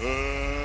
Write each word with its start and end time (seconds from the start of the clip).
Uh... 0.00 0.57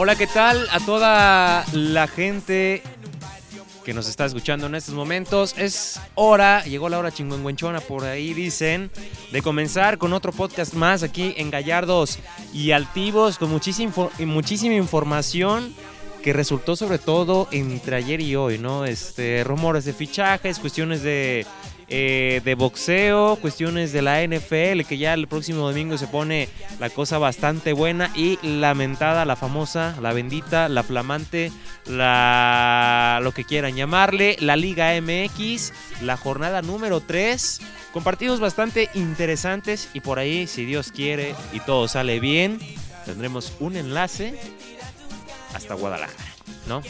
Hola, 0.00 0.14
¿qué 0.14 0.28
tal 0.28 0.64
a 0.70 0.78
toda 0.78 1.64
la 1.72 2.06
gente 2.06 2.84
que 3.84 3.92
nos 3.92 4.08
está 4.08 4.26
escuchando 4.26 4.68
en 4.68 4.76
estos 4.76 4.94
momentos? 4.94 5.56
Es 5.58 6.00
hora, 6.14 6.62
llegó 6.62 6.88
la 6.88 7.00
hora 7.00 7.10
chingüengüenchona, 7.10 7.80
por 7.80 8.04
ahí 8.04 8.32
dicen, 8.32 8.92
de 9.32 9.42
comenzar 9.42 9.98
con 9.98 10.12
otro 10.12 10.30
podcast 10.30 10.74
más 10.74 11.02
aquí 11.02 11.34
en 11.36 11.50
Gallardos 11.50 12.20
y 12.54 12.70
Altivos, 12.70 13.38
con 13.38 13.50
muchísima, 13.50 13.92
muchísima 14.20 14.76
información 14.76 15.74
que 16.22 16.32
resultó 16.32 16.76
sobre 16.76 16.98
todo 16.98 17.48
entre 17.50 17.96
ayer 17.96 18.20
y 18.20 18.36
hoy, 18.36 18.56
¿no? 18.56 18.84
Este, 18.84 19.42
rumores 19.42 19.84
de 19.84 19.94
fichajes, 19.94 20.60
cuestiones 20.60 21.02
de, 21.02 21.44
eh, 21.90 22.42
de 22.44 22.54
boxeo, 22.54 23.36
cuestiones 23.36 23.92
de 23.92 24.02
la 24.02 24.22
NFL, 24.22 24.82
que 24.86 24.98
ya 24.98 25.14
el 25.14 25.26
próximo 25.26 25.66
domingo 25.66 25.96
se 25.96 26.06
pone 26.06 26.48
la 26.78 26.90
cosa 26.90 27.16
bastante 27.16 27.72
buena 27.72 28.10
y 28.14 28.38
lamentada, 28.42 29.24
la 29.24 29.36
famosa, 29.36 29.96
la 30.02 30.12
bendita, 30.12 30.68
la 30.68 30.82
flamante, 30.82 31.50
la 31.86 33.20
lo 33.22 33.32
que 33.32 33.44
quieran 33.44 33.74
llamarle, 33.74 34.36
la 34.40 34.56
Liga 34.56 34.92
MX, 35.00 35.72
la 36.02 36.16
jornada 36.16 36.60
número 36.60 37.00
3, 37.00 37.60
con 37.92 38.04
partidos 38.04 38.38
bastante 38.38 38.90
interesantes 38.94 39.88
y 39.94 40.00
por 40.00 40.18
ahí, 40.18 40.46
si 40.46 40.66
Dios 40.66 40.92
quiere 40.92 41.34
y 41.54 41.60
todo 41.60 41.88
sale 41.88 42.20
bien, 42.20 42.58
tendremos 43.06 43.54
un 43.60 43.76
enlace 43.76 44.38
hasta 45.54 45.72
Guadalajara, 45.72 46.34
¿no? 46.66 46.82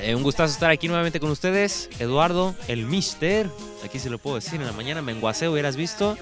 Eh, 0.00 0.14
un 0.14 0.22
gustazo 0.22 0.52
estar 0.52 0.70
aquí 0.70 0.88
nuevamente 0.88 1.20
con 1.20 1.30
ustedes. 1.30 1.88
Eduardo, 1.98 2.54
el 2.68 2.86
Mister. 2.86 3.48
Aquí 3.84 3.98
se 3.98 4.10
lo 4.10 4.18
puedo 4.18 4.36
decir. 4.36 4.60
En 4.60 4.66
la 4.66 4.72
mañana 4.72 5.02
me 5.02 5.12
enguacé, 5.12 5.48
hubieras 5.48 5.76
visto. 5.76 6.16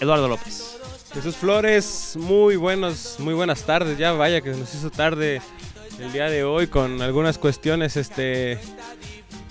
Eduardo 0.00 0.28
López. 0.28 0.78
Jesús 1.12 1.36
Flores, 1.36 2.16
muy 2.16 2.56
buenos, 2.56 3.16
muy 3.18 3.34
buenas 3.34 3.64
tardes. 3.64 3.98
Ya 3.98 4.12
vaya 4.12 4.40
que 4.40 4.50
nos 4.50 4.72
hizo 4.74 4.90
tarde 4.90 5.42
el 5.98 6.12
día 6.12 6.30
de 6.30 6.44
hoy 6.44 6.68
con 6.68 7.02
algunas 7.02 7.36
cuestiones, 7.36 7.96
este, 7.96 8.58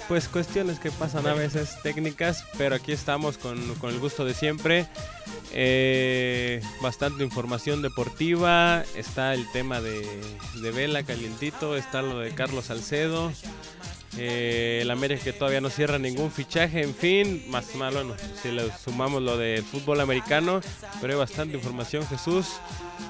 pues 0.09 0.27
cuestiones 0.27 0.79
que 0.79 0.89
pasan 0.89 1.27
a 1.27 1.35
veces 1.35 1.77
técnicas, 1.83 2.43
pero 2.57 2.73
aquí 2.73 2.91
estamos 2.91 3.37
con, 3.37 3.75
con 3.75 3.91
el 3.93 3.99
gusto 3.99 4.25
de 4.25 4.33
siempre. 4.33 4.87
Eh, 5.53 6.61
bastante 6.81 7.23
información 7.23 7.83
deportiva, 7.83 8.83
está 8.95 9.35
el 9.35 9.49
tema 9.51 9.81
de, 9.81 10.03
de 10.61 10.71
Vela 10.71 11.03
calientito, 11.03 11.77
está 11.77 12.01
lo 12.01 12.19
de 12.19 12.31
Carlos 12.31 12.65
Salcedo. 12.65 13.31
Eh, 14.17 14.79
el 14.81 14.89
América 14.91 15.23
que 15.23 15.33
todavía 15.33 15.61
no 15.61 15.69
cierra 15.69 15.99
ningún 15.99 16.31
fichaje, 16.31 16.81
en 16.81 16.95
fin, 16.95 17.45
más 17.47 17.75
malo, 17.75 18.03
bueno, 18.05 18.15
si 18.41 18.51
le 18.51 18.69
sumamos 18.83 19.21
lo 19.21 19.37
del 19.37 19.63
fútbol 19.63 20.01
americano, 20.01 20.61
pero 20.99 21.13
hay 21.13 21.19
bastante 21.19 21.55
información, 21.57 22.05
Jesús. 22.07 22.47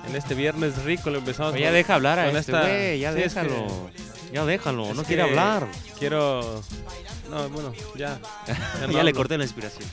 En 0.08 0.16
este 0.16 0.36
viernes 0.36 0.84
rico 0.84 1.10
lo 1.10 1.20
empezamos 1.20 1.54
Oye, 1.54 1.62
ya 1.62 1.68
con- 1.70 1.76
deja 1.76 1.96
hablar 1.96 2.20
a 2.20 2.28
este 2.30 2.40
esta- 2.40 2.96
ya 2.96 3.14
sí, 3.14 3.22
es 3.22 3.34
que- 3.34 3.42
déjalo. 3.42 3.90
Ya 4.34 4.46
déjalo, 4.46 4.94
no 4.94 5.04
quiere 5.04 5.24
hablar. 5.24 5.68
Quiero. 5.98 6.62
No, 7.30 7.50
bueno, 7.50 7.74
ya. 7.96 8.20
Ya, 8.80 8.88
no 8.88 9.04
le 9.04 9.14
corté 9.14 9.38
la 9.38 9.44
inspiración. 9.44 9.88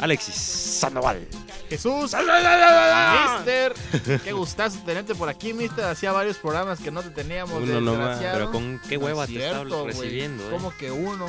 Alexis 0.00 0.34
Sandoval. 0.34 1.26
Jesús, 1.68 2.14
Mister, 2.14 3.74
qué 4.24 4.32
gustazo 4.32 4.78
tenerte 4.84 5.14
por 5.14 5.28
aquí, 5.28 5.52
Mister. 5.52 5.84
Hacía 5.84 6.12
varios 6.12 6.36
programas 6.36 6.78
que 6.78 6.90
no 6.90 7.02
te 7.02 7.10
teníamos. 7.10 7.62
Uno 7.62 7.80
nomás. 7.80 8.18
Pero 8.18 8.52
con 8.52 8.80
qué 8.88 8.98
No 8.98 9.06
hueva 9.06 9.24
es 9.24 9.30
te 9.30 9.36
cierto, 9.38 9.62
estaba 9.62 9.86
recibiendo, 9.86 10.44
eh. 10.44 10.50
¿Cómo 10.50 10.72
que 10.76 10.90
uno? 10.90 11.26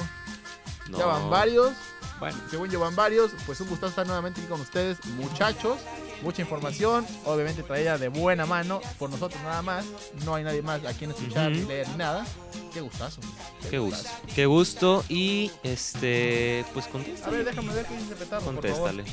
No. 0.89 0.97
Ya 0.97 1.05
van 1.05 1.29
varios. 1.29 1.73
Bueno, 2.19 2.38
Según 2.50 2.69
yo 2.69 2.79
van 2.79 2.95
varios, 2.95 3.31
pues 3.45 3.59
un 3.61 3.67
gustazo 3.69 3.89
estar 3.89 4.05
nuevamente 4.07 4.41
aquí 4.41 4.50
con 4.50 4.61
ustedes, 4.61 4.97
muchachos. 5.17 5.78
Mucha 6.23 6.41
información, 6.41 7.05
obviamente 7.25 7.61
traída 7.61 8.00
de 8.00 8.07
buena 8.07 8.47
mano, 8.47 8.81
por 8.97 9.07
nosotros 9.07 9.39
nada 9.44 9.61
más. 9.61 9.85
No 10.25 10.33
hay 10.33 10.44
nadie 10.44 10.63
más 10.63 10.83
a 10.83 10.94
quien 10.94 11.11
escuchar, 11.11 11.51
ni 11.51 11.61
leer, 11.63 11.88
ni 11.89 11.97
nada. 11.97 12.25
Qué 12.73 12.81
gustazo. 12.81 13.22
Qué 13.69 13.78
gusto. 13.78 14.09
Qué 14.33 14.45
gusto. 14.47 15.05
Y 15.09 15.51
este, 15.61 16.66
pues 16.73 16.88
A 16.88 16.89
contéstale. 16.89 17.38
ver, 17.38 17.45
déjame 17.45 17.72
ver 17.72 17.85
qué 17.85 18.25
favor. 18.25 18.44
Contéstale. 18.55 19.03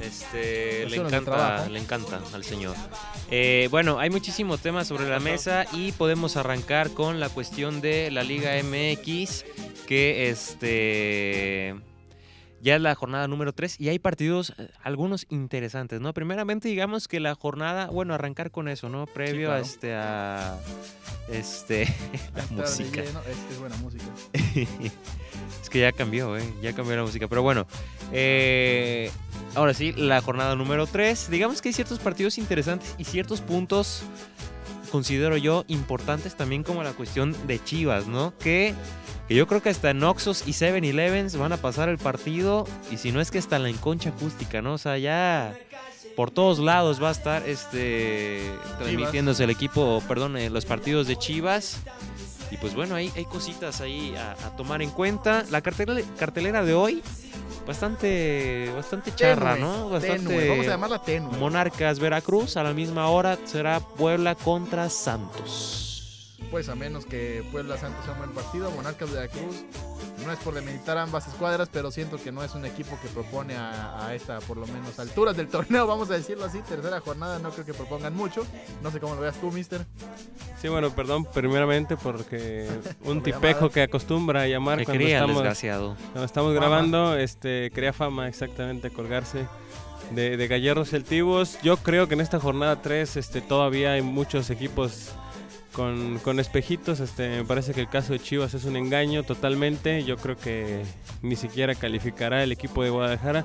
Este, 0.00 0.86
le 0.88 0.96
Cuestiones 0.96 1.12
de 1.12 1.18
encanta, 1.18 1.68
le 1.68 1.78
encanta 1.78 2.20
al 2.32 2.44
señor. 2.44 2.74
Eh, 3.30 3.68
bueno, 3.70 3.98
hay 3.98 4.08
muchísimo 4.08 4.56
tema 4.56 4.86
sobre 4.86 5.08
la 5.10 5.20
mesa 5.20 5.66
y 5.72 5.92
podemos 5.92 6.36
arrancar 6.38 6.90
con 6.92 7.20
la 7.20 7.28
cuestión 7.28 7.80
de 7.82 8.10
la 8.10 8.22
Liga 8.22 8.52
MX, 8.62 9.44
que 9.86 10.30
este 10.30 11.76
ya 12.66 12.74
es 12.74 12.82
la 12.82 12.96
jornada 12.96 13.28
número 13.28 13.52
3 13.52 13.80
y 13.80 13.90
hay 13.90 14.00
partidos, 14.00 14.52
eh, 14.58 14.68
algunos 14.82 15.26
interesantes, 15.30 16.00
¿no? 16.00 16.12
Primeramente, 16.12 16.68
digamos 16.68 17.06
que 17.06 17.20
la 17.20 17.36
jornada, 17.36 17.90
bueno, 17.90 18.12
arrancar 18.12 18.50
con 18.50 18.66
eso, 18.66 18.88
¿no? 18.88 19.06
Previo 19.06 19.52
a 19.52 19.60
claro. 19.60 19.64
este 19.64 19.94
a 19.94 20.58
este 21.30 21.84
la 22.34 22.42
de 22.44 22.56
música. 22.56 23.02
lleno, 23.04 23.20
Es, 23.20 23.52
es 23.52 23.60
buena 23.60 23.76
música. 23.76 24.04
es 25.62 25.70
que 25.70 25.78
ya 25.78 25.92
cambió, 25.92 26.36
¿eh? 26.36 26.42
Ya 26.60 26.72
cambió 26.72 26.96
la 26.96 27.04
música. 27.04 27.28
Pero 27.28 27.42
bueno, 27.42 27.68
eh, 28.10 29.12
ahora 29.54 29.72
sí, 29.72 29.92
la 29.92 30.20
jornada 30.20 30.56
número 30.56 30.88
3. 30.88 31.30
Digamos 31.30 31.62
que 31.62 31.68
hay 31.68 31.72
ciertos 31.72 32.00
partidos 32.00 32.36
interesantes 32.36 32.96
y 32.98 33.04
ciertos 33.04 33.42
puntos, 33.42 34.02
considero 34.96 35.36
yo, 35.36 35.66
importantes 35.68 36.36
también 36.36 36.62
como 36.62 36.82
la 36.82 36.94
cuestión 36.94 37.36
de 37.46 37.62
Chivas, 37.62 38.06
¿no? 38.06 38.32
Que, 38.38 38.72
que 39.28 39.34
yo 39.34 39.46
creo 39.46 39.60
que 39.60 39.68
hasta 39.68 39.90
en 39.90 40.02
Oxos 40.02 40.44
y 40.46 40.52
7-Elevens 40.52 41.36
van 41.36 41.52
a 41.52 41.58
pasar 41.58 41.90
el 41.90 41.98
partido 41.98 42.66
y 42.90 42.96
si 42.96 43.12
no 43.12 43.20
es 43.20 43.30
que 43.30 43.36
hasta 43.36 43.56
en 43.56 43.64
la 43.64 43.68
enconcha 43.68 44.08
acústica, 44.08 44.62
¿no? 44.62 44.72
O 44.72 44.78
sea, 44.78 44.96
ya 44.96 45.54
por 46.16 46.30
todos 46.30 46.60
lados 46.60 47.02
va 47.02 47.10
a 47.10 47.12
estar 47.12 47.46
este 47.46 48.40
transmitiéndose 48.78 49.44
el 49.44 49.50
equipo, 49.50 50.02
perdón, 50.08 50.38
eh, 50.38 50.48
los 50.48 50.64
partidos 50.64 51.06
de 51.06 51.16
Chivas. 51.18 51.82
Y 52.50 52.56
pues 52.56 52.74
bueno, 52.74 52.94
hay, 52.94 53.12
hay 53.16 53.26
cositas 53.26 53.82
ahí 53.82 54.14
a, 54.16 54.32
a 54.32 54.56
tomar 54.56 54.80
en 54.80 54.88
cuenta. 54.88 55.44
La 55.50 55.60
cartelera, 55.60 56.00
cartelera 56.18 56.64
de 56.64 56.72
hoy, 56.72 57.02
bastante, 57.66 58.70
bastante 58.74 59.14
charra, 59.14 59.54
Tenue, 59.54 59.68
¿no? 59.68 59.74
tenue, 59.74 59.90
Bastante. 59.90 60.48
Vamos 60.48 60.66
a 60.66 60.70
llamarla 60.70 61.02
tenue. 61.02 61.36
Monarcas 61.38 61.98
Veracruz, 61.98 62.56
a 62.56 62.62
la 62.62 62.72
misma 62.72 63.08
hora 63.08 63.38
será 63.44 63.80
Puebla 63.80 64.34
contra 64.34 64.88
Santos. 64.88 65.85
Pues 66.50 66.68
a 66.68 66.74
menos 66.74 67.06
que 67.06 67.44
Puebla 67.50 67.76
Santos 67.76 68.04
sea 68.04 68.12
un 68.14 68.18
buen 68.20 68.30
partido, 68.30 68.70
Monarcas 68.70 69.12
de 69.12 69.20
la 69.20 69.28
Cruz 69.28 69.64
no 70.24 70.32
es 70.32 70.38
por 70.40 70.54
demeritar 70.54 70.98
ambas 70.98 71.26
escuadras, 71.28 71.68
pero 71.70 71.90
siento 71.90 72.16
que 72.16 72.32
no 72.32 72.42
es 72.42 72.54
un 72.54 72.64
equipo 72.64 72.98
que 73.00 73.08
propone 73.08 73.54
a, 73.54 74.06
a 74.06 74.14
esta, 74.14 74.40
por 74.40 74.56
lo 74.56 74.66
menos, 74.66 74.98
alturas 74.98 75.36
del 75.36 75.48
torneo, 75.50 75.86
vamos 75.86 76.10
a 76.10 76.14
decirlo 76.14 76.44
así, 76.44 76.60
tercera 76.62 77.00
jornada, 77.00 77.38
no 77.38 77.50
creo 77.50 77.64
que 77.64 77.74
propongan 77.74 78.14
mucho. 78.14 78.44
No 78.82 78.90
sé 78.90 79.00
cómo 79.00 79.14
lo 79.14 79.20
veas 79.20 79.36
tú, 79.40 79.50
mister. 79.52 79.84
sí, 80.60 80.68
bueno, 80.68 80.90
perdón, 80.90 81.24
primeramente 81.24 81.96
porque 81.96 82.68
un 83.04 83.22
tipejo 83.22 83.44
llamada. 83.60 83.72
que 83.72 83.82
acostumbra 83.82 84.42
a 84.42 84.46
llamar 84.46 84.84
cuando 84.84 85.04
estamos, 85.04 85.36
desgraciado. 85.36 85.96
cuando 86.12 86.24
estamos 86.24 86.54
Fama. 86.54 86.66
grabando, 86.66 87.16
este, 87.16 87.70
crea 87.72 87.92
fama 87.92 88.28
exactamente 88.28 88.90
colgarse 88.90 89.46
de, 90.10 90.36
de 90.36 90.48
gallardos 90.48 90.90
celtivos. 90.90 91.58
Yo 91.62 91.76
creo 91.76 92.08
que 92.08 92.14
en 92.14 92.20
esta 92.20 92.40
jornada 92.40 92.82
3 92.82 93.16
este, 93.16 93.40
todavía 93.40 93.92
hay 93.92 94.02
muchos 94.02 94.50
equipos 94.50 95.12
con, 95.76 96.18
con 96.20 96.40
espejitos. 96.40 97.00
Este, 97.00 97.28
me 97.28 97.44
parece 97.44 97.74
que 97.74 97.82
el 97.82 97.88
caso 97.88 98.14
de 98.14 98.18
Chivas 98.18 98.54
es 98.54 98.64
un 98.64 98.76
engaño 98.76 99.22
totalmente. 99.22 100.02
Yo 100.04 100.16
creo 100.16 100.36
que 100.36 100.82
ni 101.22 101.36
siquiera 101.36 101.74
calificará 101.74 102.42
el 102.42 102.50
equipo 102.50 102.82
de 102.82 102.88
Guadalajara. 102.90 103.44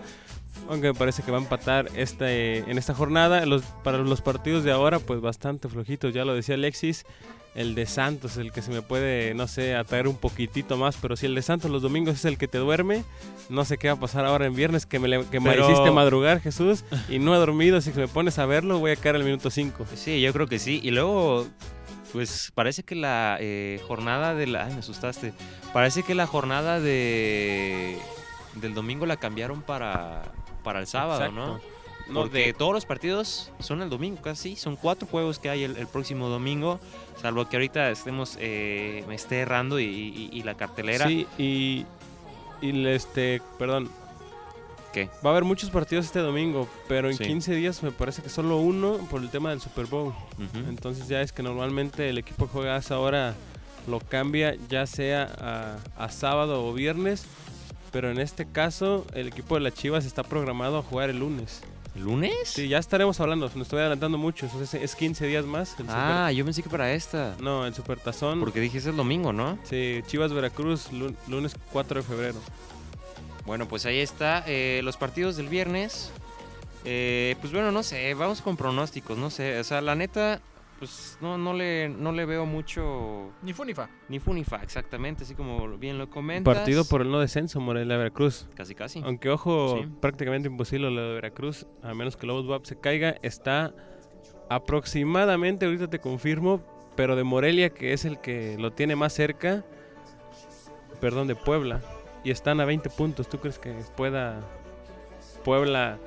Aunque 0.69 0.88
me 0.88 0.94
parece 0.94 1.24
que 1.24 1.31
va 1.31 1.38
a 1.38 1.42
empatar 1.42 1.89
este, 1.95 2.60
en 2.60 2.78
esta 2.78 2.94
jornada. 2.94 3.45
Los, 3.45 3.63
para 3.83 3.98
los 3.98 4.22
partidos 4.22 4.63
de 4.63 4.72
ahora, 4.72 5.00
pues 5.00 5.19
bastante 5.19 5.68
flojitos. 5.68 6.13
Ya 6.13 6.24
lo 6.24 6.33
decía 6.33 6.56
Alexis. 6.56 7.06
El 7.54 7.75
de 7.75 7.86
Santos, 7.86 8.38
el 8.38 8.54
que 8.54 8.62
se 8.62 8.72
me 8.72 8.81
puede, 8.81 9.34
no 9.34 9.45
sé, 9.45 9.75
atraer 9.75 10.07
un 10.07 10.16
poquitito 10.16 10.77
más. 10.77 10.95
Pero 11.01 11.18
si 11.18 11.25
el 11.25 11.36
de 11.36 11.42
Santos 11.42 11.69
los 11.69 11.81
domingos 11.81 12.16
es 12.16 12.24
el 12.24 12.38
que 12.38 12.48
te 12.48 12.60
duerme, 12.60 13.04
no 13.50 13.66
sé 13.66 13.77
qué 13.77 13.89
va 13.89 13.95
a 13.95 14.00
pasar 14.00 14.24
ahora 14.25 14.45
en 14.45 14.56
viernes. 14.56 14.86
Que 14.86 15.00
me, 15.00 15.10
le- 15.10 15.25
que 15.25 15.42
me 15.42 15.50
Pero- 15.51 15.69
hiciste 15.69 15.92
madrugar, 15.92 16.39
Jesús. 16.39 16.86
Y 17.10 17.19
no 17.19 17.36
he 17.36 17.38
dormido. 17.39 17.81
Si 17.81 17.92
me 17.92 18.07
pones 18.07 18.39
a 18.39 18.45
verlo, 18.45 18.80
voy 18.80 18.92
a 18.92 18.95
caer 18.95 19.18
al 19.18 19.25
minuto 19.25 19.50
5. 19.50 19.86
Sí, 19.95 20.22
yo 20.22 20.31
creo 20.31 20.48
que 20.48 20.60
sí. 20.60 20.80
Y 20.81 20.92
luego, 20.92 21.45
pues 22.12 22.52
parece 22.56 22.84
que 22.84 22.96
la 22.96 23.38
eh, 23.40 23.80
jornada 23.88 24.34
de 24.36 24.48
la... 24.48 24.66
Ay, 24.66 24.74
me 24.74 24.80
asustaste. 24.80 25.34
Parece 25.74 26.04
que 26.04 26.16
la 26.16 26.28
jornada 26.28 26.80
de 26.80 27.98
del 28.56 28.74
domingo 28.74 29.06
la 29.06 29.16
cambiaron 29.18 29.62
para, 29.62 30.24
para 30.63 30.80
el 30.80 30.88
sábado, 30.88 31.31
¿no? 31.31 31.60
No, 32.10 32.22
Porque 32.24 32.48
de- 32.48 32.54
todos 32.54 32.74
los 32.74 32.86
partidos 32.86 33.52
son 33.60 33.81
el 33.81 33.90
domingo, 33.90 34.22
casi. 34.22 34.58
Son 34.58 34.75
cuatro 34.75 35.08
juegos 35.08 35.40
que 35.40 35.50
hay 35.50 35.63
el, 35.63 35.78
el 35.78 35.88
próximo 35.88 36.28
domingo. 36.28 36.80
Salvo 37.22 37.48
que 37.48 37.56
ahorita 37.56 37.90
estemos, 37.92 38.36
eh, 38.42 39.06
me 39.08 39.16
esté 39.16 39.40
errando 39.40 39.80
y, 39.80 39.86
y- 39.86 40.30
y 40.34 40.44
la 40.44 40.56
cartelera. 40.56 41.08
Sí, 41.08 41.25
y, 41.38 41.86
y 42.62 42.88
este, 42.88 43.42
perdón. 43.58 43.90
¿Qué? 44.93 45.09
Va 45.25 45.29
a 45.29 45.31
haber 45.31 45.43
muchos 45.45 45.69
partidos 45.69 46.05
este 46.05 46.19
domingo, 46.19 46.67
pero 46.88 47.09
en 47.09 47.17
Sí. 47.17 47.23
15 47.23 47.53
días 47.55 47.81
me 47.83 47.91
parece 47.91 48.21
que 48.21 48.29
solo 48.29 48.57
uno 48.57 48.97
por 49.09 49.21
el 49.21 49.29
tema 49.29 49.49
del 49.51 49.61
Super 49.61 49.85
Bowl. 49.85 50.13
Entonces 50.67 51.07
ya 51.07 51.21
es 51.21 51.31
que 51.31 51.43
normalmente 51.43 52.09
el 52.09 52.17
equipo 52.17 52.45
que 52.47 52.51
juega 52.53 52.75
a 52.75 52.79
esa 52.79 52.99
hora 52.99 53.35
lo 53.88 53.99
cambia 53.99 54.55
ya 54.69 54.85
sea 54.85 55.77
a, 55.97 56.03
a 56.05 56.09
sábado 56.09 56.65
o 56.67 56.73
viernes, 56.73 57.25
pero 57.91 58.11
en 58.11 58.19
este 58.19 58.45
caso 58.45 59.05
el 59.13 59.27
equipo 59.27 59.55
de 59.55 59.61
las 59.61 59.73
Chivas 59.73 60.05
está 60.05 60.23
programado 60.23 60.77
a 60.77 60.83
jugar 60.83 61.09
el 61.09 61.19
lunes. 61.19 61.61
¿El 61.95 62.03
lunes? 62.03 62.33
Sí, 62.45 62.69
ya 62.69 62.77
estaremos 62.77 63.19
hablando, 63.19 63.51
me 63.53 63.63
estoy 63.63 63.79
adelantando 63.79 64.17
mucho, 64.17 64.45
entonces 64.45 64.81
es 64.81 64.95
15 64.95 65.25
días 65.27 65.45
más. 65.45 65.77
El 65.77 65.88
Ah, 65.89 66.31
yo 66.31 66.45
pensé 66.45 66.63
que 66.63 66.69
para 66.69 66.93
esta. 66.93 67.31
Super- 67.31 67.43
no, 67.43 67.65
el 67.65 67.73
Supertazón. 67.73 68.39
Porque 68.39 68.61
dijiste 68.61 68.89
el 68.91 68.95
domingo, 68.95 69.33
¿no? 69.33 69.57
Sí, 69.63 69.99
Chivas 70.07 70.31
Veracruz, 70.31 70.89
lu- 70.93 71.13
lunes 71.27 71.53
4 71.73 72.01
de 72.01 72.07
febrero. 72.07 72.39
Bueno, 73.45 73.67
pues 73.67 73.85
ahí 73.85 73.99
está. 73.99 74.43
eh, 74.47 74.81
los 74.83 74.97
partidos 74.97 75.35
del 75.38 75.47
viernes. 75.49 76.11
Eh, 76.85 77.35
pues 77.41 77.53
bueno, 77.53 77.71
no 77.71 77.83
sé, 77.83 78.13
vamos 78.15 78.41
con 78.41 78.57
pronósticos, 78.57 79.17
no 79.17 79.29
sé. 79.29 79.59
O 79.59 79.63
sea, 79.63 79.81
la 79.81 79.93
neta, 79.95 80.41
pues 80.79 81.17
no, 81.21 81.38
no, 81.38 81.53
le, 81.53 81.89
no 81.89 82.11
le 82.11 82.25
veo 82.25 82.47
mucho 82.47 83.29
Ni 83.43 83.53
fu 83.53 83.63
ni 83.65 83.75
fa. 83.75 83.88
ni 84.09 84.19
fu 84.19 84.33
ni 84.33 84.43
fa, 84.43 84.63
exactamente, 84.63 85.23
así 85.23 85.35
como 85.35 85.77
bien 85.77 85.99
lo 85.99 86.09
comentas. 86.09 86.55
Partido 86.55 86.83
por 86.85 87.01
el 87.01 87.11
no 87.11 87.19
descenso, 87.19 87.59
Morelia 87.59 87.97
Veracruz. 87.97 88.47
Casi, 88.55 88.73
casi. 88.73 88.99
Aunque 89.05 89.29
ojo, 89.29 89.77
Sí. 89.79 89.88
prácticamente 89.99 90.47
imposible 90.49 90.89
lo 90.89 91.01
de 91.09 91.13
Veracruz, 91.13 91.67
a 91.83 91.93
menos 91.93 92.17
que 92.17 92.25
Lobos 92.25 92.47
WAP 92.47 92.65
se 92.65 92.79
caiga, 92.79 93.15
está 93.21 93.75
aproximadamente, 94.49 95.65
ahorita 95.67 95.88
te 95.88 95.99
confirmo, 95.99 96.61
pero 96.95 97.15
de 97.15 97.23
Morelia, 97.23 97.69
que 97.69 97.93
es 97.93 98.05
el 98.05 98.19
que 98.19 98.57
lo 98.59 98.71
tiene 98.73 98.95
más 98.95 99.13
cerca, 99.13 99.63
perdón, 100.99 101.27
de 101.27 101.35
Puebla, 101.35 101.79
y 102.23 102.31
están 102.31 102.59
a 102.59 102.65
20 102.65 102.89
puntos. 102.89 103.27
¿Tú 103.29 103.39
crees 103.39 103.59
que 103.59 103.73
pueda 103.95 104.41
Puebla, 105.44 105.97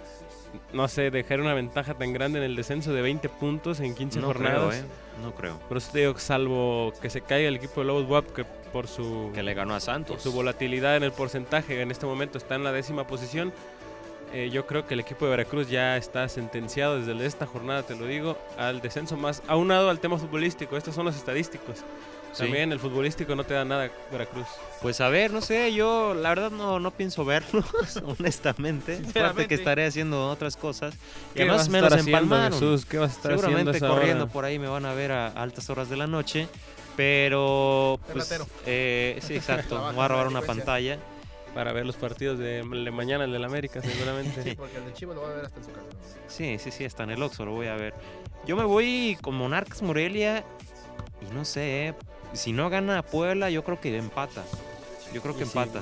no 0.72 0.87
sé, 0.88 1.11
dejar 1.11 1.40
una 1.40 1.55
ventaja 1.55 1.94
tan 1.94 2.12
grande 2.12 2.38
en 2.38 2.44
el 2.44 2.56
descenso 2.56 2.93
de 2.93 3.02
20 3.02 3.28
puntos 3.28 3.81
en 3.81 3.94
15 3.94 4.20
no 4.20 4.32
creo, 4.32 4.43
jornadas? 4.52 4.76
¿eh? 4.76 4.84
No 5.22 5.34
creo. 5.34 5.58
Pero 5.69 5.78
eso 5.78 5.90
te 5.93 6.00
digo, 6.00 6.19
salvo 6.19 6.93
que 7.00 7.11
se 7.11 7.20
caiga 7.20 7.49
el 7.49 7.56
equipo 7.56 7.81
de 7.81 7.87
Lobos 7.87 8.08
WAP, 8.08 8.32
que 8.32 8.44
por 8.44 8.88
su 8.88 9.31
Que 9.34 9.43
le 9.43 9.55
ganó 9.55 9.75
a 9.75 9.76
por 9.76 9.82
Santos. 9.82 10.22
su 10.22 10.32
volatilidad 10.32 10.96
en 10.96 11.05
el 11.05 11.12
porcentaje, 11.12 11.81
en 11.81 11.90
este 11.90 12.06
momento 12.06 12.38
está 12.38 12.55
en 12.56 12.64
la 12.64 12.72
décima 12.72 13.06
posición. 13.06 13.52
Eh, 14.32 14.50
yo 14.50 14.67
creo 14.67 14.84
que 14.84 14.94
el 14.94 15.00
equipo 15.00 15.26
de 15.26 15.31
Veracruz 15.31 15.69
ya 15.69 15.96
está 15.96 16.28
sentenciado 16.28 17.00
desde 17.00 17.25
esta 17.25 17.46
jornada, 17.46 17.84
te 17.84 17.94
lo 17.94 18.05
digo, 18.06 18.37
al 18.58 18.81
descenso 18.81 19.17
más 19.17 19.43
aunado 19.46 19.90
al 19.90 20.00
tema 20.00 20.19
futbolístico. 20.19 20.76
Estos 20.76 20.96
son 20.96 21.05
los 21.05 21.14
estadísticos. 21.14 21.84
Sí. 22.34 22.42
También 22.42 22.72
el 22.72 22.81
futbolístico 22.81 23.34
no 23.36 23.44
te 23.44 23.54
da 23.54 23.64
nada 23.64 23.90
Veracruz. 24.12 24.46
Pues 24.82 25.00
a 25.00 25.08
ver, 25.08 25.31
no 25.32 25.40
sé, 25.40 25.72
yo 25.72 26.14
la 26.14 26.31
verdad 26.31 26.50
no, 26.50 26.81
no 26.81 26.90
pienso 26.90 27.25
verlos, 27.25 27.64
honestamente. 28.19 29.00
Aparte 29.10 29.46
que 29.46 29.54
estaré 29.54 29.86
haciendo 29.86 30.28
otras 30.28 30.56
cosas. 30.56 30.94
Y 31.32 31.36
¿Qué 31.36 31.42
además 31.42 31.69
me 31.69 31.81
los 31.81 31.92
empalmaron. 31.94 32.52
Jesús? 32.52 32.84
¿Qué 32.84 32.98
vas 32.98 33.12
a 33.12 33.14
estar 33.14 33.32
haciendo 33.32 33.46
Seguramente 33.48 33.76
esa 33.78 33.86
hora? 33.86 33.94
corriendo 34.00 34.28
por 34.28 34.44
ahí 34.44 34.58
me 34.58 34.66
van 34.69 34.84
a 34.84 34.92
ver 34.94 35.12
a 35.12 35.28
altas 35.28 35.70
horas 35.70 35.88
de 35.88 35.96
la 35.96 36.06
noche. 36.08 36.48
Pero, 36.96 37.98
pues, 38.12 38.32
eh, 38.66 39.19
sí, 39.22 39.34
exacto. 39.36 39.69
Trabaja 39.76 39.92
Voy 39.94 40.04
a 40.04 40.08
robar 40.08 40.26
una 40.28 40.42
pantalla. 40.42 40.98
Para 41.54 41.72
ver 41.72 41.86
los 41.86 41.94
partidos 41.94 42.36
de, 42.40 42.62
de 42.64 42.90
mañana, 42.90 43.25
el 43.25 43.32
del 43.32 43.44
América, 43.44 43.81
Sí, 43.81 43.88
seguramente. 43.88 44.56
porque 44.56 44.76
el 44.76 44.86
de 44.86 44.92
Chivas 44.92 45.14
lo 45.14 45.22
va 45.22 45.31
a 45.31 45.34
ver 45.34 45.44
hasta 45.44 45.60
en 45.60 45.64
su 45.66 45.70
casa. 45.70 45.86
Sí, 46.26 46.58
sí, 46.58 46.72
sí, 46.72 46.84
hasta 46.84 47.04
en 47.04 47.10
el 47.10 47.22
Oxxo 47.22 47.44
lo 47.44 47.52
voy 47.52 47.69
a 47.69 47.76
ver. 47.76 47.94
Yo 48.44 48.56
me 48.56 48.64
voy 48.64 49.16
con 49.22 49.36
Monarcas 49.36 49.81
Morelia 49.81 50.42
y 51.22 51.32
no 51.32 51.44
sé, 51.44 51.88
eh, 51.88 51.94
si 52.34 52.52
no 52.52 52.69
gana 52.70 53.02
Puebla, 53.02 53.50
yo 53.50 53.64
creo 53.64 53.81
que 53.81 53.96
empata. 53.96 54.44
Yo 55.12 55.22
creo 55.22 55.34
que 55.36 55.42
Y 55.42 55.46
sí. 55.46 55.58
empata. 55.58 55.81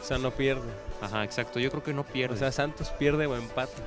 o 0.00 0.04
sea, 0.04 0.18
no 0.18 0.30
pierde. 0.32 0.68
Ajá, 1.00 1.24
exacto. 1.24 1.58
Yo 1.58 1.70
creo 1.70 1.82
que 1.82 1.92
no 1.92 2.04
pierde. 2.04 2.34
O 2.34 2.38
sea, 2.38 2.52
Santos 2.52 2.90
pierde 2.90 3.26
o 3.26 3.36
empata. 3.36 3.82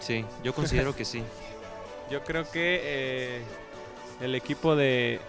sí, 0.00 0.24
yo 0.42 0.54
considero 0.54 0.94
que 0.96 1.04
sí. 1.04 1.22
Yo 2.10 2.22
creo 2.22 2.44
que 2.50 2.80
eh, 2.82 3.42
el 4.20 4.34
equipo 4.34 4.76
de, 4.76 5.20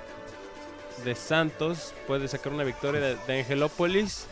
de 1.05 1.15
Santos 1.15 1.93
puede 2.05 2.27
sacar 2.27 2.51
una 2.51 2.65
victoria 2.65 2.99
de, 2.99 3.15
de 3.15 3.39
Angelópolis. 3.39 4.27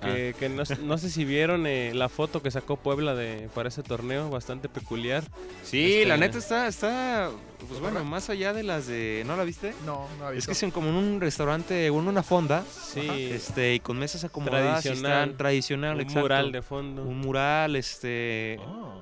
Que, 0.00 0.34
que 0.38 0.48
no, 0.48 0.62
no 0.84 0.96
sé 0.98 1.10
si 1.10 1.24
vieron 1.24 1.66
eh, 1.66 1.92
la 1.94 2.08
foto 2.08 2.40
que 2.42 2.50
sacó 2.50 2.76
Puebla 2.76 3.14
de, 3.14 3.48
para 3.54 3.68
ese 3.68 3.82
torneo, 3.82 4.30
bastante 4.30 4.68
peculiar. 4.68 5.24
Sí, 5.64 5.94
Este- 5.94 6.06
la 6.06 6.16
neta 6.16 6.38
está, 6.38 6.68
está, 6.68 7.30
pues 7.66 7.80
bueno, 7.80 8.04
más 8.04 8.30
allá 8.30 8.52
de 8.52 8.62
las 8.62 8.86
de, 8.86 9.24
¿no 9.26 9.36
la 9.36 9.42
viste? 9.44 9.74
No, 9.84 10.06
no 10.18 10.26
ha 10.26 10.30
Es 10.30 10.36
visto. 10.36 10.50
que 10.50 10.54
son 10.54 10.70
como 10.70 10.88
en 10.90 10.94
un 10.94 11.20
restaurante, 11.20 11.86
en 11.86 11.94
una 11.94 12.22
fonda, 12.22 12.62
Sí, 12.70 13.00
este, 13.32 13.74
y 13.74 13.80
con 13.80 13.98
mesas 13.98 14.22
acomodadas, 14.24 14.82
Tradicional. 14.84 15.12
están 15.22 15.36
tradicional, 15.36 15.94
un 15.96 16.00
exacto. 16.02 16.20
mural 16.20 16.52
de 16.52 16.62
fondo. 16.62 17.02
un 17.02 17.18
mural, 17.18 17.74
este, 17.76 18.58
Oh. 18.60 19.00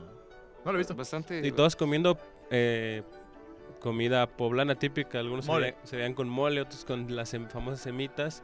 No 0.65 0.73
lo 0.73 0.79
he 0.79 0.79
visto. 0.79 0.95
bastante, 0.95 1.47
Y 1.47 1.53
todos 1.53 1.77
comiendo 1.77 2.19
eh, 2.51 3.03
comida 3.81 4.27
poblana 4.27 4.75
típica. 4.77 5.19
Algunos 5.21 5.45
se 5.45 5.53
veían, 5.53 5.75
se 5.85 5.97
veían 5.97 6.15
con 6.15 6.29
mole, 6.29 6.61
otros 6.63 6.85
con 6.85 7.15
las 7.15 7.31
famosas 7.53 7.81
semitas. 7.81 8.43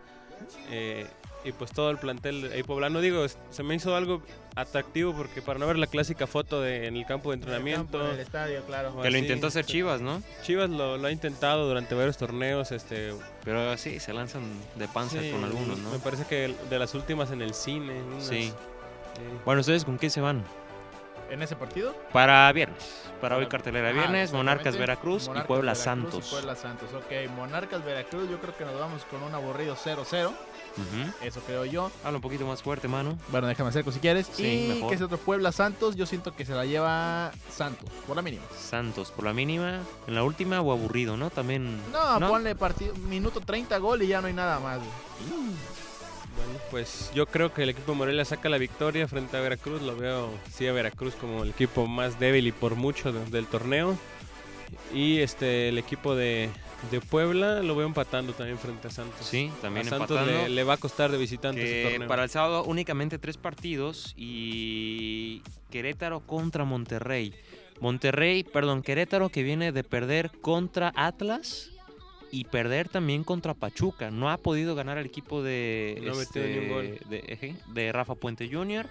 eh, 0.70 1.06
y 1.44 1.52
pues 1.52 1.72
todo 1.72 1.90
el 1.90 1.98
plantel 1.98 2.50
ahí 2.52 2.62
poblano. 2.62 3.00
Digo, 3.00 3.24
se 3.50 3.62
me 3.62 3.74
hizo 3.74 3.94
algo 3.96 4.22
atractivo 4.54 5.12
porque 5.14 5.42
para 5.42 5.58
no 5.58 5.66
ver 5.66 5.78
la 5.78 5.86
clásica 5.86 6.26
foto 6.26 6.60
de, 6.60 6.86
en 6.86 6.96
el 6.96 7.06
campo 7.06 7.30
de 7.30 7.36
En 7.36 7.42
el 7.42 7.48
entrenamiento. 7.48 7.98
campo, 7.98 8.06
en 8.08 8.14
el 8.14 8.20
estadio, 8.20 8.62
claro. 8.64 9.00
que 9.02 9.10
lo 9.10 9.18
intentó 9.18 9.46
hacer 9.48 9.64
sí. 9.64 9.72
Chivas, 9.72 10.00
¿no? 10.00 10.22
Chivas 10.42 10.70
lo, 10.70 10.96
lo 10.98 11.06
ha 11.06 11.10
intentado 11.10 11.66
durante 11.66 11.94
varios 11.94 12.16
torneos. 12.16 12.70
Este, 12.72 13.12
Pero 13.44 13.76
sí, 13.78 13.98
se 14.00 14.12
lanzan 14.12 14.42
de 14.76 14.86
panza 14.88 15.20
sí, 15.20 15.30
con 15.30 15.42
algunos, 15.44 15.78
¿no? 15.78 15.90
Me 15.90 15.98
parece 15.98 16.24
que 16.26 16.54
de 16.70 16.78
las 16.78 16.94
últimas 16.94 17.30
en 17.30 17.42
el 17.42 17.54
cine. 17.54 18.00
unas, 18.02 18.24
Sí. 18.26 18.52
eh, 19.18 19.38
Bueno, 19.44 19.60
¿ustedes 19.62 19.84
con 19.84 19.98
qué 19.98 20.10
se 20.10 20.20
van? 20.20 20.44
En 21.30 21.40
ese 21.40 21.56
partido. 21.56 21.96
Para 22.12 22.52
viernes. 22.52 23.10
Para 23.22 23.38
hoy 23.38 23.46
cartelera 23.46 23.88
Ajá, 23.88 23.96
viernes, 23.98 24.32
Monarcas. 24.34 24.76
Veracruz 24.76 25.28
Monarcas 25.28 25.46
y 25.46 25.48
Puebla 25.48 25.72
Veracruz 25.72 25.84
Santos. 25.84 26.26
Y 26.26 26.30
Puebla 26.30 26.56
Santos, 26.56 26.90
ok. 26.92 27.30
Monarcas 27.34 27.82
Veracruz, 27.84 28.28
yo 28.28 28.38
creo 28.38 28.54
que 28.54 28.66
nos 28.66 28.78
vamos 28.78 29.04
con 29.06 29.22
un 29.22 29.34
aburrido 29.34 29.74
0-0. 29.74 30.30
Eso 31.22 31.40
creo 31.46 31.64
yo. 31.64 31.90
Habla 32.04 32.16
un 32.18 32.22
poquito 32.22 32.46
más 32.46 32.62
fuerte, 32.62 32.88
mano. 32.88 33.18
Bueno, 33.28 33.46
déjame 33.46 33.68
acerco 33.70 33.92
si 33.92 34.00
quieres. 34.00 34.28
Sí, 34.32 34.66
y 34.66 34.74
mejor. 34.74 34.88
que 34.90 34.94
es 34.96 35.02
otro 35.02 35.18
Puebla 35.18 35.52
Santos, 35.52 35.96
yo 35.96 36.06
siento 36.06 36.34
que 36.34 36.44
se 36.46 36.52
la 36.54 36.64
lleva 36.64 37.32
Santos, 37.50 37.88
por 38.06 38.16
la 38.16 38.22
mínima. 38.22 38.42
Santos, 38.58 39.10
por 39.10 39.24
la 39.24 39.32
mínima, 39.34 39.80
en 40.06 40.14
la 40.14 40.24
última 40.24 40.60
o 40.60 40.72
aburrido, 40.72 41.16
¿no? 41.16 41.30
También. 41.30 41.78
No, 41.92 42.28
ponle 42.28 42.54
partido, 42.54 42.94
minuto 42.94 43.40
30 43.40 43.76
gol 43.78 44.02
y 44.02 44.06
ya 44.08 44.20
no 44.20 44.28
hay 44.28 44.32
nada 44.34 44.58
más. 44.60 44.80
Bueno, 46.34 46.58
pues 46.70 47.10
yo 47.14 47.26
creo 47.26 47.52
que 47.52 47.62
el 47.62 47.68
equipo 47.68 47.92
de 47.92 47.98
Morelia 47.98 48.24
saca 48.24 48.48
la 48.48 48.56
victoria 48.58 49.06
frente 49.06 49.36
a 49.36 49.40
Veracruz. 49.40 49.82
Lo 49.82 49.94
veo, 49.96 50.30
sí, 50.52 50.66
a 50.66 50.72
Veracruz 50.72 51.14
como 51.14 51.42
el 51.42 51.50
equipo 51.50 51.86
más 51.86 52.18
débil 52.18 52.46
y 52.46 52.52
por 52.52 52.74
mucho 52.74 53.12
de- 53.12 53.24
del 53.26 53.46
torneo. 53.46 53.96
Y 54.94 55.18
este 55.18 55.68
el 55.68 55.76
equipo 55.76 56.14
de, 56.14 56.48
de 56.90 57.00
Puebla 57.00 57.62
lo 57.62 57.76
veo 57.76 57.86
empatando 57.86 58.32
también 58.32 58.58
frente 58.58 58.88
a 58.88 58.90
Santos. 58.90 59.26
Sí, 59.26 59.50
también 59.60 59.86
a 59.86 59.90
Santos 59.90 60.18
empatando. 60.18 60.48
le, 60.48 60.48
le 60.48 60.64
va 60.64 60.74
a 60.74 60.76
costar 60.76 61.10
de 61.10 61.18
visitante 61.18 61.62
ese 61.62 61.72
que 61.72 61.90
torneo. 61.90 62.08
para 62.08 62.24
el 62.24 62.30
sábado 62.30 62.64
únicamente 62.64 63.18
tres 63.18 63.36
partidos 63.36 64.14
y 64.16 65.42
Querétaro 65.70 66.20
contra 66.20 66.64
Monterrey. 66.64 67.34
Monterrey, 67.80 68.44
perdón, 68.44 68.82
Querétaro 68.82 69.28
que 69.28 69.42
viene 69.42 69.72
de 69.72 69.84
perder 69.84 70.30
contra 70.40 70.92
Atlas 70.96 71.70
y 72.30 72.44
perder 72.44 72.88
también 72.88 73.24
contra 73.24 73.54
Pachuca. 73.54 74.10
No 74.10 74.30
ha 74.30 74.36
podido 74.36 74.74
ganar 74.74 74.98
el 74.98 75.06
equipo 75.06 75.42
de, 75.42 76.00
No 76.02 76.16
de, 76.16 77.24
eje, 77.28 77.56
de 77.68 77.92
Rafa 77.92 78.14
Puente 78.14 78.48
Jr. 78.50 78.88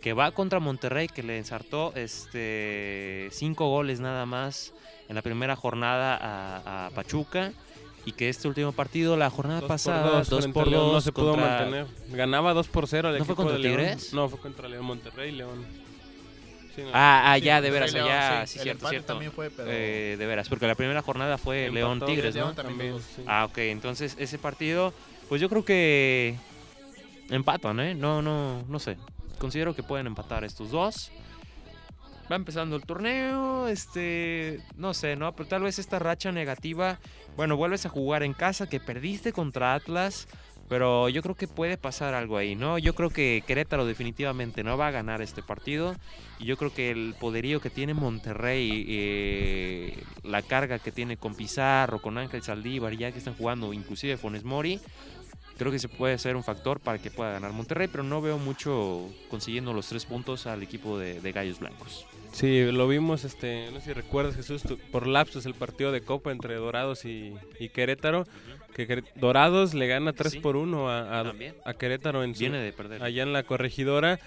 que 0.00 0.12
va 0.12 0.30
contra 0.32 0.60
Monterrey, 0.60 1.08
que 1.08 1.22
le 1.22 1.36
ensartó 1.38 1.92
este, 1.96 3.28
cinco 3.32 3.68
goles 3.68 4.00
nada 4.00 4.24
más 4.24 4.72
en 5.08 5.14
la 5.14 5.22
primera 5.22 5.56
jornada 5.56 6.16
a, 6.20 6.86
a 6.86 6.90
Pachuca. 6.90 7.52
Y 8.04 8.12
que 8.12 8.28
este 8.28 8.46
último 8.46 8.70
partido, 8.70 9.16
la 9.16 9.30
jornada 9.30 9.60
Dos 9.62 9.68
pasada, 9.68 10.02
por 10.02 10.12
dos, 10.18 10.28
2 10.28 10.40
frente 10.42 10.54
por 10.54 10.68
a 10.68 10.70
León, 10.70 10.82
2 10.84 10.92
no 10.92 11.00
se 11.00 11.10
pudo 11.12 11.30
contra- 11.32 11.48
mantener. 11.48 11.86
Ganaba 12.10 12.54
2 12.54 12.68
por 12.68 12.86
0 12.86 13.08
el 13.10 13.18
¿No 13.18 13.24
fue 13.24 13.32
equipo 13.32 13.42
contra 13.42 13.56
de 13.56 13.62
León. 13.64 13.76
Tigres? 13.80 14.12
No, 14.14 14.28
fue 14.28 14.38
contra 14.38 14.68
León, 14.68 14.84
Monterrey, 14.84 15.32
León. 15.32 15.66
Sí, 16.76 16.82
no. 16.82 16.90
Ah, 16.94 17.32
ah, 17.32 17.36
Sí, 17.38 17.44
ya, 17.46 17.60
de 17.60 17.70
veras, 17.70 17.92
León, 17.92 18.06
ya, 18.06 18.46
sí. 18.46 18.52
sí, 18.52 18.58
El 18.60 18.62
cierto, 18.62 18.88
cierto. 18.90 19.06
también 19.08 19.32
fue, 19.32 19.50
pero- 19.50 19.68
Eh, 19.72 20.14
de 20.16 20.26
veras, 20.26 20.48
porque 20.48 20.68
la 20.68 20.76
primera 20.76 21.02
jornada 21.02 21.36
fue 21.36 21.64
Empató 21.64 21.74
León 21.74 22.00
Tigres, 22.06 22.34
León 22.36 22.48
¿no? 22.50 22.54
también. 22.62 22.94
Ah, 23.26 23.44
ok, 23.46 23.58
entonces 23.58 24.14
ese 24.20 24.38
partido, 24.38 24.92
pues 25.28 25.40
yo 25.40 25.48
creo 25.48 25.64
que 25.64 26.36
empatan, 27.30 27.80
¿eh? 27.80 27.94
No, 27.96 28.22
no, 28.22 28.62
no 28.68 28.78
sé. 28.78 28.98
Considero 29.38 29.74
que 29.74 29.82
pueden 29.82 30.06
empatar 30.06 30.44
estos 30.44 30.70
dos. 30.70 31.10
Va 32.30 32.36
empezando 32.36 32.74
el 32.74 32.82
torneo, 32.82 33.68
este, 33.68 34.60
no 34.76 34.94
sé, 34.94 35.14
¿no? 35.14 35.32
Pero 35.34 35.48
tal 35.48 35.62
vez 35.62 35.78
esta 35.78 36.00
racha 36.00 36.32
negativa, 36.32 36.98
bueno, 37.36 37.56
vuelves 37.56 37.86
a 37.86 37.88
jugar 37.88 38.24
en 38.24 38.32
casa 38.32 38.68
que 38.68 38.80
perdiste 38.80 39.32
contra 39.32 39.74
Atlas, 39.74 40.26
pero 40.68 41.08
yo 41.08 41.22
creo 41.22 41.34
que 41.34 41.46
puede 41.46 41.76
pasar 41.76 42.14
algo 42.14 42.36
ahí, 42.36 42.56
¿no? 42.56 42.78
Yo 42.78 42.94
creo 42.94 43.10
que 43.10 43.44
Querétaro 43.46 43.86
definitivamente 43.86 44.64
no 44.64 44.76
va 44.76 44.88
a 44.88 44.90
ganar 44.90 45.22
este 45.22 45.42
partido 45.42 45.94
y 46.40 46.46
yo 46.46 46.56
creo 46.56 46.74
que 46.74 46.90
el 46.90 47.14
poderío 47.20 47.60
que 47.60 47.70
tiene 47.70 47.94
Monterrey, 47.94 48.84
eh, 48.88 50.02
la 50.24 50.42
carga 50.42 50.78
que 50.80 50.90
tiene 50.90 51.16
con 51.16 51.34
Pizarro, 51.34 52.02
con 52.02 52.18
Ángel 52.18 52.42
Saldívar, 52.42 52.96
ya 52.96 53.12
que 53.12 53.18
están 53.18 53.36
jugando 53.36 53.72
inclusive 53.72 54.16
Funes 54.16 54.42
Mori, 54.42 54.80
creo 55.56 55.70
que 55.70 55.78
se 55.78 55.88
puede 55.88 56.18
ser 56.18 56.34
un 56.34 56.42
factor 56.42 56.80
para 56.80 56.98
que 56.98 57.10
pueda 57.12 57.30
ganar 57.30 57.52
Monterrey, 57.52 57.86
pero 57.86 58.02
no 58.02 58.20
veo 58.20 58.38
mucho 58.38 59.08
consiguiendo 59.30 59.72
los 59.72 59.88
tres 59.88 60.04
puntos 60.04 60.46
al 60.48 60.62
equipo 60.62 60.98
de 60.98 61.32
Gallos 61.32 61.60
Blancos. 61.60 62.06
Sí, 62.36 62.70
lo 62.70 62.86
vimos, 62.86 63.24
este, 63.24 63.70
no 63.72 63.80
sé 63.80 63.86
si 63.86 63.92
recuerdas, 63.94 64.36
Jesús, 64.36 64.62
tu- 64.62 64.76
por 64.76 65.06
lapsos 65.06 65.46
el 65.46 65.54
partido 65.54 65.90
de 65.90 66.02
Copa 66.02 66.32
entre 66.32 66.54
Dorados 66.56 67.06
y, 67.06 67.32
y 67.58 67.70
Querétaro, 67.70 68.26
que 68.74 69.02
Dorados 69.14 69.72
le 69.72 69.86
gana 69.86 70.12
3 70.12 70.32
Sí, 70.32 70.40
por 70.40 70.56
1 70.56 70.90
a, 70.90 71.20
a- 71.64 71.74
Querétaro 71.74 72.22
en 72.22 72.34
su- 72.34 72.40
Viene 72.40 72.58
de 72.58 72.72
perder. 72.74 73.02
allá 73.02 73.22
en 73.22 73.32
la 73.32 73.42
corregidora. 73.42 74.20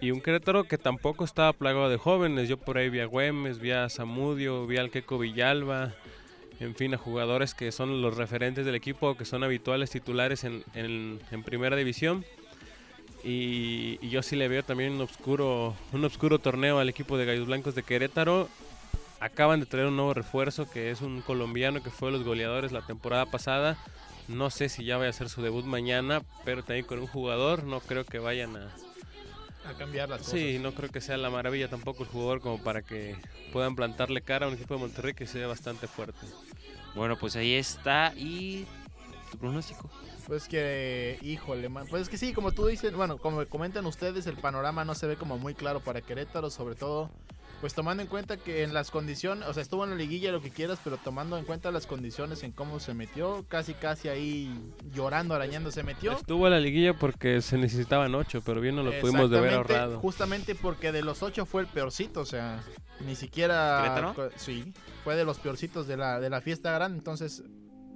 Y 0.00 0.10
un 0.10 0.20
Querétaro 0.22 0.64
que 0.64 0.76
tampoco 0.76 1.24
estaba 1.24 1.52
plagado 1.52 1.88
de 1.88 1.98
jóvenes. 1.98 2.48
Yo 2.48 2.56
por 2.56 2.78
ahí 2.78 2.88
vi 2.90 2.98
a 3.00 3.04
Güemes, 3.06 3.60
vi 3.60 3.70
a 3.70 3.88
Zamudio, 3.88 4.66
vi 4.66 4.78
al 4.78 4.90
Queco 4.90 5.18
Villalba. 5.18 5.92
En 6.58 6.74
fin, 6.74 6.94
a 6.94 6.98
jugadores 6.98 7.54
que 7.54 7.70
son 7.70 8.02
los 8.02 8.16
referentes 8.16 8.66
del 8.66 8.74
equipo, 8.74 9.16
que 9.16 9.24
son 9.24 9.44
habituales 9.44 9.90
titulares 9.90 10.42
en, 10.42 10.64
en- 10.74 11.20
en 11.30 11.42
primera 11.44 11.76
división. 11.76 12.24
Y, 13.22 13.98
y 14.00 14.08
yo 14.08 14.22
sí 14.22 14.36
le 14.36 14.48
veo 14.48 14.62
también 14.62 14.92
un 14.92 15.02
oscuro, 15.02 15.74
un 15.92 16.04
oscuro 16.04 16.38
torneo 16.38 16.78
al 16.78 16.88
equipo 16.88 17.18
de 17.18 17.26
Gallos 17.26 17.46
Blancos 17.46 17.74
de 17.74 17.82
Querétaro. 17.82 18.48
Acaban 19.20 19.60
de 19.60 19.66
traer 19.66 19.86
un 19.88 19.96
nuevo 19.96 20.14
refuerzo 20.14 20.68
que 20.70 20.90
es 20.90 21.02
un 21.02 21.20
colombiano 21.20 21.82
que 21.82 21.90
fue 21.90 22.10
de 22.10 22.16
los 22.16 22.26
goleadores 22.26 22.72
la 22.72 22.80
temporada 22.80 23.26
pasada. 23.26 23.76
No 24.28 24.48
sé 24.48 24.68
si 24.68 24.84
ya 24.84 24.96
vaya 24.96 25.08
a 25.08 25.10
hacer 25.10 25.28
su 25.28 25.42
debut 25.42 25.64
mañana, 25.64 26.22
pero 26.44 26.62
también 26.62 26.86
con 26.86 27.00
un 27.00 27.06
jugador 27.06 27.64
no 27.64 27.80
creo 27.80 28.04
que 28.04 28.18
vayan 28.18 28.56
a... 28.56 28.70
A 29.66 29.74
cambiar 29.74 30.08
las 30.08 30.20
cosas. 30.20 30.32
Sí, 30.32 30.58
no 30.58 30.72
creo 30.72 30.88
que 30.88 31.02
sea 31.02 31.18
la 31.18 31.28
maravilla 31.28 31.68
tampoco 31.68 32.04
el 32.04 32.08
jugador 32.08 32.40
como 32.40 32.62
para 32.62 32.80
que 32.80 33.14
puedan 33.52 33.76
plantarle 33.76 34.22
cara 34.22 34.46
a 34.46 34.48
un 34.48 34.54
equipo 34.54 34.74
de 34.74 34.80
Monterrey 34.80 35.12
que 35.12 35.26
sea 35.26 35.46
bastante 35.46 35.86
fuerte. 35.86 36.26
Bueno, 36.94 37.16
pues 37.16 37.36
ahí 37.36 37.52
está. 37.52 38.14
¿Y 38.16 38.64
tu 39.30 39.36
pronóstico? 39.36 39.90
Pues 40.30 40.46
que, 40.46 41.18
híjole, 41.22 41.68
man. 41.68 41.88
Pues 41.90 42.02
es 42.02 42.08
que 42.08 42.16
sí, 42.16 42.32
como 42.32 42.52
tú 42.52 42.64
dices, 42.66 42.94
bueno, 42.94 43.18
como 43.18 43.44
comentan 43.46 43.84
ustedes, 43.84 44.28
el 44.28 44.36
panorama 44.36 44.84
no 44.84 44.94
se 44.94 45.08
ve 45.08 45.16
como 45.16 45.38
muy 45.38 45.54
claro 45.54 45.80
para 45.80 46.02
Querétaro, 46.02 46.50
sobre 46.50 46.76
todo, 46.76 47.10
pues 47.60 47.74
tomando 47.74 48.00
en 48.04 48.08
cuenta 48.08 48.36
que 48.36 48.62
en 48.62 48.72
las 48.72 48.92
condiciones, 48.92 49.48
o 49.48 49.52
sea, 49.52 49.60
estuvo 49.60 49.82
en 49.82 49.90
la 49.90 49.96
liguilla 49.96 50.30
lo 50.30 50.40
que 50.40 50.50
quieras, 50.50 50.78
pero 50.84 50.98
tomando 50.98 51.36
en 51.36 51.44
cuenta 51.44 51.72
las 51.72 51.88
condiciones 51.88 52.44
en 52.44 52.52
cómo 52.52 52.78
se 52.78 52.94
metió, 52.94 53.44
casi 53.48 53.74
casi 53.74 54.06
ahí 54.06 54.56
llorando, 54.94 55.34
arañando 55.34 55.72
se 55.72 55.82
metió. 55.82 56.12
Estuvo 56.12 56.46
a 56.46 56.50
la 56.50 56.60
liguilla 56.60 56.94
porque 56.94 57.42
se 57.42 57.58
necesitaban 57.58 58.14
ocho, 58.14 58.40
pero 58.46 58.60
bien 58.60 58.76
no 58.76 58.84
lo 58.84 58.92
pudimos 59.00 59.32
de 59.32 59.40
ver 59.40 59.48
Exactamente, 59.48 59.74
ahorrado. 59.74 59.98
Justamente 59.98 60.54
porque 60.54 60.92
de 60.92 61.02
los 61.02 61.24
ocho 61.24 61.44
fue 61.44 61.62
el 61.62 61.66
peorcito, 61.66 62.20
o 62.20 62.24
sea, 62.24 62.62
ni 63.04 63.16
siquiera... 63.16 63.82
¿Querétaro? 63.82 64.30
Sí, 64.36 64.72
fue 65.02 65.16
de 65.16 65.24
los 65.24 65.40
peorcitos 65.40 65.88
de 65.88 65.96
la, 65.96 66.20
de 66.20 66.30
la 66.30 66.40
fiesta 66.40 66.70
grande, 66.70 66.98
entonces, 66.98 67.42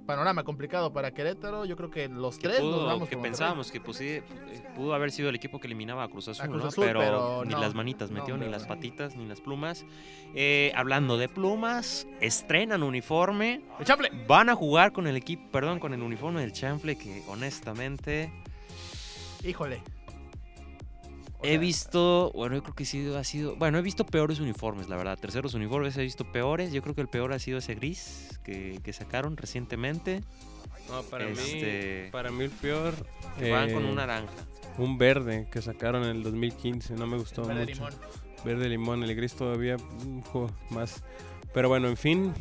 panorama 0.05 0.43
complicado 0.43 0.93
para 0.93 1.11
Querétaro, 1.11 1.65
yo 1.65 1.75
creo 1.75 1.89
que 1.89 2.07
los 2.07 2.37
Que, 2.37 2.47
tres 2.47 2.59
pudo- 2.61 2.77
nos 2.77 2.85
vamos 2.85 3.09
que 3.09 3.17
pensábamos 3.17 3.71
que 3.71 3.81
pues, 3.81 3.97
sí, 3.97 4.07
eh, 4.07 4.23
pudo 4.75 4.93
haber 4.93 5.11
sido 5.11 5.29
el 5.29 5.35
equipo 5.35 5.59
que 5.59 5.67
eliminaba 5.67 6.03
a 6.03 6.07
Cruz 6.07 6.27
Azul, 6.27 6.47
Cruz 6.47 6.61
¿no? 6.61 6.67
Azul, 6.69 6.85
pero, 6.85 6.99
pero 6.99 7.45
ni 7.45 7.53
no. 7.53 7.59
las 7.59 7.73
manitas 7.73 8.11
No, 8.11 8.19
metió, 8.19 8.37
ni 8.37 8.47
las 8.47 8.65
patitas, 8.65 9.15
ni 9.15 9.25
las 9.25 9.41
plumas. 9.41 9.85
Eh, 10.33 10.71
hablando 10.75 11.17
de 11.17 11.27
plumas, 11.29 12.07
estrenan 12.21 12.83
uniforme. 12.83 13.61
¡El 13.79 13.85
Chaple! 13.85 14.11
Van 14.27 14.49
a 14.49 14.55
jugar 14.55 14.91
con 14.91 15.07
el 15.07 15.15
equipo, 15.15 15.49
perdón, 15.51 15.79
con 15.79 15.93
el 15.93 16.01
uniforme 16.01 16.41
del 16.41 16.51
Chanfle, 16.53 16.95
que 16.97 17.23
honestamente 17.27 18.31
Híjole. 19.43 19.81
He 21.43 21.49
sea, 21.49 21.57
visto, 21.59 22.31
bueno, 22.33 22.55
yo 22.55 22.63
creo 22.63 22.75
que 22.75 22.85
sí 22.85 23.13
ha 23.15 23.23
sido, 23.23 23.55
bueno, 23.55 23.77
he 23.77 23.81
visto 23.81 24.05
peores 24.05 24.39
uniformes, 24.39 24.89
la 24.89 24.95
verdad. 24.95 25.17
Terceros 25.19 25.53
uniformes 25.53 25.95
he 25.97 26.01
visto 26.03 26.23
peores. 26.31 26.71
Yo 26.73 26.81
creo 26.81 26.95
que 26.95 27.01
el 27.01 27.07
peor 27.07 27.33
ha 27.33 27.39
sido 27.39 27.57
ese 27.59 27.75
gris 27.75 28.39
que, 28.43 28.79
que 28.83 28.93
sacaron 28.93 29.37
recientemente. 29.37 30.21
No, 30.89 31.01
para 31.03 31.27
Este- 31.27 32.03
mí, 32.05 32.11
para 32.11 32.31
mí 32.31 32.43
el 32.45 32.51
peor. 32.51 32.93
Que 33.39 33.51
van 33.51 33.71
con 33.73 33.85
eh, 33.85 33.89
un 33.89 33.95
naranja. 33.95 34.31
un 34.77 34.97
verde 34.97 35.47
que 35.51 35.61
sacaron 35.61 36.03
en 36.03 36.17
el 36.17 36.23
2015, 36.23 36.93
no 36.95 37.05
me 37.07 37.17
gustó 37.17 37.43
Verde 37.45 37.61
mucho. 37.61 37.73
limón. 37.73 37.93
Verde 38.43 38.69
limón, 38.69 39.03
el 39.03 39.15
gris 39.15 39.33
todavía 39.33 39.77
un 40.05 40.21
juego 40.21 40.51
más. 40.69 41.03
Pero 41.53 41.69
bueno, 41.69 41.87
en 41.87 41.97
fin, 41.97 42.33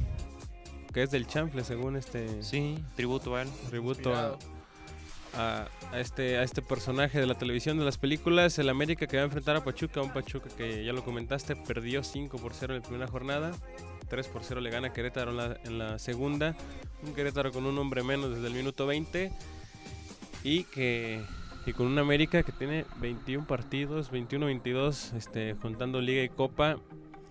que 0.93 1.03
es 1.05 1.11
del 1.11 1.27
chanfle 1.27 1.65
según 1.65 1.97
este 1.97 2.43
Sí, 2.43 2.79
tributo 2.97 3.35
a 3.37 3.43
él. 3.43 3.49
tributo 3.71 4.15
a. 4.15 4.39
a- 5.37 5.69
este, 5.97 6.39
a 6.39 6.43
este 6.43 6.63
personaje 6.63 7.19
de 7.21 7.27
la 7.27 7.35
televisión 7.35 7.79
de 7.79 7.85
las 7.85 7.99
películas, 7.99 8.59
el 8.59 8.69
América 8.69 9.07
que 9.07 9.17
va 9.17 9.23
a 9.23 9.27
enfrentar 9.27 9.57
a 9.57 9.65
Pachuca, 9.65 10.01
un 10.03 10.13
Pachuca 10.13 10.49
que 10.57 10.85
ya 10.85 10.93
lo 10.93 11.05
comentaste, 11.05 11.57
perdió 11.57 12.03
5 12.05 12.39
por 12.39 12.55
0 12.55 12.75
en 12.75 12.83
la 12.83 12.87
primera 12.89 13.09
jornada, 13.11 13.53
3 14.09 14.29
por 14.29 14.43
0 14.45 14.61
le 14.61 14.71
gana 14.71 14.93
Querétaro 14.93 15.31
en 15.31 15.79
la, 15.79 15.93
en 15.93 15.99
segunda, 15.99 16.55
un 17.03 17.15
Querétaro 17.15 17.53
con 17.53 17.67
un 17.67 17.77
hombre 17.79 18.03
menos 18.03 18.31
desde 18.35 18.47
el 18.49 18.55
minuto 18.55 18.87
20 18.87 19.33
y 20.43 20.65
que 20.65 21.23
y 21.67 21.73
con 21.73 21.87
un 21.87 21.99
América 21.99 22.43
que 22.43 22.53
tiene 22.53 22.85
21 23.01 23.47
partidos, 23.47 24.13
21-22, 24.13 25.15
este, 25.17 25.57
contando 25.57 26.03
Liga 26.03 26.23
y 26.23 26.29
Copa, 26.29 26.77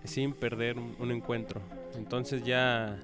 sin 0.02 0.32
perder 0.32 0.76
un 0.76 1.12
encuentro. 1.12 1.60
Entonces 1.96 2.44
ya 2.44 2.98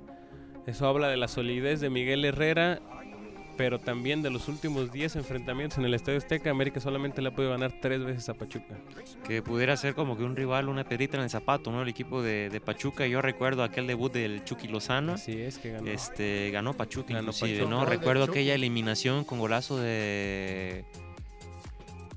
eso 0.66 0.88
habla 0.88 1.06
de 1.06 1.16
la 1.16 1.28
solidez 1.28 1.78
de 1.80 1.88
Miguel 1.88 2.24
Herrera, 2.24 2.80
pero 3.60 3.78
también 3.78 4.22
de 4.22 4.30
los 4.30 4.48
últimos 4.48 4.90
10 4.90 5.16
enfrentamientos 5.16 5.76
en 5.76 5.84
el 5.84 5.92
Estadio 5.92 6.16
Azteca, 6.16 6.48
América 6.48 6.80
solamente 6.80 7.20
le 7.20 7.28
ha 7.28 7.34
podido 7.34 7.52
ganar 7.52 7.74
3 7.78 8.04
veces 8.04 8.26
a 8.30 8.32
Pachuca. 8.32 8.74
Que 9.28 9.42
pudiera 9.42 9.76
ser 9.76 9.94
como 9.94 10.16
que 10.16 10.24
un 10.24 10.34
rival, 10.34 10.70
una 10.70 10.82
pedrita 10.82 11.18
en 11.18 11.24
el 11.24 11.28
zapato, 11.28 11.70
¿no? 11.70 11.82
El 11.82 11.88
equipo 11.90 12.22
de, 12.22 12.48
de 12.48 12.60
Pachuca. 12.62 13.06
Yo 13.06 13.20
recuerdo 13.20 13.62
aquel 13.62 13.86
debut 13.86 14.10
del 14.10 14.44
Chucky 14.44 14.66
Lozano. 14.66 15.12
Así 15.12 15.38
es 15.38 15.58
que 15.58 15.72
ganó. 15.72 15.90
Este, 15.90 16.50
ganó 16.50 16.72
Pachuca 16.72 17.12
Ganó 17.12 17.20
inclusive, 17.20 17.58
Pachuca. 17.58 17.70
¿no? 17.70 17.84
Recuerdo 17.84 18.24
aquella 18.24 18.54
eliminación 18.54 19.24
con 19.24 19.38
golazo 19.38 19.76
de... 19.76 20.86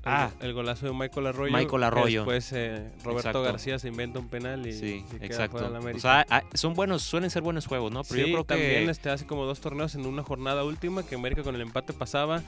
Ah, 0.06 0.30
el, 0.40 0.48
el 0.48 0.54
golazo 0.54 0.86
de 0.86 0.92
Michael 0.92 1.26
Arroyo. 1.28 1.52
Michael 1.56 1.82
Arroyo. 1.84 2.20
Después 2.20 2.52
eh, 2.52 2.90
Roberto 3.02 3.28
Exacto. 3.28 3.42
García 3.42 3.78
se 3.78 3.88
inventa 3.88 4.18
un 4.18 4.28
penal 4.28 4.66
y, 4.66 4.72
sí, 4.72 5.04
y 5.08 5.14
queda 5.16 5.26
exacto. 5.26 5.52
fuera 5.58 5.66
del 5.68 5.76
O 5.76 5.80
América. 5.80 6.00
sea, 6.00 6.26
ah, 6.30 6.42
son 6.54 6.74
buenos, 6.74 7.02
suelen 7.02 7.30
ser 7.30 7.42
buenos 7.42 7.66
juegos, 7.66 7.92
¿no? 7.92 8.02
Pero 8.04 8.14
sí, 8.14 8.20
yo 8.20 8.34
creo 8.34 8.44
también 8.44 8.84
que... 8.84 8.90
este, 8.90 9.10
hace 9.10 9.26
como 9.26 9.44
dos 9.44 9.60
torneos 9.60 9.94
en 9.94 10.06
una 10.06 10.22
jornada 10.22 10.64
última 10.64 11.04
que 11.04 11.14
América 11.14 11.42
con 11.42 11.54
el 11.54 11.60
empate 11.60 11.92
pasaba, 11.92 12.42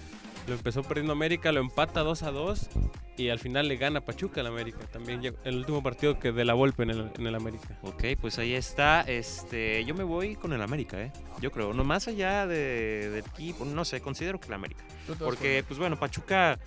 lo 0.46 0.54
empezó 0.54 0.82
perdiendo 0.82 1.12
América, 1.12 1.50
lo 1.52 1.60
empata 1.60 2.00
2 2.02 2.22
a 2.22 2.30
2 2.30 2.68
y 3.16 3.30
al 3.30 3.38
final 3.38 3.66
le 3.66 3.76
gana 3.78 4.02
Pachuca 4.02 4.42
al 4.42 4.46
América. 4.46 4.78
También 4.92 5.22
el 5.44 5.56
último 5.56 5.82
partido 5.82 6.18
que 6.20 6.32
de 6.32 6.44
la 6.44 6.54
Volpe 6.54 6.82
en 6.82 6.90
el, 6.90 7.10
en 7.18 7.26
el 7.26 7.34
América. 7.34 7.78
Ok, 7.82 8.04
pues 8.20 8.38
ahí 8.38 8.52
está. 8.52 9.00
Este, 9.00 9.84
yo 9.84 9.94
me 9.94 10.04
voy 10.04 10.36
con 10.36 10.52
el 10.52 10.60
América, 10.62 11.00
¿eh? 11.02 11.10
Yo 11.40 11.50
creo, 11.50 11.72
no 11.72 11.82
más 11.82 12.06
allá 12.08 12.46
de, 12.46 13.10
del 13.10 13.24
equipo, 13.24 13.64
no 13.64 13.84
sé, 13.84 14.00
considero 14.00 14.38
que 14.38 14.46
el 14.48 14.52
América. 14.54 14.84
Porque, 15.18 15.64
pues 15.66 15.78
bueno, 15.78 15.98
Pachuca 15.98 16.58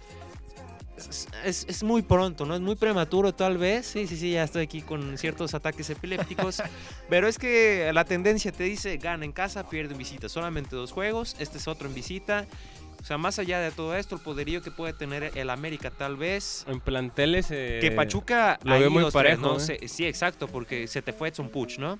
es, 1.43 1.65
es- 1.69 1.83
muy 1.83 2.01
pronto, 2.01 2.45
¿no? 2.45 2.55
Es 2.55 2.61
muy 2.61 2.75
prematuro 2.75 3.33
tal 3.33 3.57
vez. 3.57 3.85
Sí, 3.87 4.07
sí, 4.07 4.17
sí, 4.17 4.31
ya 4.31 4.43
estoy 4.43 4.63
aquí 4.63 4.81
con 4.81 5.17
ciertos 5.17 5.53
ataques 5.53 5.89
epilépticos. 5.89 6.61
pero 7.09 7.27
es 7.27 7.37
que 7.37 7.89
la 7.93 8.03
tendencia 8.05 8.51
te 8.51 8.63
dice, 8.63 8.97
gana 8.97 9.25
en 9.25 9.31
casa, 9.31 9.69
pierde 9.69 9.93
en 9.93 9.97
visita. 9.97 10.29
Solamente 10.29 10.75
dos 10.75 10.91
juegos, 10.91 11.35
este 11.39 11.57
es 11.57 11.67
otro 11.67 11.87
en 11.87 11.93
visita. 11.95 12.45
O 13.01 13.05
sea, 13.05 13.17
más 13.17 13.39
allá 13.39 13.59
de 13.61 13.71
todo 13.71 13.95
esto, 13.95 14.15
el 14.15 14.21
poderío 14.21 14.61
que 14.61 14.71
puede 14.71 14.91
tener 14.91 15.31
el 15.35 15.49
América 15.49 15.89
tal 15.89 16.17
vez... 16.17 16.65
En 16.67 16.81
planteles... 16.81 17.47
eh, 17.49 17.77
Que 17.79 17.91
Pachuca 17.91 18.59
lo 18.63 18.77
veo 18.77 18.89
muy 18.91 19.03
tres, 19.03 19.13
parejo, 19.13 19.41
¿no? 19.41 19.57
¿eh? 19.57 19.87
Sí, 19.87 20.05
exacto, 20.05 20.47
porque 20.47 20.85
se 20.87 21.01
te 21.01 21.13
fue 21.13 21.29
Edson 21.29 21.47
Puch, 21.47 21.77
¿no? 21.77 21.97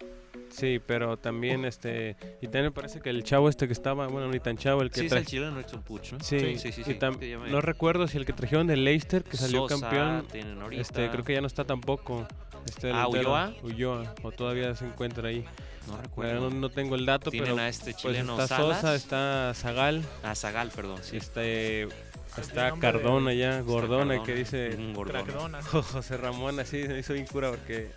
Sí, 0.49 0.79
pero 0.85 1.17
también 1.17 1.63
este 1.65 2.17
y 2.41 2.45
también 2.45 2.65
me 2.65 2.71
parece 2.71 2.99
que 3.01 3.09
el 3.09 3.23
chavo 3.23 3.49
este 3.49 3.67
que 3.67 3.73
estaba, 3.73 4.07
bueno, 4.07 4.27
ni 4.29 4.39
tan 4.39 4.57
chavo, 4.57 4.81
el 4.81 4.89
que 4.89 5.01
Sí, 5.01 5.05
es 5.05 5.11
el 5.11 5.25
chileno 5.25 5.59
Edson 5.59 5.83
Puch, 5.83 6.13
¿no? 6.13 6.19
Sí, 6.21 6.57
sí, 6.57 6.71
sí. 6.71 6.83
sí, 6.83 6.97
me- 6.99 7.49
no 7.49 7.61
recuerdo 7.61 8.07
si 8.07 8.17
el 8.17 8.25
que 8.25 8.33
trajeron 8.33 8.67
de 8.67 8.75
Leicester 8.77 9.23
que 9.23 9.37
salió 9.37 9.67
Sosa 9.69 9.89
campeón, 9.89 10.25
este 10.71 11.09
creo 11.09 11.23
que 11.23 11.33
ya 11.33 11.41
no 11.41 11.47
está 11.47 11.63
tampoco. 11.65 12.27
Este 12.65 12.91
Ah, 12.91 13.07
¿Ulloa? 13.07 13.53
Ulloa, 13.63 14.13
o 14.21 14.31
todavía 14.31 14.75
se 14.75 14.85
encuentra 14.85 15.29
ahí. 15.29 15.45
No 15.87 15.97
recuerdo. 15.99 16.49
no, 16.49 16.55
no 16.55 16.69
tengo 16.69 16.95
el 16.95 17.05
dato, 17.05 17.31
Tienen 17.31 17.51
pero 17.55 17.63
a 17.63 17.69
este 17.69 17.91
pues 17.93 17.97
chileno 18.03 18.33
está 18.33 18.57
Salas. 18.57 18.75
Sosa, 18.81 18.95
está 18.95 19.53
Zagal, 19.55 20.03
Ah, 20.23 20.35
Zagal, 20.35 20.69
perdón, 20.69 20.99
sí. 21.01 21.17
este 21.17 21.87
está 22.37 22.69
nombre 22.69 22.87
de- 22.87 22.93
Cardona 22.99 23.33
ya, 23.33 23.61
Gordona 23.61 24.15
Cardona, 24.15 24.23
que 24.23 24.35
dice 24.35 24.75
Un 24.77 24.93
Gordona. 24.93 25.23
Crackdona. 25.23 25.61
José 25.63 26.17
Ramón 26.17 26.59
así 26.59 26.85
se 26.85 26.97
hizo 26.99 27.13
bien 27.13 27.25
cura 27.25 27.49
porque 27.49 27.89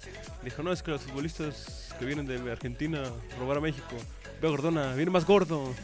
dijo, 0.43 0.63
no, 0.63 0.73
es 0.73 0.83
que 0.83 0.91
los 0.93 1.03
futbolistas 1.03 1.89
que 1.99 2.05
vienen 2.05 2.27
de 2.27 2.51
Argentina 2.51 3.03
robar 3.39 3.59
a 3.59 3.61
México. 3.61 3.97
Veo 4.41 4.51
Gordona, 4.51 4.95
viene 4.95 5.11
más 5.11 5.25
gordo. 5.27 5.73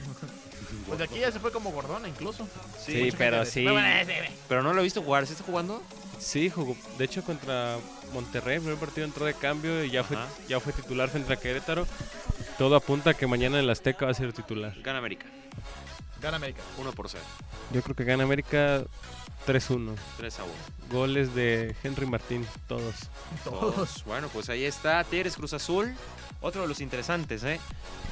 Pues 0.87 0.99
de 0.99 1.05
aquí 1.05 1.19
ya 1.21 1.33
se 1.33 1.38
fue 1.40 1.50
como 1.50 1.71
Gordona 1.71 2.09
incluso. 2.09 2.47
Sí, 2.78 3.11
pero 3.17 3.45
sí. 3.47 3.64
Pero 4.49 4.62
no 4.62 4.75
lo 4.75 4.81
he 4.81 4.85
visto 4.85 5.02
jugar. 5.02 5.26
¿Sí 5.26 5.33
está 5.33 5.45
jugando? 5.45 5.83
Sí, 6.19 6.50
jugó. 6.50 6.76
De 6.99 7.05
hecho, 7.07 7.23
contra 7.23 7.76
Monterrey, 8.12 8.57
el 8.57 8.61
primer 8.62 8.78
partido 8.78 9.07
entró 9.07 9.25
de 9.25 9.33
cambio 9.35 9.83
y 9.85 9.90
ya 9.90 10.05
fue, 10.05 10.19
ya 10.47 10.61
fue 10.61 10.73
titular 10.75 11.09
frente 11.09 11.33
a 11.33 11.37
Querétaro. 11.37 11.87
Todo 12.59 12.76
apunta 12.76 13.11
a 13.11 13.14
que 13.14 13.26
mañana 13.26 13.59
en 13.59 13.64
el 13.64 13.71
Azteca 13.71 14.05
va 14.07 14.11
a 14.11 14.14
ser 14.14 14.33
titular. 14.35 14.75
Gana 14.83 14.99
América. 14.99 15.26
Gana 16.21 16.37
América. 16.37 16.63
1 16.79 16.93
por 16.93 17.09
0. 17.09 17.23
Yo 17.73 17.83
creo 17.83 17.95
que 17.95 18.05
gana 18.05 18.25
América 18.25 18.85
3-1. 19.47 19.95
3 20.17 20.39
a 20.41 20.45
1. 20.45 20.53
Goles 20.91 21.35
de 21.35 21.77
Henry 21.83 22.07
Martín, 22.07 22.47
todos. 22.67 22.95
Todos. 23.45 24.05
Bueno, 24.05 24.29
pues 24.33 24.49
ahí 24.49 24.65
está. 24.65 25.05
Tigres 25.05 25.37
Cruz 25.37 25.53
Azul. 25.53 25.95
Otro 26.40 26.62
de 26.62 26.68
los 26.68 26.80
interesantes, 26.80 27.42
¿eh? 27.42 27.59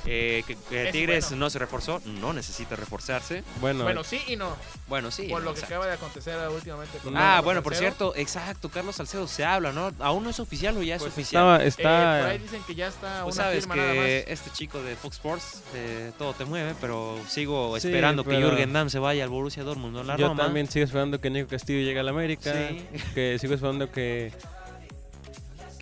Eh, 0.09 0.43
que, 0.47 0.57
que 0.69 0.91
Tigres 0.93 1.27
bueno. 1.31 1.45
no 1.47 1.51
se 1.51 1.59
reforzó, 1.61 2.01
no 2.05 2.33
necesita 2.33 2.75
reforzarse. 2.77 3.43
Bueno, 3.61 3.83
Bueno, 3.85 4.03
sí 4.05 4.21
y 4.29 4.37
no. 4.37 4.55
Bueno, 4.89 5.11
sí. 5.13 5.25
Por 5.29 5.43
lo 5.43 5.53
que 5.55 5.65
acaba 5.65 5.87
de 5.87 5.93
acontecer 5.95 6.37
últimamente. 6.49 6.99
con 6.99 7.17
Ah, 7.17 7.41
bueno, 7.43 7.63
por 7.63 7.75
cierto, 7.75 8.15
exacto, 8.17 8.69
Carlos 8.69 8.97
Salcedo 8.97 9.27
se 9.29 9.45
habla, 9.45 9.73
¿no? 9.73 9.93
Aún 10.01 10.25
no 10.25 10.31
es 10.31 10.39
oficial 10.41 10.77
o 10.77 10.83
ya 10.83 10.97
es 10.97 11.03
Pues 11.03 11.13
oficial. 11.13 11.61
estaba, 11.61 11.65
Eh, 11.65 11.69
está, 11.69 12.19
por 12.23 12.31
ahí 12.31 12.39
dicen 12.39 12.63
que 12.67 12.75
ya 12.75 12.89
está 12.89 13.23
Pues 13.25 13.35
una 13.37 13.45
sabes 13.45 13.61
firma 13.61 13.77
nada 13.77 13.89
más. 13.95 14.05
que 14.05 14.25
este 14.29 14.51
chico 14.51 14.83
de 14.83 14.97
Fox 14.97 15.17
Sports 15.17 15.63
eh, 15.75 16.13
todo 16.19 16.33
te 16.35 16.45
mueve, 16.45 16.75
pero 16.81 17.19
sigo 17.29 17.79
Sí, 17.81 17.89
esperando 17.89 18.25
que 18.25 18.37
Jürgen 18.37 18.73
Damm 18.73 18.91
se 18.91 18.99
vaya 19.01 19.25
al 19.25 19.31
Borussia 19.31 19.63
Dortmund, 19.65 19.95
no 19.95 20.03
la 20.05 20.17
yo 20.17 20.29
Roma. 20.29 20.43
también 20.45 20.69
sigo 20.71 20.85
esperando 20.85 21.21
que 21.21 21.31
Nico 21.31 21.49
Castillo 21.49 21.81
llegue 21.81 21.99
a 22.01 22.03
la 22.05 22.11
América. 22.11 22.53
Sí. 22.53 22.87
Que 23.15 23.39
sigo 23.41 23.55
esperando 23.55 23.91
que. 23.91 24.33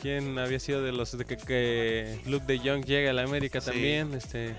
¿Quién 0.05 0.39
había 0.39 0.61
sido 0.61 0.83
de 0.83 0.93
los 0.93 1.17
de 1.17 1.25
que, 1.25 1.39
que 1.39 2.21
Luke 2.27 2.45
de 2.47 2.59
Jong 2.59 2.85
llegue 2.85 3.09
a 3.09 3.15
la 3.15 3.23
América 3.23 3.63
Sí. 3.63 3.71
también? 3.71 4.13
Este. 4.13 4.55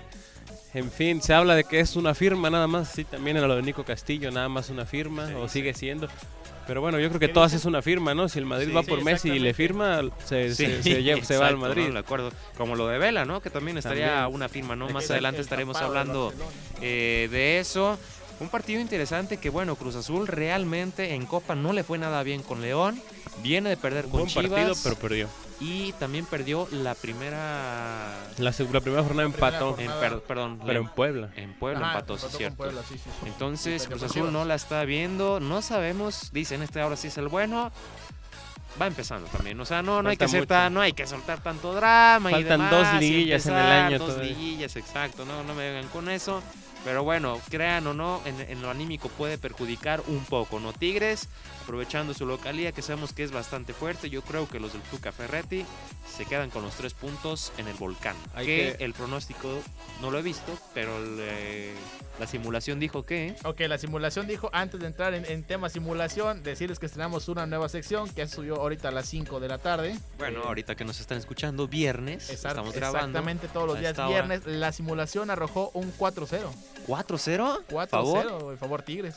En 0.74 0.90
fin, 0.90 1.22
se 1.22 1.34
habla 1.34 1.54
de 1.54 1.62
que 1.62 1.78
es 1.78 1.94
una 1.94 2.14
firma 2.16 2.50
nada 2.50 2.66
más, 2.66 2.88
sí, 2.90 3.04
también 3.04 3.36
en 3.36 3.46
lo 3.46 3.54
de 3.54 3.62
Nico 3.62 3.84
Castillo, 3.84 4.32
nada 4.32 4.48
más 4.48 4.70
una 4.70 4.84
firma, 4.86 5.28
Sí, 5.28 5.34
o 5.34 5.46
sí. 5.46 5.60
sigue 5.60 5.72
siendo. 5.72 6.08
Pero 6.66 6.80
bueno, 6.80 6.98
yo 6.98 7.06
creo 7.10 7.20
que 7.20 7.28
¿Qué 7.28 7.32
todas 7.32 7.52
es 7.52 7.64
una 7.64 7.80
firma, 7.80 8.12
¿no? 8.12 8.28
Si 8.28 8.40
el 8.40 8.44
Madrid 8.44 8.66
Sí, 8.66 8.72
va 8.72 8.82
sí, 8.82 8.88
por 8.90 9.04
Messi 9.04 9.28
y 9.30 9.38
le 9.38 9.54
firma, 9.54 10.00
se, 10.24 10.52
se- 10.52 10.82
se 10.82 11.00
lleva- 11.04 11.24
se 11.24 11.36
va 11.36 11.46
al 11.46 11.54
exacto, 11.54 11.56
¿no? 11.56 11.58
Madrid. 11.68 11.92
De 11.92 11.98
acuerdo. 12.00 12.32
Como 12.58 12.74
lo 12.74 12.88
de 12.88 12.98
Vela, 12.98 13.24
¿no? 13.24 13.40
Que 13.40 13.50
también 13.50 13.78
estaría 13.78 14.08
También. 14.08 14.34
una 14.34 14.48
firma, 14.48 14.74
¿no? 14.74 14.88
Más 14.88 15.08
adelante 15.12 15.38
el 15.38 15.44
estaremos 15.44 15.76
hablando 15.76 16.24
Barcelona. 16.30 16.50
eh, 16.82 17.28
de 17.30 17.60
eso. 17.60 17.96
Un 18.40 18.48
partido 18.48 18.80
interesante 18.80 19.36
que, 19.36 19.48
bueno, 19.48 19.76
Cruz 19.76 19.94
Azul 19.94 20.26
realmente 20.26 21.14
en 21.14 21.24
Copa 21.24 21.54
no 21.54 21.72
le 21.72 21.84
fue 21.84 21.98
nada 21.98 22.22
bien 22.24 22.42
con 22.42 22.60
León. 22.62 23.00
Viene 23.42 23.68
de 23.70 23.76
perder 23.76 24.04
con 24.04 24.12
Buen 24.20 24.26
Chivas. 24.26 24.48
partido, 24.50 24.74
pero 24.82 24.96
perdió. 24.96 25.28
Y 25.60 25.92
también 25.94 26.26
perdió 26.26 26.68
la 26.70 26.94
primera... 26.94 28.08
La, 28.38 28.50
la 28.72 28.80
primera 28.80 29.02
jornada 29.02 29.26
empató. 29.26 29.76
En, 29.78 29.90
per- 29.92 30.20
perdón, 30.22 30.60
pero 30.66 30.80
en 30.80 30.88
Puebla. 30.88 31.30
en 31.36 31.54
Puebla 31.54 31.80
Ajá, 31.88 31.98
empató, 31.98 32.16
sí, 32.18 32.24
empató 32.24 32.30
con 32.32 32.38
cierto. 32.38 32.56
Puebla, 32.56 32.82
sí, 32.88 32.94
sí, 32.98 33.04
sí. 33.04 33.26
Entonces, 33.28 33.84
Y 33.84 33.86
Cruz 33.88 34.02
Azul 34.02 34.32
no 34.32 34.44
la 34.44 34.54
está 34.54 34.84
viendo, 34.84 35.40
no 35.40 35.62
sabemos, 35.62 36.30
dicen 36.32 36.62
este 36.62 36.80
ahora 36.80 36.96
sí 36.96 37.08
es 37.08 37.18
el 37.18 37.28
bueno. 37.28 37.70
Va 38.80 38.86
empezando 38.86 39.26
también, 39.28 39.58
o 39.58 39.64
sea, 39.64 39.80
no, 39.82 40.02
no 40.02 40.10
hay 40.10 40.18
que 40.18 40.28
ser 40.28 40.46
tan- 40.46 40.74
no 40.74 40.82
hay 40.82 40.92
que 40.92 41.06
soltar 41.06 41.42
tanto 41.42 41.72
drama 41.72 42.28
y 42.30 42.34
Faltan 42.34 42.50
demás, 42.58 42.70
dos 42.70 42.88
y 42.96 42.98
liguillas 43.06 43.46
en 43.46 43.54
el 43.54 43.58
empezar, 43.60 43.84
año 43.86 43.98
Dos 43.98 44.08
todavía. 44.08 44.32
liguillas, 44.34 44.76
exacto, 44.76 45.24
no, 45.24 45.42
no 45.44 45.54
me 45.54 45.70
vengan 45.72 45.88
con 45.90 46.10
eso. 46.10 46.42
Pero 46.84 47.02
bueno, 47.02 47.40
crean 47.48 47.86
o 47.86 47.94
no, 47.94 48.20
en, 48.26 48.38
en 48.38 48.60
lo 48.60 48.68
anímico 48.70 49.08
puede 49.08 49.38
perjudicar 49.38 50.02
un 50.08 50.22
poco, 50.26 50.60
¿no? 50.60 50.74
Tigres, 50.74 51.26
aprovechando 51.70 52.14
su 52.14 52.26
localía, 52.26 52.70
que 52.70 52.80
sabemos 52.80 53.12
que 53.12 53.24
es 53.24 53.32
bastante 53.32 53.74
fuerte, 53.74 54.08
yo 54.08 54.22
creo 54.22 54.48
que 54.48 54.60
los 54.60 54.72
del 54.72 54.82
Tuca 54.82 55.10
Ferretti 55.10 55.66
se 56.16 56.24
quedan 56.24 56.48
con 56.48 56.62
los 56.62 56.76
tres 56.76 56.94
puntos 56.94 57.52
en 57.58 57.66
el 57.66 57.74
volcán. 57.74 58.14
Hay 58.36 58.46
que 58.46 58.76
que- 58.78 58.84
el 58.84 58.92
pronóstico 58.94 59.48
no 60.00 60.12
lo 60.12 60.18
he 60.20 60.22
visto, 60.22 60.56
pero 60.74 60.92
eh, 61.18 61.74
la 62.20 62.28
simulación 62.28 62.78
dijo 62.78 63.04
que... 63.04 63.34
Ok, 63.44 63.62
la 63.62 63.78
simulación 63.78 64.28
dijo, 64.28 64.48
antes 64.52 64.78
de 64.78 64.86
entrar 64.86 65.12
en, 65.14 65.24
en 65.26 65.42
tema 65.42 65.68
simulación, 65.68 66.44
decirles 66.44 66.78
que 66.78 66.86
estrenamos 66.86 67.26
una 67.28 67.46
nueva 67.46 67.68
sección 67.68 68.08
que 68.10 68.28
subió 68.28 68.54
ahorita 68.60 68.88
a 68.88 68.92
las 68.92 69.06
5 69.08 69.40
de 69.40 69.48
la 69.48 69.58
tarde. 69.58 69.98
Bueno, 70.18 70.42
Eh, 70.42 70.46
ahorita 70.46 70.76
que 70.76 70.84
nos 70.84 71.00
están 71.00 71.18
escuchando, 71.18 71.66
viernes, 71.66 72.30
exact- 72.30 72.50
estamos 72.50 72.74
grabando. 72.74 72.98
Exactamente 73.18 73.48
todos 73.48 73.66
los 73.66 73.80
días 73.80 73.98
hora. 73.98 74.06
viernes. 74.08 74.46
La 74.46 74.70
simulación 74.70 75.30
arrojó 75.30 75.72
un 75.74 75.92
4-0. 75.98 76.48
4-0. 76.86 77.64
4-0, 77.68 77.88
¿Favor? 77.88 78.52
en 78.52 78.58
favor 78.58 78.82
Tigres. 78.82 79.16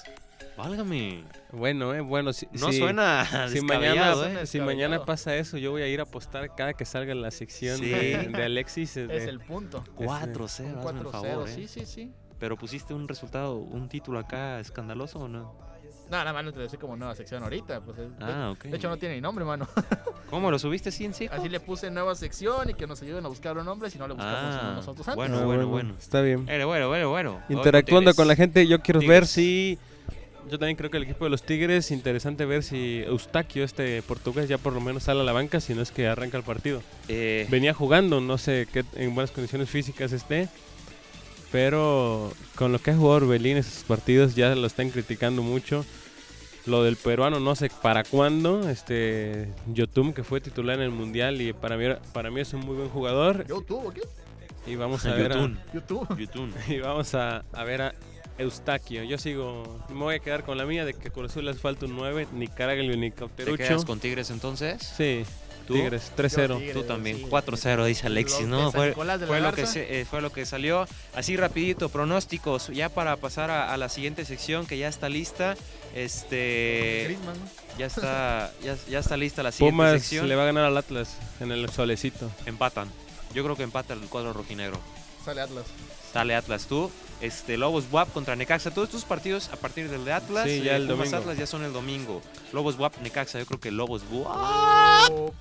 Válgame. 0.60 1.24
Bueno, 1.52 1.94
eh, 1.94 2.02
bueno, 2.02 2.34
si, 2.34 2.48
No 2.52 2.72
si- 2.72 2.80
suena 2.80 3.48
si 3.48 3.62
mañana, 3.62 4.14
¿eh? 4.42 4.46
si 4.46 4.60
mañana 4.60 5.06
pasa 5.06 5.36
eso, 5.36 5.58
yo 5.58 5.72
voy 5.72 5.82
a 5.84 5.88
ir 5.88 6.00
a 6.02 6.04
apostar 6.04 6.54
cada 6.54 6.74
que 6.74 6.84
salga 6.86 7.16
la 7.16 7.32
sección 7.32 7.78
Sí. 7.78 7.86
de, 7.90 8.28
de 8.28 8.44
Alexis. 8.44 8.98
eh, 8.98 9.04
Es 9.10 9.24
de- 9.24 9.30
el 9.30 9.40
punto. 9.40 9.84
4-0, 9.96 10.74
Un 10.74 10.78
hazme 10.80 11.00
el 11.00 11.06
4-0, 11.08 11.12
favor, 11.12 11.48
¿eh? 11.50 11.54
sí, 11.56 11.68
sí, 11.68 11.86
sí. 11.86 12.12
Pero 12.40 12.58
pusiste 12.58 12.94
un 12.94 13.08
resultado, 13.08 13.56
un 13.56 13.88
título 13.90 14.20
acá 14.20 14.60
escandaloso 14.60 15.20
o 15.20 15.28
no? 15.30 15.56
No, 16.10 16.18
nada 16.18 16.34
más 16.34 16.44
no 16.44 16.52
te 16.52 16.60
decía 16.60 16.80
como 16.80 16.98
nueva 16.98 17.14
sección 17.16 17.44
ahorita. 17.44 17.82
Pues, 17.82 18.00
es- 18.00 18.10
Ah, 18.20 18.50
ok. 18.54 18.64
De 18.64 18.78
hecho, 18.78 18.90
no 18.90 18.98
tiene 18.98 19.16
ni 19.16 19.22
nombre, 19.22 19.46
mano. 19.46 19.68
¿Cómo 20.30 20.50
lo 20.52 20.58
subiste 20.60 20.90
así 20.90 21.06
en 21.06 21.14
seco? 21.14 21.36
Así 21.36 21.48
le 21.50 21.60
puse 21.60 21.90
nueva 21.92 22.16
sección 22.16 22.70
y 22.70 22.74
que 22.74 22.88
nos 22.88 23.02
ayuden 23.02 23.24
a 23.26 23.30
buscar 23.30 23.58
un 23.58 23.66
nombre 23.66 23.90
si 23.92 23.98
no 24.00 24.08
le 24.08 24.16
buscamos 24.16 24.56
Ah, 24.56 24.74
nosotros 24.76 25.08
antes. 25.08 25.16
bueno, 25.16 25.38
Ah, 25.40 25.46
bueno, 25.46 25.68
bueno. 25.68 25.94
Está 26.00 26.22
bien. 26.22 26.46
Bueno, 26.46 26.66
bueno, 26.68 26.88
bueno, 26.90 27.10
bueno. 27.12 27.42
Interactuando 27.48 28.14
con 28.16 28.28
la 28.28 28.36
gente, 28.36 28.66
yo 28.68 28.80
quiero 28.82 29.00
ver 29.02 29.26
si. 29.28 29.78
Yo 30.50 30.58
también 30.58 30.76
creo 30.76 30.90
que 30.90 30.98
el 30.98 31.04
equipo 31.04 31.26
de 31.26 31.30
los 31.30 31.44
Tigres, 31.44 31.92
interesante 31.92 32.46
ver 32.46 32.64
si 32.64 33.00
Eustaquio, 33.06 33.64
este 33.64 34.02
portugués, 34.02 34.50
ya 34.50 34.58
por 34.58 34.74
lo 34.74 34.82
menos 34.82 35.04
sale 35.04 35.22
a 35.22 35.24
la 35.24 35.32
banca, 35.32 35.60
si 35.60 35.76
no 35.76 35.82
es 35.82 35.92
que 35.92 36.08
arranca 36.08 36.38
el 36.38 36.44
partido. 36.44 36.82
Eh, 37.08 37.46
Venía 37.50 37.74
jugando, 37.74 38.20
no 38.20 38.38
sé 38.38 38.68
qué 38.72 38.84
en 38.96 39.14
buenas 39.14 39.32
condiciones 39.32 39.70
físicas 39.70 40.12
esté, 40.12 40.48
pero 41.52 42.32
con 42.56 42.72
lo 42.72 42.80
que 42.80 42.92
ha 42.92 42.96
jugado 42.96 43.18
Orbelín 43.26 43.54
en 43.54 43.58
esos 43.60 43.84
partidos 43.84 44.36
ya 44.36 44.56
lo 44.56 44.66
están 44.68 44.90
criticando 44.90 45.42
mucho. 45.44 45.86
Lo 46.66 46.84
del 46.84 46.98
peruano 46.98 47.40
no 47.40 47.56
sé 47.56 47.70
para 47.82 48.04
cuándo, 48.04 48.70
este 48.70 49.48
Yotun 49.74 50.14
que 50.14 50.24
fue 50.24 50.42
titular 50.42 50.76
en 50.78 50.84
el 50.84 50.92
mundial 50.92 51.42
y 51.42 51.54
para 51.54 51.78
mí 51.78 51.86
para 52.14 52.30
mí 52.32 52.42
es 52.42 52.54
un 52.54 52.60
muy 52.60 52.76
buen 52.76 52.90
jugador 52.90 53.48
¿YouTube 53.48 53.88
o 53.88 53.92
qué? 53.92 54.02
y 54.68 54.76
vamos 54.76 55.06
a 55.06 55.14
ver 55.14 55.32
a, 55.32 55.36
Yotun. 55.36 55.60
YouTube. 56.18 56.54
Y 56.68 56.80
vamos 56.80 57.16
a, 57.16 57.44
a 57.54 57.64
ver 57.64 57.82
a 57.82 57.96
Eustaquio. 58.40 59.04
Yo 59.04 59.18
sigo, 59.18 59.64
me 59.90 59.96
voy 60.00 60.16
a 60.16 60.20
quedar 60.20 60.44
con 60.44 60.58
la 60.58 60.66
mía 60.66 60.86
de 60.86 60.94
que 60.94 61.10
a 61.10 61.12
Cruz 61.12 61.32
Azul 61.32 61.46
les 61.46 61.60
falta 61.60 61.86
un 61.86 61.96
9, 61.96 62.28
ni 62.34 62.48
Caraglio 62.48 62.96
ni 62.98 63.12
¿Te 63.12 63.18
Cauterucho. 63.18 63.58
quedas 63.58 63.86
con 63.86 64.00
Tigres 64.00 64.30
entonces? 64.32 64.82
Sí, 64.98 65.24
¿Tú? 65.68 65.76
Tigres, 65.76 66.12
Yo 66.18 66.24
3-0. 66.24 66.58
Tigres, 66.58 66.74
Tú 66.74 66.84
también, 66.84 67.18
sí. 67.18 67.26
4-0 67.30 67.86
dice 67.86 68.08
Alexis, 68.08 68.48
¿no? 68.48 68.72
Fue, 68.72 68.96
lo 68.96 69.54
que 69.54 69.66
eh, 69.76 70.06
fue 70.10 70.22
lo 70.22 70.32
que 70.32 70.46
salió. 70.48 70.88
Así 71.14 71.38
rapidito, 71.38 71.90
pronósticos, 71.90 72.70
ya 72.70 72.90
para 72.90 73.18
pasar 73.18 73.52
a, 73.52 73.72
a 73.72 73.78
la 73.78 73.88
siguiente 73.90 74.26
sección 74.26 74.66
que 74.66 74.78
ya 74.80 74.88
está 74.88 75.10
lista. 75.10 75.56
Este 75.94 77.02
Griezmann, 77.06 77.38
¿no? 77.40 77.78
ya 77.78 77.86
está 77.88 78.52
ya, 78.64 78.78
ya 78.90 79.00
está 79.00 79.18
lista 79.18 79.44
la 79.44 79.52
siguiente 79.52 79.74
Pumas 79.74 79.92
sección. 80.02 80.28
le 80.30 80.36
va 80.36 80.44
a 80.44 80.46
ganar 80.46 80.66
al 80.66 80.78
Atlas 80.78 81.18
en 81.40 81.52
el 81.52 81.70
solecito. 81.70 82.32
Empatan. 82.46 82.90
Yo 83.34 83.44
creo 83.44 83.56
que 83.56 83.64
empata 83.64 83.94
el 83.94 84.00
cuadro 84.02 84.34
rojinegro. 84.34 84.80
Sale 85.24 85.42
Atlas. 85.42 85.66
Sale 86.14 86.36
Atlas 86.36 86.66
tú. 86.68 86.90
Este 87.22 87.58
Lobos 87.58 87.86
WAP 87.92 88.12
contra 88.14 88.36
Necaxa. 88.36 88.72
Todos 88.72 88.88
estos 88.90 89.04
partidos 89.06 89.50
a 89.52 89.58
partir 89.58 89.90
del 89.90 90.06
de 90.06 90.14
Atlas, 90.14 90.46
Sí, 90.46 90.62
ya 90.62 90.74
eh, 90.74 90.76
el 90.78 90.84
Pumas 90.88 90.98
domingo. 91.12 91.18
Atlas 91.18 91.38
ya 91.38 91.46
son 91.48 91.64
el 91.64 91.74
domingo. 91.74 92.22
Lobos 92.54 92.78
WAP 92.78 92.98
Necaxa, 93.02 93.40
yo 93.40 93.46
creo 93.46 93.60
que 93.60 93.72
Lobos 93.72 94.04
WAP 94.10 94.28
Oh, 95.12 95.34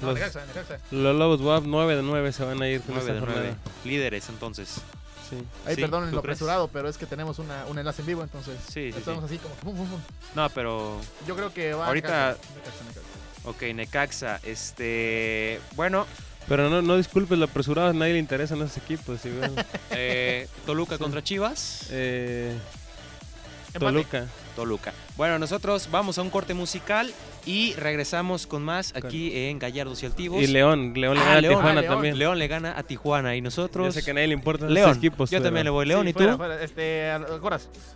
no, 0.00 0.06
Los- 0.08 0.14
Necaxa, 0.18 0.44
Necaxa. 0.46 0.78
Los 0.90 1.14
Lobos 1.16 1.40
WAP 1.40 1.64
9 1.64 1.96
de 1.96 2.02
9 2.02 2.32
se 2.32 2.44
van 2.44 2.60
a 2.60 2.68
ir 2.68 2.80
con 2.80 2.94
9 2.96 3.00
esta 3.02 3.14
de 3.14 3.20
jornada. 3.20 3.40
9. 3.42 3.56
Líderes 3.84 4.28
entonces. 4.28 4.80
Sí. 5.30 5.36
Ahí 5.64 5.76
Sí, 5.76 5.80
perdonen 5.80 6.10
¿tú 6.10 6.16
lo 6.16 6.22
crees? 6.22 6.36
apresurado, 6.38 6.68
pero 6.68 6.88
es 6.88 6.98
que 6.98 7.06
tenemos 7.06 7.38
una, 7.38 7.64
un 7.66 7.78
enlace 7.78 8.02
en 8.02 8.06
vivo, 8.06 8.22
entonces 8.22 8.58
Sí, 8.66 8.92
sí, 8.92 8.98
estamos 8.98 9.24
así 9.24 9.38
como 9.38 9.54
pum, 9.54 9.76
pum, 9.76 9.88
pum. 9.88 10.00
No, 10.34 10.50
pero 10.50 10.98
Yo 11.26 11.34
creo 11.36 11.54
que 11.54 11.72
va 11.72 11.86
Ahorita- 11.86 12.32
Necaxa, 12.32 12.54
Necaxa, 12.54 12.84
Necaxa. 12.84 13.48
ok, 13.48 13.62
Necaxa, 13.74 14.40
este, 14.42 15.60
bueno, 15.76 16.06
Pero 16.48 16.68
no, 16.68 16.82
no 16.82 16.96
disculpes 16.96 17.38
lo 17.38 17.44
apresurado, 17.46 17.88
a 17.90 17.92
nadie 17.92 18.14
le 18.14 18.18
interesan 18.18 18.58
esos 18.62 18.76
equipos. 18.76 19.20
sí, 19.20 19.30
bueno. 19.30 19.54
eh, 19.90 20.48
Toluca 20.66 20.98
contra 20.98 21.22
Chivas. 21.22 21.86
Eh, 21.90 22.54
Toluca. 23.78 24.26
Toluca. 24.54 24.92
Bueno, 25.16 25.38
nosotros 25.38 25.88
vamos 25.90 26.18
a 26.18 26.22
un 26.22 26.28
corte 26.28 26.52
musical 26.52 27.10
y 27.46 27.72
regresamos 27.74 28.46
con 28.46 28.62
más 28.62 28.94
aquí 28.94 29.32
en 29.34 29.58
Gallardos 29.58 30.02
y 30.02 30.06
Altivos. 30.06 30.42
Y 30.42 30.46
León, 30.46 30.92
León 30.94 31.14
le 31.16 31.22
Ah, 31.22 31.24
gana 31.24 31.38
a 31.38 31.40
León, 31.40 31.54
Tijuana 31.54 31.78
ah, 31.78 31.82
León. 31.82 31.94
también. 31.94 32.18
León 32.18 32.38
le 32.38 32.48
gana 32.48 32.74
a 32.78 32.82
Tijuana 32.82 33.34
y 33.34 33.38
Yo 33.38 33.44
nosotros... 33.44 33.94
sé 33.94 34.02
que 34.04 34.10
a 34.10 34.14
nadie 34.14 34.26
le 34.28 34.34
importan 34.34 34.66
esos 34.68 34.74
León. 34.74 34.96
equipos. 34.98 35.30
Yo 35.30 35.36
pero 35.38 35.44
también 35.44 35.64
le 35.64 35.70
voy 35.70 35.86
León 35.86 36.04
Sí, 36.04 36.10
y 36.10 36.12
fuera, 36.12 36.32
tú. 36.32 36.36
fuera, 36.38 36.62
este. 36.62 37.12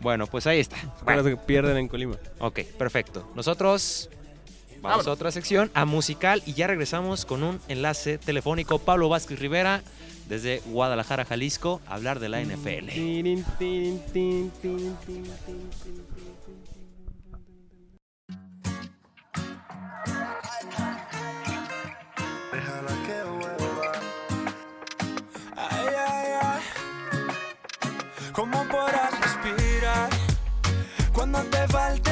Bueno, 0.01 0.27
pues 0.27 0.47
ahí 0.47 0.61
está. 0.61 0.77
acuerdas 1.03 1.27
que 1.27 1.37
pierden 1.37 1.77
en 1.77 1.89
Colima. 1.89 2.17
Ok, 2.39 2.61
perfecto. 2.79 3.31
Nosotros 3.35 4.09
vamos 4.81 4.83
Vámonos. 4.83 5.07
a 5.07 5.13
otra 5.13 5.31
sección, 5.31 5.71
a 5.75 5.85
musical, 5.85 6.43
y 6.47 6.55
ya 6.55 6.67
regresamos 6.67 7.25
con 7.25 7.43
un 7.43 7.61
enlace 7.69 8.19
telefónico. 8.19 8.79
Pablo 8.79 9.09
Vázquez 9.09 9.39
Rivera, 9.39 9.83
desde 10.29 10.61
Guadalajara, 10.67 11.25
Jalisco, 11.25 11.81
a 11.87 11.95
hablar 11.95 12.21
de 12.21 12.29
la 12.29 12.41
NFL. 12.41 12.91
Ay, 25.57 25.87
ay, 26.09 26.33
ay. 26.43 26.63
¿Cómo 28.33 28.65
podrás 28.69 29.13
respirar 29.21 30.11
cuando 31.13 31.41
te 31.45 31.69
falte 31.69 32.06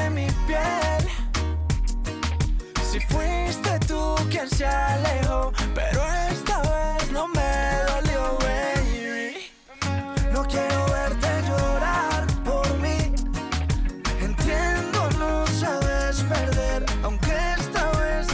quien 4.31 4.49
se 4.49 4.67
alejó, 4.67 5.53
pero 5.75 6.01
esta 6.31 6.61
vez 6.63 7.11
no 7.13 7.29
me 7.29 7.53
dolió, 7.89 8.39
baby. 8.41 9.51
No 10.33 10.45
quiero 10.45 10.87
verte 10.87 11.29
llorar 11.49 12.27
por 12.45 12.67
mí. 12.79 13.13
Entiendo, 14.21 15.09
no 15.19 15.47
sabes 15.47 16.23
perder, 16.23 16.85
aunque 17.03 17.35
esta 17.59 17.91
vez 17.93 18.27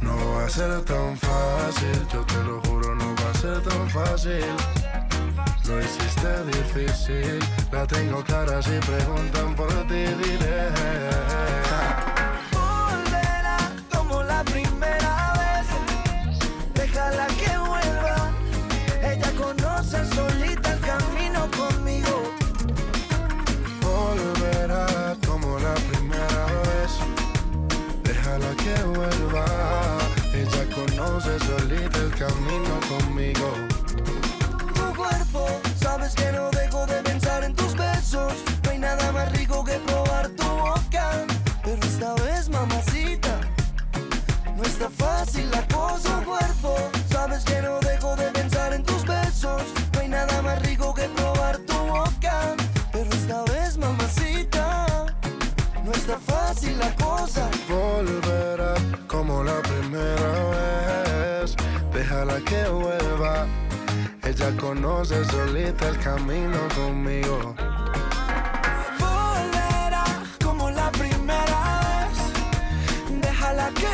No 0.00 0.14
va 0.34 0.46
a 0.46 0.50
ser 0.50 0.80
tan 0.82 1.16
fácil, 1.16 2.06
yo 2.12 2.24
te 2.24 2.42
lo 2.44 2.60
juro, 2.62 2.94
no 2.94 3.14
va 3.14 3.30
a 3.30 3.34
ser 3.34 3.62
tan 3.62 3.90
fácil. 3.90 4.44
Lo 5.66 5.80
hiciste 5.80 6.44
difícil, 6.58 7.38
la 7.70 7.86
tengo 7.86 8.22
clara 8.24 8.60
si 8.62 8.78
preguntan 8.80 9.54
por 9.54 9.68
ti, 9.88 10.04
diré. 10.22 11.61
Conoce 31.04 31.38
solita 31.40 31.98
el 31.98 32.10
camino 32.10 32.80
conmigo. 32.88 33.52
Tu 34.74 34.96
cuerpo, 34.96 35.46
sabes 35.76 36.14
que 36.14 36.30
no 36.32 36.51
Ella 64.42 64.56
conoce 64.56 65.24
solita 65.26 65.88
el 65.88 65.98
camino 66.00 66.58
conmigo. 66.74 67.54
volverá 68.98 70.04
como 70.42 70.68
la 70.68 70.90
primera 70.90 71.80
vez. 71.86 73.20
Déjala 73.20 73.70
que 73.70 73.86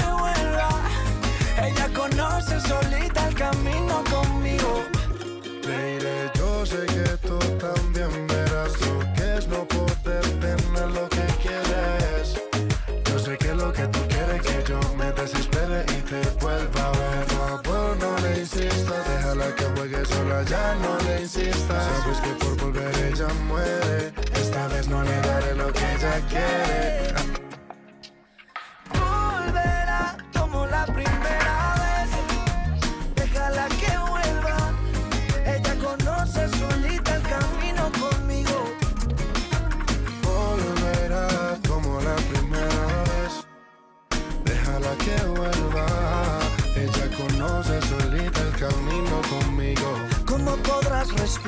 ya 20.49 20.75
no 20.75 20.99
le 21.05 21.23
insistas. 21.23 21.85
Sabes 21.85 22.21
que 22.21 22.31
por 22.45 22.57
volver 22.57 22.95
ella 23.13 23.29
muere. 23.47 24.13
Esta 24.35 24.69
vez 24.69 24.89
no 24.89 25.03
le 25.03 25.21
daré 25.21 25.55
lo 25.55 25.73
que 25.73 25.95
ella 25.95 26.21
quiere. 26.29 27.18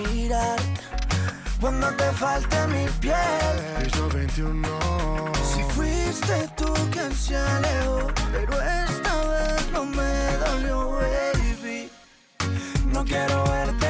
Respirar 0.03 0.59
cuando 1.61 1.89
te 1.95 2.05
falte 2.13 2.67
mi 2.69 2.87
piel? 3.01 3.85
Piso 3.85 4.09
21. 4.09 4.69
Si 5.55 5.63
fuiste 5.75 6.49
tú 6.57 6.73
quien 6.91 7.13
se 7.15 7.37
alejó, 7.37 8.07
pero 8.33 8.53
esta 8.63 9.25
vez 9.27 9.71
no 9.73 9.85
me 9.85 10.37
dolió, 10.45 10.93
baby. 10.93 11.91
No 12.93 13.05
quiero 13.05 13.45
verte 13.45 13.90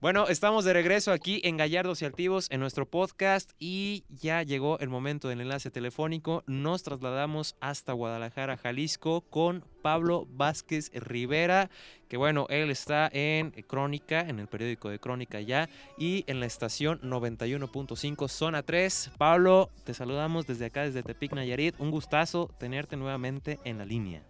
Bueno, 0.00 0.28
estamos 0.28 0.64
de 0.64 0.72
regreso 0.72 1.12
aquí 1.12 1.42
en 1.44 1.58
Gallardos 1.58 2.00
y 2.00 2.06
Altivos 2.06 2.46
en 2.50 2.60
nuestro 2.60 2.86
podcast 2.86 3.50
y 3.58 4.04
ya 4.08 4.42
llegó 4.42 4.78
el 4.78 4.88
momento 4.88 5.28
del 5.28 5.42
enlace 5.42 5.70
telefónico. 5.70 6.42
Nos 6.46 6.82
trasladamos 6.82 7.54
hasta 7.60 7.92
Guadalajara, 7.92 8.56
Jalisco 8.56 9.20
con 9.20 9.62
Pablo 9.82 10.26
Vázquez 10.30 10.90
Rivera, 10.94 11.68
que 12.08 12.16
bueno, 12.16 12.46
él 12.48 12.70
está 12.70 13.10
en 13.12 13.50
Crónica, 13.50 14.22
en 14.22 14.38
el 14.38 14.46
periódico 14.46 14.88
de 14.88 14.98
Crónica 14.98 15.42
ya 15.42 15.68
y 15.98 16.24
en 16.28 16.40
la 16.40 16.46
estación 16.46 16.98
91.5 17.02 18.26
Zona 18.28 18.62
3. 18.62 19.10
Pablo, 19.18 19.68
te 19.84 19.92
saludamos 19.92 20.46
desde 20.46 20.64
acá, 20.64 20.80
desde 20.80 21.02
Tepic 21.02 21.34
Nayarit. 21.34 21.78
Un 21.78 21.90
gustazo 21.90 22.48
tenerte 22.58 22.96
nuevamente 22.96 23.58
en 23.64 23.76
la 23.76 23.84
línea. 23.84 24.22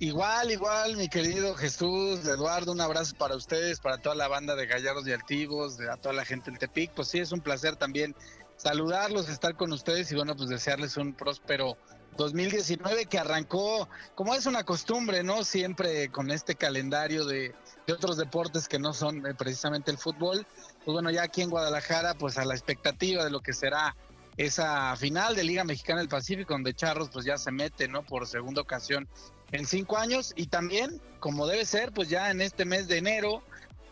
Igual, 0.00 0.52
igual, 0.52 0.96
mi 0.96 1.08
querido 1.08 1.56
Jesús, 1.56 2.24
Eduardo, 2.24 2.70
un 2.70 2.80
abrazo 2.80 3.16
para 3.16 3.34
ustedes, 3.34 3.80
para 3.80 3.98
toda 3.98 4.14
la 4.14 4.28
banda 4.28 4.54
de 4.54 4.66
Gallardos 4.66 5.08
y 5.08 5.12
Altivos, 5.12 5.76
de, 5.76 5.90
a 5.90 5.96
toda 5.96 6.14
la 6.14 6.24
gente 6.24 6.52
del 6.52 6.60
Tepic. 6.60 6.92
Pues 6.92 7.08
sí, 7.08 7.18
es 7.18 7.32
un 7.32 7.40
placer 7.40 7.74
también 7.74 8.14
saludarlos, 8.56 9.28
estar 9.28 9.56
con 9.56 9.72
ustedes 9.72 10.12
y 10.12 10.14
bueno, 10.14 10.36
pues 10.36 10.50
desearles 10.50 10.96
un 10.98 11.14
próspero 11.14 11.76
2019 12.16 13.06
que 13.06 13.18
arrancó, 13.18 13.88
como 14.14 14.36
es 14.36 14.46
una 14.46 14.62
costumbre, 14.62 15.24
¿no? 15.24 15.42
Siempre 15.42 16.10
con 16.10 16.30
este 16.30 16.54
calendario 16.54 17.24
de, 17.24 17.52
de 17.88 17.92
otros 17.92 18.16
deportes 18.18 18.68
que 18.68 18.78
no 18.78 18.92
son 18.92 19.26
eh, 19.26 19.34
precisamente 19.34 19.90
el 19.90 19.98
fútbol. 19.98 20.46
Pues 20.84 20.92
bueno, 20.92 21.10
ya 21.10 21.24
aquí 21.24 21.42
en 21.42 21.50
Guadalajara, 21.50 22.14
pues 22.14 22.38
a 22.38 22.44
la 22.44 22.54
expectativa 22.54 23.24
de 23.24 23.30
lo 23.30 23.40
que 23.40 23.52
será 23.52 23.96
esa 24.36 24.94
final 24.94 25.34
de 25.34 25.42
Liga 25.42 25.64
Mexicana 25.64 25.98
del 25.98 26.08
Pacífico, 26.08 26.54
donde 26.54 26.72
Charros 26.72 27.10
pues 27.12 27.24
ya 27.24 27.36
se 27.36 27.50
mete, 27.50 27.88
¿no? 27.88 28.04
Por 28.04 28.28
segunda 28.28 28.62
ocasión 28.62 29.08
en 29.52 29.66
cinco 29.66 29.96
años. 29.96 30.32
Y 30.36 30.46
también, 30.46 31.00
como 31.20 31.46
debe 31.46 31.64
ser, 31.64 31.92
pues 31.92 32.08
ya 32.08 32.30
en 32.30 32.40
este 32.40 32.64
mes 32.64 32.88
de 32.88 32.98
enero, 32.98 33.42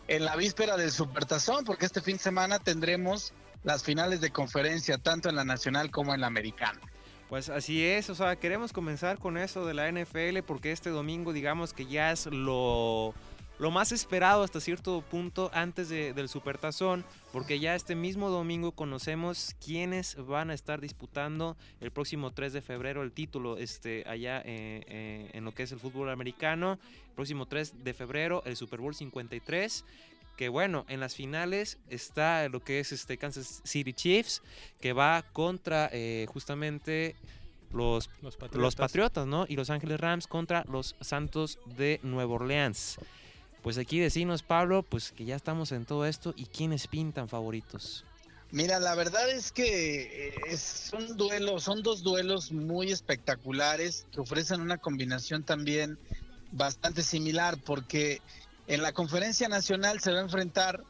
en 0.07 0.25
la 0.25 0.35
víspera 0.35 0.77
del 0.77 0.91
Supertazón, 0.91 1.65
porque 1.65 1.85
este 1.85 2.01
fin 2.01 2.17
de 2.17 2.23
semana 2.23 2.59
tendremos 2.59 3.33
las 3.63 3.83
finales 3.83 4.21
de 4.21 4.31
conferencia, 4.31 4.97
tanto 4.97 5.29
en 5.29 5.35
la 5.35 5.43
nacional 5.43 5.91
como 5.91 6.13
en 6.13 6.21
la 6.21 6.27
americana. 6.27 6.79
Pues 7.29 7.49
así 7.49 7.85
es, 7.85 8.09
o 8.09 8.15
sea, 8.15 8.37
queremos 8.37 8.71
comenzar 8.71 9.17
con 9.17 9.37
eso 9.37 9.65
de 9.65 9.73
la 9.73 9.91
NFL 9.91 10.39
porque 10.45 10.71
este 10.71 10.89
domingo 10.89 11.33
digamos 11.33 11.73
que 11.73 11.85
ya 11.85 12.11
es 12.11 12.27
lo, 12.27 13.13
lo 13.59 13.71
más 13.71 13.91
esperado 13.91 14.43
hasta 14.43 14.59
cierto 14.59 15.01
punto 15.01 15.49
antes 15.53 15.89
de- 15.89 16.13
del 16.13 16.29
Supertazón, 16.29 17.03
porque 17.31 17.59
ya 17.59 17.73
este 17.75 17.95
mismo 17.95 18.29
domingo 18.29 18.71
conocemos 18.71 19.55
quiénes 19.63 20.15
van 20.27 20.51
a 20.51 20.53
estar 20.53 20.79
disputando 20.79 21.57
el 21.81 21.89
próximo 21.91 22.31
3 22.31 22.53
de 22.53 22.61
febrero 22.61 23.01
el 23.03 23.11
título 23.11 23.57
este, 23.57 24.03
allá 24.07 24.39
eh, 24.45 24.83
eh, 24.87 25.29
en 25.33 25.43
lo 25.43 25.53
que 25.53 25.63
es 25.63 25.71
el 25.71 25.79
fútbol 25.79 26.09
americano. 26.09 26.77
El 27.09 27.13
próximo 27.15 27.47
3 27.47 27.83
de 27.83 27.93
febrero 27.93 28.43
el 28.45 28.55
Super 28.55 28.79
Bowl 28.79 28.93
53. 28.93 29.83
Que 30.37 30.49
bueno, 30.49 30.85
en 30.87 30.99
las 30.99 31.15
finales 31.15 31.79
está 31.89 32.47
lo 32.49 32.59
que 32.63 32.79
es 32.79 32.91
este 32.91 33.17
Kansas 33.17 33.61
City 33.65 33.91
Chiefs, 33.91 34.43
que 34.79 34.93
va 34.93 35.23
contra 35.33 35.89
eh, 35.91 36.27
justamente 36.31 37.15
los 37.71 38.07
Los 38.21 38.37
Patriotas. 38.37 38.61
los 38.61 38.75
Patriotas, 38.75 39.25
¿no? 39.25 39.45
Y 39.49 39.55
Los 39.55 39.71
Ángeles 39.71 39.99
Rams 39.99 40.27
contra 40.27 40.63
los 40.69 40.95
Santos 41.01 41.57
de 41.75 41.99
Nueva 42.03 42.35
Orleans. 42.35 42.99
Pues 43.61 43.77
aquí 43.77 43.99
decimos, 43.99 44.43
Pablo, 44.43 44.83
pues 44.83 45.11
que 45.11 45.25
ya 45.25 45.35
estamos 45.35 45.71
en 45.71 45.85
todo 45.85 46.05
esto 46.05 46.33
y 46.35 46.45
quiénes 46.45 46.87
pintan 46.87 47.27
favoritos. 47.27 48.05
Mira, 48.51 48.79
la 48.79 48.95
verdad 48.95 49.29
es 49.29 49.51
que 49.51 50.29
eh, 50.29 50.35
es 50.47 50.91
un 50.97 51.17
duelo, 51.17 51.59
son 51.59 51.83
dos 51.83 52.01
duelos 52.01 52.51
muy 52.51 52.91
espectaculares 52.91 54.05
que 54.11 54.21
ofrecen 54.21 54.61
una 54.61 54.77
combinación 54.77 55.43
también 55.43 55.99
bastante 56.51 57.03
similar 57.03 57.57
porque 57.65 58.21
en 58.67 58.81
la 58.81 58.93
conferencia 58.93 59.49
nacional 59.49 59.99
se 59.99 60.13
va 60.13 60.19
a 60.19 60.23
enfrentar 60.23 60.81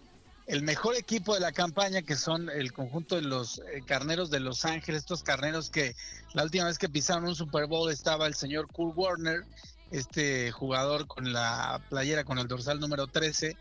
el 0.45 0.61
mejor 0.61 0.95
equipo 0.95 1.33
de 1.33 1.39
la 1.41 1.51
campaña 1.51 2.03
que 2.03 2.15
son 2.15 2.49
el 2.49 2.71
conjunto 2.73 3.15
de 3.15 3.23
los 3.23 3.59
eh, 3.59 3.83
carneros 3.85 4.29
de 4.29 4.39
Los 4.39 4.63
Ángeles, 4.63 5.01
estos 5.01 5.23
carneros 5.23 5.69
que 5.69 5.95
la 6.33 6.43
última 6.43 6.65
vez 6.65 6.77
que 6.77 6.89
pisaron 6.89 7.25
un 7.25 7.35
Super 7.35 7.65
Bowl 7.65 7.91
estaba 7.91 8.27
el 8.27 8.35
señor 8.35 8.67
Kurt 8.67 8.95
Warner, 8.95 9.43
este 9.91 10.51
jugador 10.51 11.07
con 11.07 11.31
la 11.31 11.81
playera 11.89 12.23
con 12.23 12.39
el 12.39 12.47
dorsal 12.47 12.79
número 12.79 13.07
13 13.07 13.55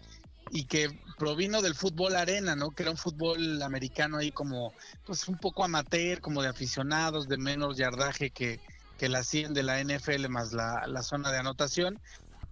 y 0.50 0.64
que 0.64 0.90
provino 1.18 1.62
del 1.62 1.74
fútbol 1.74 2.14
arena, 2.14 2.54
¿no? 2.54 2.70
Que 2.70 2.84
era 2.84 2.92
un 2.92 2.96
fútbol 2.96 3.62
americano 3.62 4.18
ahí 4.18 4.30
como, 4.30 4.72
pues 5.04 5.26
un 5.28 5.38
poco 5.38 5.64
amateur, 5.64 6.20
como 6.20 6.42
de 6.42 6.48
aficionados, 6.48 7.28
de 7.28 7.36
menos 7.36 7.76
yardaje 7.76 8.30
que, 8.30 8.60
que 8.98 9.08
la 9.08 9.22
100 9.22 9.54
de 9.54 9.62
la 9.62 9.80
NFL 9.80 10.28
más 10.28 10.52
la, 10.52 10.86
la 10.86 11.02
zona 11.02 11.32
de 11.32 11.38
anotación, 11.38 12.00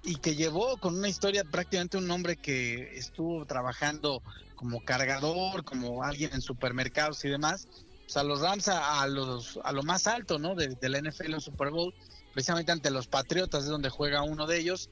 y 0.02 0.16
que 0.16 0.34
llevó 0.34 0.76
con 0.78 0.96
una 0.96 1.08
historia 1.08 1.44
prácticamente 1.44 1.96
un 1.96 2.10
hombre 2.10 2.36
que 2.36 2.96
estuvo 2.96 3.46
trabajando 3.46 4.22
como 4.54 4.84
cargador, 4.84 5.64
como 5.64 6.02
alguien 6.02 6.32
en 6.34 6.42
supermercados 6.42 7.24
y 7.24 7.28
demás, 7.28 7.68
pues 8.02 8.16
a 8.16 8.24
los 8.24 8.40
Rams 8.40 8.68
a, 8.68 9.02
a 9.02 9.06
los, 9.06 9.58
a 9.62 9.72
lo 9.72 9.82
más 9.82 10.06
alto, 10.06 10.38
¿no? 10.38 10.54
De, 10.54 10.68
de 10.68 10.88
la 10.88 10.98
NFL 10.98 11.34
en 11.34 11.40
Super 11.40 11.70
Bowl, 11.70 11.94
precisamente 12.34 12.72
ante 12.72 12.90
los 12.90 13.06
Patriotas, 13.06 13.64
es 13.64 13.70
donde 13.70 13.88
juega 13.88 14.22
uno 14.22 14.46
de 14.46 14.58
ellos. 14.58 14.90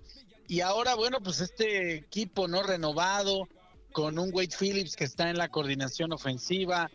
Y 0.49 0.61
ahora, 0.61 0.95
bueno, 0.95 1.19
pues 1.23 1.41
este 1.41 1.97
equipo 1.97 2.49
no 2.49 2.63
renovado, 2.63 3.49
con 3.93 4.19
un 4.19 4.31
Wade 4.33 4.57
Phillips 4.59 4.97
que 4.97 5.05
está 5.05 5.29
en 5.31 5.37
la 5.37 5.49
coordinación 5.49 6.13
ofensiva, 6.13 6.91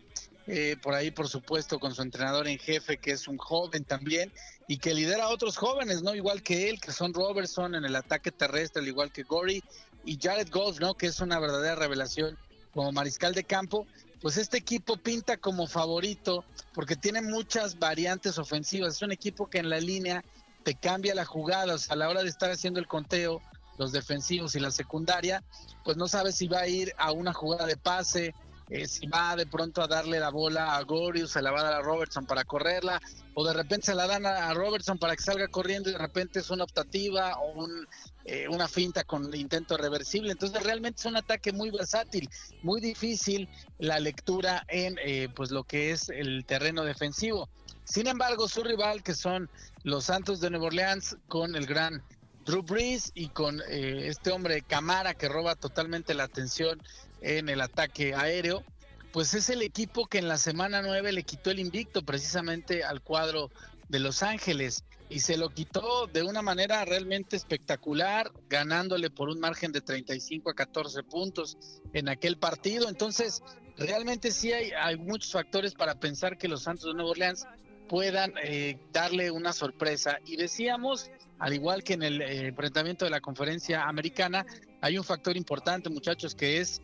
eh, 0.46 0.76
por 0.82 0.94
ahí, 0.94 1.10
por 1.10 1.28
supuesto, 1.28 1.78
con 1.78 1.94
su 1.94 2.02
entrenador 2.02 2.48
en 2.48 2.58
jefe, 2.58 2.96
que 2.96 3.12
es 3.12 3.28
un 3.28 3.38
joven 3.38 3.84
también, 3.84 4.32
y 4.66 4.78
que 4.78 4.94
lidera 4.94 5.24
a 5.24 5.28
otros 5.28 5.56
jóvenes, 5.56 6.02
¿no? 6.02 6.14
Igual 6.14 6.42
que 6.42 6.68
él, 6.70 6.80
que 6.80 6.92
son 6.92 7.14
Robertson 7.14 7.74
en 7.74 7.84
el 7.84 7.94
ataque 7.94 8.32
terrestre, 8.32 8.82
al 8.82 8.88
igual 8.88 9.12
que 9.12 9.22
Gory, 9.22 9.62
y 10.04 10.18
Jared 10.20 10.48
Goff, 10.50 10.80
¿no? 10.80 10.94
Que 10.94 11.06
es 11.06 11.20
una 11.20 11.38
verdadera 11.38 11.74
revelación 11.74 12.38
como 12.72 12.92
mariscal 12.92 13.34
de 13.34 13.44
campo. 13.44 13.86
Pues 14.20 14.36
este 14.36 14.56
equipo 14.56 14.96
pinta 14.96 15.36
como 15.36 15.66
favorito 15.66 16.44
porque 16.72 16.96
tiene 16.96 17.20
muchas 17.20 17.78
variantes 17.78 18.38
ofensivas. 18.38 18.96
Es 18.96 19.02
un 19.02 19.12
equipo 19.12 19.48
que 19.48 19.58
en 19.58 19.70
la 19.70 19.80
línea 19.80 20.24
te 20.68 20.74
cambia 20.74 21.14
la 21.14 21.24
jugada, 21.24 21.72
o 21.72 21.78
sea, 21.78 21.94
a 21.94 21.96
la 21.96 22.10
hora 22.10 22.22
de 22.22 22.28
estar 22.28 22.50
haciendo 22.50 22.78
el 22.78 22.86
conteo, 22.86 23.40
los 23.78 23.90
defensivos 23.90 24.54
y 24.54 24.60
la 24.60 24.70
secundaria, 24.70 25.42
pues 25.82 25.96
no 25.96 26.08
sabes 26.08 26.34
si 26.34 26.46
va 26.46 26.60
a 26.60 26.68
ir 26.68 26.92
a 26.98 27.10
una 27.10 27.32
jugada 27.32 27.64
de 27.64 27.78
pase, 27.78 28.34
eh, 28.68 28.86
si 28.86 29.06
va 29.06 29.34
de 29.34 29.46
pronto 29.46 29.80
a 29.80 29.86
darle 29.86 30.20
la 30.20 30.28
bola 30.28 30.76
a 30.76 30.82
Gorius, 30.82 31.30
se 31.30 31.40
la 31.40 31.52
va 31.52 31.60
a 31.60 31.64
dar 31.64 31.72
a 31.72 31.80
Robertson 31.80 32.26
para 32.26 32.44
correrla, 32.44 33.00
o 33.32 33.46
de 33.46 33.54
repente 33.54 33.86
se 33.86 33.94
la 33.94 34.06
dan 34.06 34.26
a, 34.26 34.52
Robertson 34.52 34.98
para 34.98 35.16
que 35.16 35.22
salga 35.22 35.48
corriendo 35.48 35.88
y 35.88 35.94
de 35.94 35.98
repente 35.98 36.40
es 36.40 36.50
una 36.50 36.64
optativa 36.64 37.38
o 37.38 37.62
un, 37.62 37.88
eh, 38.26 38.46
una 38.50 38.68
finta 38.68 39.04
con 39.04 39.34
intento 39.34 39.78
reversible. 39.78 40.32
Entonces 40.32 40.62
realmente 40.62 41.00
es 41.00 41.06
un 41.06 41.16
ataque 41.16 41.50
muy 41.50 41.70
versátil, 41.70 42.28
muy 42.62 42.82
difícil 42.82 43.48
la 43.78 43.98
lectura 44.00 44.66
en 44.68 44.98
eh, 45.02 45.30
pues 45.34 45.50
lo 45.50 45.64
que 45.64 45.92
es 45.92 46.10
el 46.10 46.44
terreno 46.44 46.84
defensivo. 46.84 47.48
Sin 47.88 48.06
embargo, 48.06 48.48
su 48.48 48.62
rival, 48.62 49.02
que 49.02 49.14
son 49.14 49.48
los 49.82 50.04
Santos 50.04 50.40
de 50.40 50.50
Nueva 50.50 50.66
Orleans, 50.66 51.16
con 51.26 51.56
el 51.56 51.64
gran 51.64 52.02
Drew 52.44 52.62
Brees 52.62 53.10
y 53.14 53.28
con 53.28 53.62
eh, 53.66 54.08
este 54.08 54.30
hombre 54.30 54.60
Camara 54.60 55.14
que 55.14 55.26
roba 55.26 55.54
totalmente 55.54 56.12
la 56.12 56.24
atención 56.24 56.82
en 57.22 57.48
el 57.48 57.62
ataque 57.62 58.14
aéreo, 58.14 58.62
pues 59.10 59.32
es 59.32 59.48
el 59.48 59.62
equipo 59.62 60.06
que 60.06 60.18
en 60.18 60.28
la 60.28 60.36
semana 60.36 60.82
9 60.82 61.12
le 61.12 61.22
quitó 61.22 61.50
el 61.50 61.60
invicto 61.60 62.02
precisamente 62.02 62.84
al 62.84 63.00
cuadro 63.00 63.50
de 63.88 64.00
Los 64.00 64.22
Ángeles 64.22 64.84
y 65.08 65.20
se 65.20 65.38
lo 65.38 65.48
quitó 65.48 66.06
de 66.08 66.22
una 66.22 66.42
manera 66.42 66.84
realmente 66.84 67.36
espectacular, 67.36 68.30
ganándole 68.50 69.08
por 69.08 69.30
un 69.30 69.40
margen 69.40 69.72
de 69.72 69.80
35 69.80 70.50
a 70.50 70.54
14 70.54 71.02
puntos 71.04 71.56
en 71.94 72.10
aquel 72.10 72.36
partido. 72.36 72.90
Entonces, 72.90 73.42
realmente 73.78 74.30
sí 74.30 74.52
hay, 74.52 74.72
hay 74.72 74.98
muchos 74.98 75.32
factores 75.32 75.72
para 75.72 75.94
pensar 75.94 76.36
que 76.36 76.48
los 76.48 76.64
Santos 76.64 76.88
de 76.88 76.94
Nueva 76.94 77.12
Orleans 77.12 77.46
puedan 77.88 78.32
eh, 78.42 78.78
darle 78.92 79.30
una 79.30 79.52
sorpresa. 79.52 80.18
Y 80.24 80.36
decíamos, 80.36 81.10
al 81.38 81.54
igual 81.54 81.82
que 81.82 81.94
en 81.94 82.02
el 82.02 82.20
eh, 82.22 82.46
enfrentamiento 82.48 83.04
de 83.04 83.10
la 83.10 83.20
conferencia 83.20 83.84
americana, 83.84 84.44
hay 84.80 84.98
un 84.98 85.04
factor 85.04 85.36
importante, 85.36 85.88
muchachos, 85.90 86.34
que 86.34 86.58
es 86.60 86.80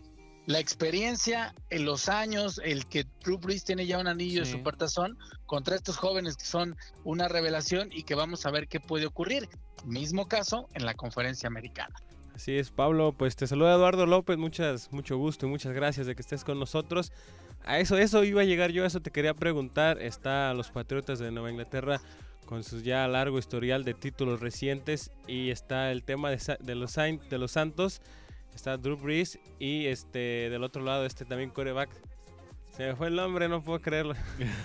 la 0.46 0.58
experiencia 0.58 1.54
en 1.70 1.84
los 1.86 2.08
años, 2.08 2.60
el 2.64 2.86
que 2.86 3.06
Drew 3.22 3.38
Brees 3.38 3.64
tiene 3.64 3.86
ya 3.86 3.98
un 3.98 4.06
anillo 4.08 4.44
Sí. 4.44 4.50
de 4.52 4.58
supertazón 4.58 5.16
contra 5.46 5.74
estos 5.76 5.96
jóvenes 5.96 6.36
que 6.36 6.44
son 6.44 6.76
una 7.04 7.28
revelación 7.28 7.88
y 7.92 8.02
que 8.02 8.14
vamos 8.14 8.44
a 8.44 8.50
ver 8.50 8.68
qué 8.68 8.78
puede 8.80 9.06
ocurrir. 9.06 9.48
Mismo 9.86 10.28
caso 10.28 10.68
en 10.74 10.84
la 10.84 10.94
conferencia 10.94 11.46
americana. 11.46 11.94
Así 12.34 12.56
es, 12.58 12.70
Pablo. 12.70 13.14
Pues 13.16 13.36
te 13.36 13.46
saluda 13.46 13.74
Eduardo 13.74 14.06
López. 14.06 14.36
Muchas, 14.38 14.92
mucho 14.92 15.16
gusto 15.16 15.46
y 15.46 15.48
muchas 15.50 15.72
gracias 15.72 16.06
de 16.06 16.14
que 16.14 16.22
estés 16.22 16.42
con 16.44 16.58
nosotros. 16.58 17.12
A 17.64 17.78
eso, 17.78 17.96
eso 17.96 18.24
iba 18.24 18.42
a 18.42 18.44
llegar 18.44 18.70
yo, 18.72 18.84
a 18.84 18.86
eso 18.86 19.00
te 19.00 19.10
quería 19.10 19.34
preguntar. 19.34 20.00
Está 20.00 20.52
los 20.52 20.70
Patriotas 20.70 21.18
de 21.18 21.30
Nueva 21.30 21.50
Inglaterra 21.50 22.00
con 22.44 22.62
su 22.62 22.80
ya 22.82 23.08
largo 23.08 23.38
historial 23.38 23.84
de 23.84 23.94
títulos 23.94 24.40
recientes 24.40 25.10
y 25.26 25.48
está 25.48 25.90
el 25.90 26.02
tema 26.02 26.30
de, 26.30 26.36
los, 26.70 26.92
de 27.30 27.38
los 27.38 27.52
Santos. 27.52 28.02
Está 28.54 28.76
Drew 28.76 28.96
Brees 28.96 29.38
y 29.58 29.86
este 29.86 30.48
del 30.50 30.62
otro 30.62 30.82
lado 30.82 31.06
este 31.06 31.24
también 31.24 31.50
coreback. 31.50 31.90
Se 32.76 32.86
me 32.86 32.96
fue 32.96 33.06
el 33.06 33.14
nombre, 33.14 33.48
no 33.48 33.62
puedo 33.62 33.80
creerlo. 33.80 34.14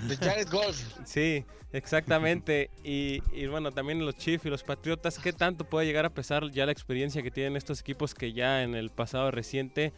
De 0.08 0.18
Jared 0.18 0.50
Goff. 0.50 0.82
Sí, 1.06 1.46
exactamente. 1.72 2.70
Y, 2.84 3.22
y 3.32 3.46
bueno, 3.48 3.72
también 3.72 4.04
los 4.04 4.16
Chiefs 4.16 4.46
y 4.46 4.50
los 4.50 4.64
Patriotas, 4.64 5.20
¿qué 5.20 5.32
tanto 5.32 5.64
puede 5.64 5.86
llegar 5.86 6.06
a 6.06 6.10
pesar 6.10 6.50
ya 6.52 6.66
la 6.66 6.72
experiencia 6.72 7.22
que 7.22 7.32
tienen 7.32 7.56
estos 7.56 7.80
equipos 7.80 8.14
que 8.14 8.34
ya 8.34 8.64
en 8.64 8.76
el 8.76 8.90
pasado 8.90 9.32
reciente 9.32 9.94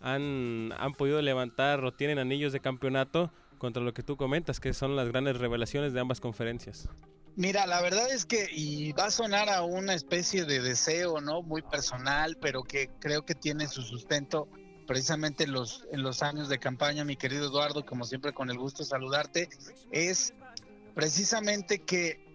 han, 0.00 0.72
han 0.78 0.94
podido 0.94 1.20
levantar 1.22 1.84
o 1.84 1.92
tienen 1.92 2.18
anillos 2.18 2.52
de 2.52 2.60
campeonato 2.60 3.32
contra 3.58 3.82
lo 3.82 3.92
que 3.92 4.02
tú 4.02 4.16
comentas, 4.16 4.60
que 4.60 4.72
son 4.72 4.96
las 4.96 5.08
grandes 5.08 5.38
revelaciones 5.38 5.92
de 5.92 6.00
ambas 6.00 6.20
conferencias? 6.20 6.88
Mira, 7.36 7.66
la 7.66 7.80
verdad 7.80 8.10
es 8.10 8.24
que, 8.24 8.48
y 8.50 8.92
va 8.92 9.06
a 9.06 9.10
sonar 9.10 9.48
a 9.48 9.62
una 9.62 9.94
especie 9.94 10.44
de 10.44 10.60
deseo, 10.60 11.20
¿no? 11.20 11.42
Muy 11.42 11.62
personal, 11.62 12.36
pero 12.40 12.62
que 12.62 12.90
creo 12.98 13.24
que 13.24 13.34
tiene 13.34 13.68
su 13.68 13.82
sustento 13.82 14.48
precisamente 14.88 15.44
en 15.44 15.52
los, 15.52 15.84
en 15.92 16.02
los 16.02 16.22
años 16.22 16.48
de 16.48 16.58
campaña, 16.58 17.04
mi 17.04 17.16
querido 17.16 17.46
Eduardo, 17.46 17.84
como 17.84 18.04
siempre 18.04 18.32
con 18.32 18.50
el 18.50 18.58
gusto 18.58 18.82
de 18.82 18.88
saludarte, 18.88 19.48
es 19.92 20.32
precisamente 20.94 21.80
que 21.80 22.26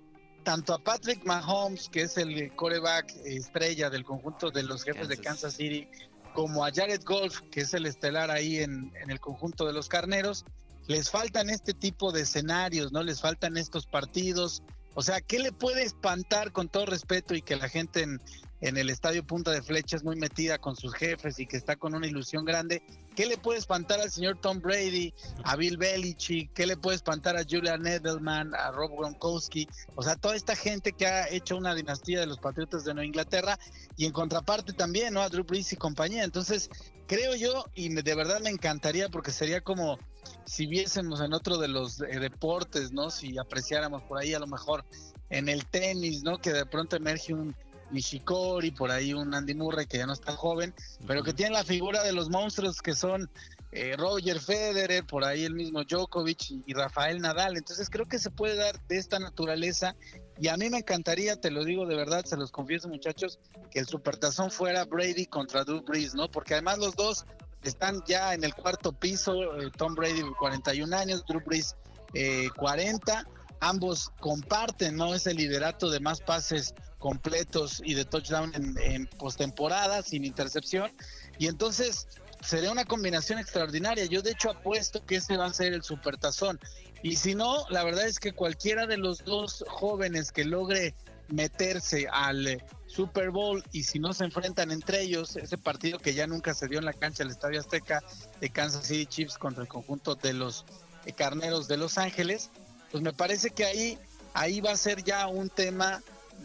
tanto 0.44 0.74
a 0.74 0.78
Patrick 0.78 1.26
Mahomes, 1.26 1.90
que 1.90 2.04
es 2.04 2.18
el 2.18 2.56
coreback 2.56 3.12
estrella 3.26 3.90
del 3.90 4.04
conjunto 4.04 4.52
de 4.52 4.64
los 4.64 4.84
jefes 4.84 5.08
de 5.08 5.16
Kansas. 5.18 5.24
Kansas 5.26 5.54
City, 5.56 5.88
como 6.34 6.66
a 6.66 6.72
Jared 6.72 7.02
Goff, 7.04 7.42
que 7.52 7.62
es 7.62 7.74
el 7.74 7.86
estelar 7.86 8.32
ahí 8.32 8.60
en, 8.60 8.92
en 9.02 9.10
el 9.10 9.20
conjunto 9.20 9.66
de 9.66 9.74
los 9.74 9.88
carneros, 9.88 10.46
les 10.88 11.10
faltan 11.10 11.50
este 11.50 11.74
tipo 11.74 12.12
de 12.12 12.22
escenarios, 12.22 12.92
¿no? 12.92 13.04
Les 13.04 13.22
faltan 13.22 13.58
estos 13.58 13.86
partidos. 13.86 14.64
O 14.96 15.02
sea, 15.02 15.22
¿qué 15.22 15.40
le 15.40 15.52
puede 15.52 15.84
espantar 15.84 16.52
con 16.52 16.68
todo 16.68 16.86
respeto 16.86 17.34
y 17.34 17.42
que 17.42 17.56
la 17.56 17.70
gente 17.70 18.02
en, 18.02 18.22
en 18.62 18.78
el 18.78 18.90
estadio 18.90 19.26
Punta 19.26 19.52
de 19.52 19.62
Flechas, 19.62 20.04
muy 20.04 20.16
metida 20.16 20.58
con 20.58 20.76
sus 20.76 20.94
jefes 20.94 21.40
y 21.40 21.46
que 21.46 21.58
está 21.58 21.76
con 21.76 21.94
una 21.96 22.08
ilusión 22.08 22.46
grande. 22.46 22.82
¿Qué 23.16 23.26
le 23.26 23.38
puede 23.38 23.60
espantar 23.60 24.00
al 24.00 24.10
señor 24.10 24.40
Tom 24.40 24.60
Brady, 24.60 25.14
a 25.44 25.56
Bill 25.56 25.78
Belichick? 25.78 26.54
¿Qué 26.54 26.66
le 26.66 26.78
puede 26.78 26.96
espantar 26.96 27.36
a 27.38 27.44
Julian 27.44 27.86
Edelman, 27.86 28.56
a 28.56 28.72
Rob 28.72 28.98
Gronkowski? 28.98 29.68
O 29.96 30.04
sea, 30.04 30.16
toda 30.16 30.36
esta 30.36 30.56
gente 30.56 30.94
que 30.94 31.06
ha 31.06 31.30
hecho 31.30 31.58
una 31.58 31.76
dinastía 31.76 32.22
de 32.22 32.26
los 32.26 32.40
Patriotas 32.40 32.86
de 32.86 32.94
Nueva 32.94 33.06
Inglaterra 33.06 33.60
y 33.98 34.06
en 34.06 34.12
contraparte 34.12 34.74
también, 34.74 35.14
¿no? 35.14 35.22
A 35.22 35.30
Drew 35.30 35.44
Brees 35.44 35.74
y 35.74 35.76
compañía. 35.76 36.24
Entonces, 36.24 36.70
creo 37.08 37.36
yo, 37.36 37.66
y 37.76 37.94
de 37.94 38.16
verdad 38.16 38.40
me 38.42 38.50
encantaría 38.50 39.10
porque 39.10 39.32
sería 39.32 39.62
como 39.62 40.00
si 40.46 40.66
viésemos 40.68 41.22
en 41.22 41.34
otro 41.34 41.58
de 41.58 41.68
los 41.68 42.02
eh, 42.02 42.20
deportes, 42.20 42.92
¿no? 42.92 43.10
Si 43.10 43.38
apreciáramos 43.38 44.04
por 44.04 44.20
ahí 44.20 44.34
a 44.34 44.40
lo 44.40 44.48
mejor 44.48 44.86
en 45.30 45.50
el 45.50 45.66
tenis, 45.66 46.24
¿no? 46.24 46.38
Que 46.38 46.54
de 46.54 46.66
pronto 46.66 46.96
emerge 46.96 47.34
un 47.34 47.56
Nishikori, 47.94 48.72
por 48.72 48.92
ahí 48.92 49.14
un 49.14 49.34
Andy 49.34 49.54
Murray 49.54 49.86
que 49.86 50.00
ya 50.00 50.06
no 50.06 50.14
está 50.14 50.34
joven, 50.34 50.74
pero 51.08 51.24
que 51.24 51.34
tiene 51.34 51.52
la 51.54 51.64
figura 51.64 52.04
de 52.04 52.12
los 52.12 52.30
monstruos 52.30 52.82
que 52.82 52.96
son 52.96 53.30
eh, 53.72 53.96
Roger 53.98 54.40
Federer, 54.40 55.06
por 55.06 55.24
ahí 55.24 55.46
el 55.46 55.54
mismo 55.54 55.84
Djokovic 55.84 56.52
y, 56.52 56.64
y, 56.66 56.74
Rafael 56.74 57.22
Nadal. 57.22 57.58
Entonces 57.58 57.90
creo 57.90 58.06
que 58.06 58.20
se 58.20 58.30
puede 58.30 58.56
dar 58.56 58.80
de 58.88 58.98
esta 58.98 59.20
naturaleza 59.20 59.96
y 60.40 60.48
a 60.48 60.58
mí 60.58 60.70
me 60.70 60.80
encantaría, 60.80 61.40
te 61.40 61.52
lo 61.52 61.64
digo 61.64 61.86
de 61.86 61.96
verdad, 61.96 62.26
se 62.26 62.38
los 62.38 62.52
confieso 62.52 62.90
muchachos, 62.90 63.40
que 63.72 63.80
el 63.80 63.88
supertazón 63.88 64.52
fuera 64.52 64.86
Brady 64.86 65.26
contra 65.28 65.64
Drew 65.64 65.82
Brees, 65.82 66.14
¿no? 66.16 66.30
Porque 66.30 66.54
además 66.54 66.80
los 66.80 66.96
dos 66.96 67.26
están 67.64 68.02
ya 68.08 68.34
en 68.34 68.44
el 68.44 68.54
cuarto 68.54 68.92
piso, 68.92 69.60
eh, 69.60 69.72
Tom 69.78 69.96
Brady 69.96 70.22
41 70.38 70.96
años, 70.96 71.24
Drew 71.26 71.42
Brees 71.46 71.76
eh, 72.14 72.50
40 72.58 73.26
ambos 73.64 74.12
comparten 74.20 74.98
no 74.98 75.16
ese 75.16 75.34
liderato 75.34 75.90
de 75.90 76.00
más 76.02 76.20
pases 76.20 76.74
completos 77.04 77.82
y 77.84 77.96
de 77.96 78.06
touchdown 78.06 78.54
en, 78.56 78.78
en 78.82 79.08
postemporada 79.08 80.02
sin 80.04 80.24
intercepción 80.24 80.90
y 81.38 81.48
entonces 81.48 82.08
sería 82.42 82.72
una 82.72 82.86
combinación 82.86 83.40
extraordinaria. 83.40 84.06
Yo 84.06 84.22
de 84.22 84.32
hecho 84.32 84.52
apuesto 84.52 85.06
que 85.06 85.18
ese 85.18 85.36
va 85.36 85.48
a 85.48 85.54
ser 85.54 85.74
el 85.74 85.84
supertazón. 85.84 86.58
Y 87.02 87.18
si 87.18 87.36
no, 87.36 87.66
la 87.70 87.84
verdad 87.84 88.08
es 88.08 88.20
que 88.20 88.32
cualquiera 88.32 88.88
de 88.88 88.96
los 88.96 89.26
dos 89.26 89.66
jóvenes 89.68 90.32
que 90.32 90.46
logre 90.46 90.96
meterse 91.28 92.08
al 92.10 92.64
Super 92.88 93.32
Bowl 93.32 93.62
y 93.74 93.84
si 93.84 94.00
no 94.00 94.14
se 94.14 94.24
enfrentan 94.24 94.72
entre 94.72 95.02
ellos, 95.02 95.36
ese 95.36 95.58
partido 95.58 96.00
que 96.00 96.14
ya 96.14 96.26
nunca 96.26 96.54
se 96.54 96.70
dio 96.70 96.80
en 96.80 96.86
la 96.86 96.94
cancha 96.94 97.24
del 97.24 97.32
Estadio 97.32 97.60
Azteca 97.60 98.02
de 98.40 98.50
Kansas 98.50 98.88
City 98.88 99.08
Chiefs 99.08 99.38
contra 99.38 99.64
el 99.64 99.68
conjunto 99.68 100.16
de 100.16 100.32
los 100.32 100.64
eh, 101.06 101.12
Carneros 101.12 101.68
de 101.68 101.76
Los 101.76 101.98
Ángeles, 101.98 102.50
pues 102.92 103.04
me 103.04 103.12
parece 103.12 103.50
que 103.50 103.66
ahí 103.66 104.00
ahí 104.34 104.62
va 104.62 104.72
a 104.72 104.78
ser 104.78 105.04
ya 105.04 105.28
un 105.28 105.50
tema 105.50 106.02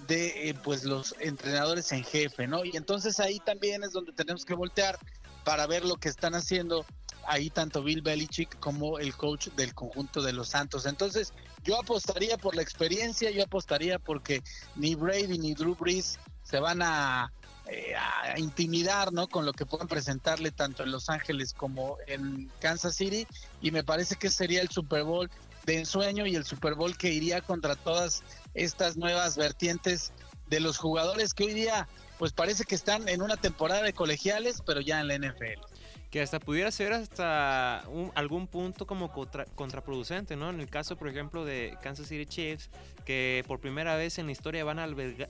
de 0.07 0.51
eh, 0.51 0.55
pues 0.63 0.85
los 0.85 1.15
entrenadores 1.21 1.93
en 1.93 2.05
jefe, 2.05 2.47
¿no? 2.47 2.65
Y 2.65 2.77
entonces 2.77 3.21
ahí 3.21 3.41
también 3.41 3.83
es 3.83 3.93
donde 3.93 4.13
tenemos 4.13 4.45
que 4.45 4.55
voltear 4.55 4.99
para 5.45 5.67
ver 5.67 5.85
lo 5.85 5.97
que 5.97 6.09
están 6.09 6.35
haciendo 6.35 6.85
ahí 7.27 7.51
tanto 7.51 7.83
Bill 7.83 8.03
Belichick 8.03 8.59
como 8.59 8.99
el 8.99 9.15
coach 9.15 9.49
del 9.49 9.75
conjunto 9.75 10.23
de 10.23 10.33
los 10.33 10.49
Santos. 10.49 10.87
Entonces, 10.87 11.33
yo 11.63 11.79
apostaría 11.79 12.39
por 12.39 12.57
la 12.57 12.63
experiencia, 12.63 13.31
yo 13.31 13.45
apostaría 13.45 13.99
porque 13.99 14.43
ni 14.77 14.95
Brady 14.95 15.39
ni 15.39 15.55
Drew 15.55 15.75
Brees 15.75 16.19
se 16.43 16.59
van 16.59 16.81
a, 16.81 17.31
eh, 17.67 17.95
a 17.95 18.39
intimidar, 18.39 19.13
¿no? 19.13 19.29
Con 19.29 19.45
lo 19.45 19.53
que 19.53 19.67
puedan 19.67 19.89
presentarle 19.89 20.51
tanto 20.51 20.83
en 20.83 20.91
Los 20.91 21.11
Ángeles 21.11 21.53
como 21.53 21.99
en 22.07 22.51
Kansas 22.61 22.97
City 22.97 23.27
y 23.61 23.71
me 23.71 23.85
parece 23.85 24.17
que 24.17 24.31
sería 24.31 24.63
el 24.63 24.71
Super 24.71 25.05
Bowl 25.05 25.31
de 25.69 25.81
ensueño 25.81 26.27
y 26.27 26.35
el 26.35 26.47
Super 26.47 26.75
Bowl 26.75 26.97
que 26.97 27.13
iría 27.13 27.43
contra 27.43 27.77
todas 27.77 28.23
estas 28.55 28.97
nuevas 28.97 29.37
vertientes 29.37 30.13
de 30.49 30.61
los 30.61 30.79
jugadores 30.79 31.35
que 31.35 31.45
hoy 31.45 31.53
día 31.53 31.87
pues 32.19 32.33
parece 32.33 32.65
que 32.65 32.75
están 32.75 33.07
en 33.07 33.21
una 33.21 33.37
temporada 33.37 33.83
de 33.83 33.93
colegiales, 33.93 34.63
pero 34.65 34.81
ya 34.81 34.99
en 34.99 35.09
la 35.09 35.19
NFL 35.19 35.61
que 36.11 36.23
hasta 36.23 36.41
pudiera 36.41 36.71
ser 36.71 36.95
hasta 36.95 37.85
un, 37.89 38.11
algún 38.15 38.47
punto 38.47 38.87
como 38.87 39.13
contra, 39.13 39.45
contraproducente, 39.45 40.37
¿no? 40.37 40.49
En 40.49 40.59
el 40.61 40.71
caso, 40.71 40.97
por 40.97 41.09
ejemplo, 41.09 41.45
de 41.45 41.77
Kansas 41.83 42.09
City 42.09 42.25
Chiefs, 42.25 42.71
que 43.05 43.45
por 43.47 43.61
primera 43.61 43.95
vez 43.97 44.19
en 44.19 44.27
la 44.27 44.33
historia 44.33 44.65
van 44.65 44.79
a 44.79 44.85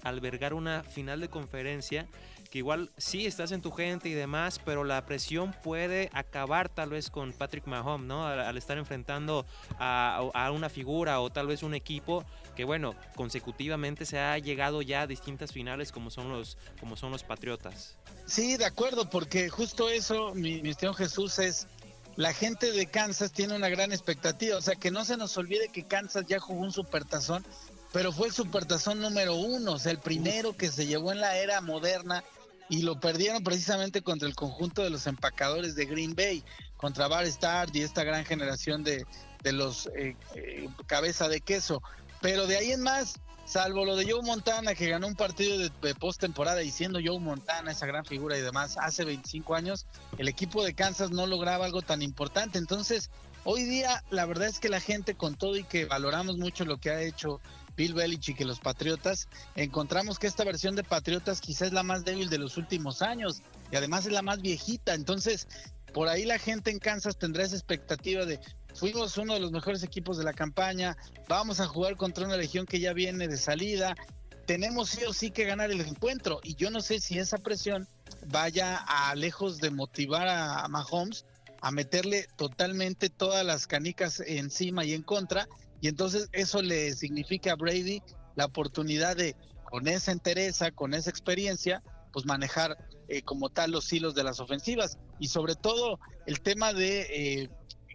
albergar 0.05 0.55
una 0.55 0.85
final 0.85 1.21
de 1.21 1.29
conferencia, 1.29 2.07
que 2.51 2.59
igual 2.59 2.91
sí 2.97 3.27
estás 3.27 3.53
en 3.53 3.61
tu 3.61 3.71
gente 3.71 4.09
y 4.09 4.15
demás, 4.15 4.61
pero 4.65 4.85
la 4.85 5.05
presión 5.05 5.55
puede 5.63 6.11
acabar 6.13 6.69
tal 6.69 6.91
vez 6.91 7.11
con 7.11 7.33
Patrick 7.33 7.67
Mahomes, 7.67 8.07
¿no? 8.07 8.27
Al, 8.27 8.41
al 8.41 8.57
estar 8.57 8.79
enfrentando 8.79 9.47
a, 9.79 10.29
a, 10.33 10.51
una 10.51 10.69
figura 10.69 11.21
o 11.21 11.31
tal 11.31 11.47
vez 11.47 11.63
un 11.63 11.75
equipo 11.75 12.25
que, 12.57 12.65
bueno, 12.65 12.95
consecutivamente 13.15 14.07
se 14.07 14.19
ha 14.19 14.39
llegado 14.39 14.83
ya 14.83 15.03
a 15.03 15.07
distintas 15.07 15.53
finales 15.53 15.93
como 15.93 16.11
son 16.11 16.31
los, 16.31 16.57
como 16.81 16.97
son 16.97 17.13
los 17.13 17.23
Patriotas. 17.23 17.97
Sí, 18.27 18.57
de 18.57 18.65
acuerdo, 18.65 19.09
porque 19.09 19.49
justo 19.49 19.89
eso, 19.89 20.35
mi, 20.35 20.63
mi 20.63 20.75
Jesús, 20.75 21.39
es 21.39 21.67
la 22.17 22.33
gente 22.33 22.73
de 22.73 22.87
Kansas 22.87 23.31
tiene 23.31 23.55
una 23.55 23.69
gran 23.69 23.93
expectativa. 23.93 24.57
O 24.57 24.61
sea, 24.61 24.75
que 24.75 24.91
no 24.91 25.05
se 25.05 25.17
nos 25.17 25.37
olvide 25.37 25.69
que 25.69 25.85
Kansas 25.85 26.25
ya 26.27 26.41
jugó 26.41 26.63
un 26.63 26.73
supertazón, 26.73 27.45
pero 27.93 28.13
fue 28.13 28.27
el 28.27 28.33
supertazón 28.33 29.01
número 29.01 29.35
uno, 29.37 29.75
o 29.75 29.79
sea, 29.79 29.93
el 29.93 29.99
primero 29.99 30.57
que 30.57 30.69
se 30.69 30.87
llevó 30.87 31.13
en 31.13 31.21
la 31.21 31.39
era 31.39 31.61
moderna 31.61 32.25
y 32.69 32.83
lo 32.83 33.01
perdieron 33.01 33.43
precisamente 33.43 34.03
contra 34.03 34.29
el 34.29 34.35
conjunto 34.35 34.83
de 34.83 34.91
los 34.91 35.07
empacadores 35.07 35.75
de 35.75 35.87
Green 35.87 36.15
Bay, 36.15 36.43
contra 36.77 37.09
Bar 37.09 37.27
Start 37.27 37.75
y 37.75 37.83
esta 37.83 38.05
gran 38.05 38.25
generación 38.25 38.85
de, 38.85 39.05
de 39.43 39.53
los 39.53 39.87
eh, 39.97 40.17
eh, 40.35 40.69
cabeza 40.87 41.29
de 41.29 41.41
queso. 41.41 41.83
Pero 42.21 42.47
de 42.47 42.57
ahí 42.57 42.73
en 42.73 42.83
más, 42.83 43.15
salvo 43.45 43.85
lo 43.85 43.97
de 43.97 44.11
Joe 44.11 44.23
Montana, 44.23 44.75
que 44.75 44.89
ganó 44.89 45.07
un 45.07 45.15
partido 45.15 45.59
de, 45.59 45.71
de 45.83 45.95
postemporada 45.95 46.63
y 46.63 46.71
siendo 46.71 46.99
Joe 47.03 47.19
Montana 47.19 47.73
esa 47.73 47.87
gran 47.87 48.05
figura 48.05 48.37
y 48.37 48.43
demás, 48.43 48.77
hace 48.79 49.05
25 49.05 49.55
años, 49.55 49.87
el 50.19 50.29
equipo 50.29 50.65
de 50.65 50.75
Kansas 50.75 51.11
no 51.11 51.27
lograba 51.27 51.65
algo 51.65 51.83
tan 51.83 52.03
importante. 52.03 52.59
Entonces, 52.59 53.11
hoy 53.45 53.65
día, 53.65 54.05
la 54.11 54.27
verdad 54.27 54.49
es 54.49 54.59
que 54.59 54.69
la 54.69 54.81
gente, 54.81 55.15
con 55.15 55.37
todo 55.37 55.57
y 55.57 55.65
que 55.65 55.87
valoramos 55.87 56.37
mucho 56.37 56.65
lo 56.65 56.79
que 56.79 56.91
ha 56.91 57.01
hecho 57.01 57.41
Bill 57.79 57.95
Belichick 57.95 58.41
y 58.41 58.45
los 58.45 58.59
Patriotas, 58.59 59.29
encontramos 59.55 60.19
que 60.19 60.27
esta 60.27 60.43
versión 60.45 60.75
de 60.75 60.83
Patriotas 60.83 61.41
quizás 61.41 61.69
es 61.69 61.73
la 61.73 61.85
más 61.85 62.05
débil 62.05 62.29
de 62.29 62.39
los 62.39 62.57
últimos 62.57 63.03
años 63.03 63.41
y 63.71 63.77
además 63.77 64.05
es 64.05 64.11
la 64.11 64.21
más 64.21 64.43
viejita. 64.43 64.95
Entonces, 64.95 65.47
por 65.95 66.09
ahí 66.09 66.25
la 66.25 66.41
gente 66.41 66.73
en 66.73 66.81
Kansas 66.81 67.17
tendrá 67.17 67.45
esa 67.45 67.55
expectativa 67.55 68.27
de 68.27 68.41
fuimos 68.75 69.17
uno 69.17 69.35
de 69.35 69.41
los 69.41 69.53
mejores 69.53 69.85
equipos 69.85 70.19
de 70.19 70.25
la 70.25 70.33
campaña, 70.33 70.97
vamos 71.29 71.61
a 71.61 71.69
jugar 71.69 71.97
contra 71.97 72.27
una 72.27 72.37
legión 72.37 72.67
que 72.67 72.81
ya 72.81 72.93
viene 72.93 73.29
de 73.29 73.37
salida, 73.37 73.95
tenemos 74.45 74.91
sí 74.91 75.05
o 75.05 75.13
sí 75.13 75.31
que 75.31 75.45
ganar 75.45 75.71
el 75.71 75.81
encuentro 75.81 76.41
y 76.43 76.57
yo 76.57 76.71
no 76.71 76.81
sé 76.81 76.99
si 76.99 77.19
esa 77.21 77.39
presión 77.39 77.87
vaya 78.27 78.77
a 78.77 79.15
lejos 79.15 79.59
de 79.59 79.71
motivar 79.71 80.27
a 80.27 80.67
Mahomes 80.67 81.27
a 81.61 81.71
meterle 81.71 82.27
totalmente 82.37 83.09
todas 83.09 83.45
las 83.45 83.67
canicas 83.67 84.21
encima 84.21 84.85
y 84.85 84.95
en 84.95 85.03
contra 85.03 85.49
y 85.81 85.89
entonces 85.89 86.29
eso 86.33 86.63
le 86.63 86.95
significa 86.95 87.53
a 87.53 87.57
Brady 87.57 88.03
la 88.37 88.47
oportunidad 88.47 89.17
de 89.17 89.37
con 89.65 89.87
esa 89.87 90.13
entereza, 90.13 90.71
con 90.71 90.95
esa 90.95 91.11
experiencia, 91.11 91.83
pues 92.13 92.25
manejar 92.25 92.77
eh, 93.09 93.23
como 93.23 93.51
tal 93.51 93.71
los 93.71 93.93
hilos 93.93 94.15
de 94.15 94.25
las 94.25 94.41
ofensivas 94.41 94.99
y 95.19 95.29
sobre 95.29 95.55
todo 95.55 95.99
el 96.27 96.41
tema 96.41 96.73
de 96.73 97.43
eh, 97.43 97.51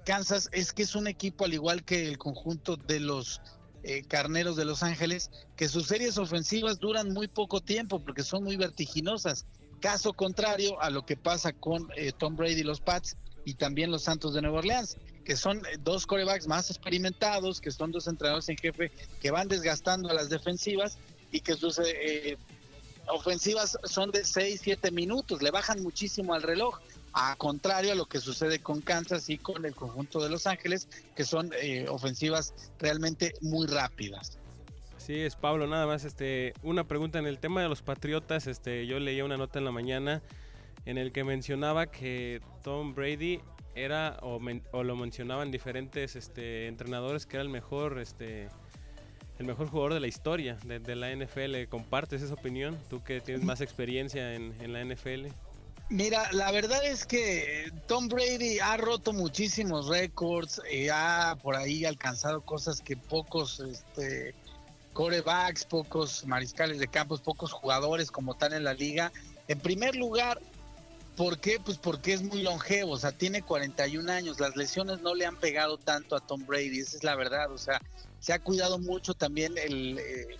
Kansas 0.05 0.49
es 0.51 0.73
que 0.73 0.83
es 0.83 0.95
un 0.95 1.07
equipo 1.07 1.45
al 1.45 1.53
igual 1.53 1.83
que 1.83 2.07
el 2.07 2.17
conjunto 2.17 2.75
de 2.75 2.99
los 2.99 3.41
eh, 3.85 4.03
carneros 4.03 4.55
de 4.55 4.63
Los 4.63 4.81
Ángeles, 4.81 5.29
que 5.57 5.67
sus 5.67 5.87
series 5.87 6.17
ofensivas 6.17 6.79
duran 6.79 7.11
muy 7.11 7.27
poco 7.27 7.59
tiempo 7.59 7.99
porque 7.99 8.23
son 8.23 8.45
muy 8.45 8.55
vertiginosas. 8.55 9.45
Caso 9.81 10.13
contrario 10.13 10.81
a 10.81 10.89
lo 10.89 11.05
que 11.05 11.17
pasa 11.17 11.51
con 11.51 11.89
eh, 11.97 12.13
Tom 12.17 12.37
Brady 12.37 12.61
y 12.61 12.63
los 12.63 12.79
Pats 12.79 13.17
y 13.43 13.55
también 13.55 13.91
los 13.91 14.03
Santos 14.03 14.33
de 14.33 14.41
Nueva 14.41 14.59
Orleans, 14.59 14.95
que 15.23 15.35
son 15.35 15.59
eh, 15.59 15.77
dos 15.79 16.05
corebacks 16.05 16.47
más 16.47 16.69
experimentados, 16.69 17.61
que 17.61 17.71
son 17.71 17.91
dos 17.91 18.07
entrenadores 18.07 18.49
en 18.49 18.57
jefe 18.57 18.91
que 19.21 19.31
van 19.31 19.47
desgastando 19.47 20.09
a 20.09 20.13
las 20.13 20.29
defensivas 20.29 20.97
y 21.31 21.41
que 21.41 21.55
sus 21.55 21.79
eh, 21.79 22.37
ofensivas 23.07 23.77
son 23.83 24.11
de 24.11 24.23
6, 24.23 24.61
7 24.63 24.91
minutos, 24.91 25.41
le 25.41 25.51
bajan 25.51 25.81
muchísimo 25.81 26.33
al 26.33 26.43
reloj 26.43 26.79
a 27.13 27.35
contrario 27.35 27.91
a 27.91 27.95
lo 27.95 28.05
que 28.05 28.19
sucede 28.19 28.59
con 28.59 28.81
Kansas 28.81 29.29
y 29.29 29.37
con 29.37 29.65
el 29.65 29.75
conjunto 29.75 30.21
de 30.21 30.29
Los 30.29 30.47
Ángeles, 30.47 30.87
que 31.15 31.23
son 31.23 31.51
eh, 31.61 31.85
ofensivas 31.87 32.53
realmente 32.79 33.33
muy 33.41 33.67
rápidas. 33.67 34.37
Sí, 34.97 35.19
es 35.19 35.35
Pablo, 35.35 35.67
nada 35.67 35.85
más 35.85 36.05
este 36.05 36.53
una 36.63 36.87
pregunta 36.87 37.19
en 37.19 37.27
el 37.27 37.37
tema 37.37 37.61
de 37.61 37.69
los 37.69 37.81
Patriotas, 37.81 38.47
este 38.47 38.87
yo 38.87 38.99
leía 38.99 39.25
una 39.25 39.37
nota 39.37 39.59
en 39.59 39.65
la 39.65 39.71
mañana 39.71 40.21
en 40.85 40.97
el 40.97 41.11
que 41.11 41.23
mencionaba 41.23 41.87
que 41.87 42.41
Tom 42.63 42.95
Brady 42.95 43.41
era 43.75 44.17
o, 44.21 44.39
men, 44.39 44.63
o 44.71 44.83
lo 44.83 44.95
mencionaban 44.95 45.51
diferentes 45.51 46.15
este, 46.15 46.67
entrenadores 46.67 47.25
que 47.25 47.37
era 47.37 47.43
el 47.43 47.49
mejor 47.49 47.99
este 47.99 48.49
el 49.39 49.47
mejor 49.47 49.67
jugador 49.67 49.95
de 49.95 49.99
la 49.99 50.07
historia 50.07 50.57
de, 50.63 50.95
la 50.95 51.13
NFL. 51.13 51.67
¿Compartes 51.67 52.21
esa 52.21 52.35
opinión? 52.35 52.77
Tú 52.89 53.03
que 53.03 53.19
tienes 53.19 53.43
más 53.43 53.61
experiencia 53.61 54.35
en, 54.35 54.53
en 54.61 54.73
la 54.73 54.83
NFL. 54.85 55.27
Mira, 55.89 56.31
la 56.31 56.51
verdad 56.51 56.83
es 56.85 57.05
que 57.05 57.71
Tom 57.87 58.07
Brady 58.07 58.59
ha 58.59 58.77
roto 58.77 59.11
muchísimos 59.11 59.87
récords, 59.87 60.61
eh, 60.69 60.89
ha 60.89 61.37
por 61.41 61.55
ahí 61.55 61.85
alcanzado 61.85 62.41
cosas 62.41 62.79
que 62.79 62.95
pocos 62.95 63.59
este, 63.59 64.33
corebacks, 64.93 65.65
pocos 65.65 66.25
mariscales 66.25 66.79
de 66.79 66.87
campos, 66.87 67.21
pocos 67.21 67.51
jugadores 67.51 68.11
como 68.11 68.35
tal 68.35 68.53
en 68.53 68.63
la 68.63 68.73
liga. 68.73 69.11
En 69.47 69.59
primer 69.59 69.95
lugar, 69.95 70.39
¿por 71.15 71.39
qué? 71.39 71.59
Pues 71.63 71.77
porque 71.77 72.13
es 72.13 72.21
muy 72.21 72.41
longevo, 72.41 72.91
o 72.91 72.97
sea, 72.97 73.11
tiene 73.11 73.41
41 73.41 74.11
años, 74.11 74.39
las 74.39 74.55
lesiones 74.55 75.01
no 75.01 75.15
le 75.15 75.25
han 75.25 75.37
pegado 75.37 75.77
tanto 75.77 76.15
a 76.15 76.25
Tom 76.25 76.45
Brady, 76.45 76.79
esa 76.79 76.97
es 76.97 77.03
la 77.03 77.15
verdad, 77.15 77.51
o 77.51 77.57
sea, 77.57 77.81
se 78.19 78.33
ha 78.33 78.39
cuidado 78.39 78.79
mucho 78.79 79.13
también 79.13 79.57
el 79.57 79.99
eh, 79.99 80.37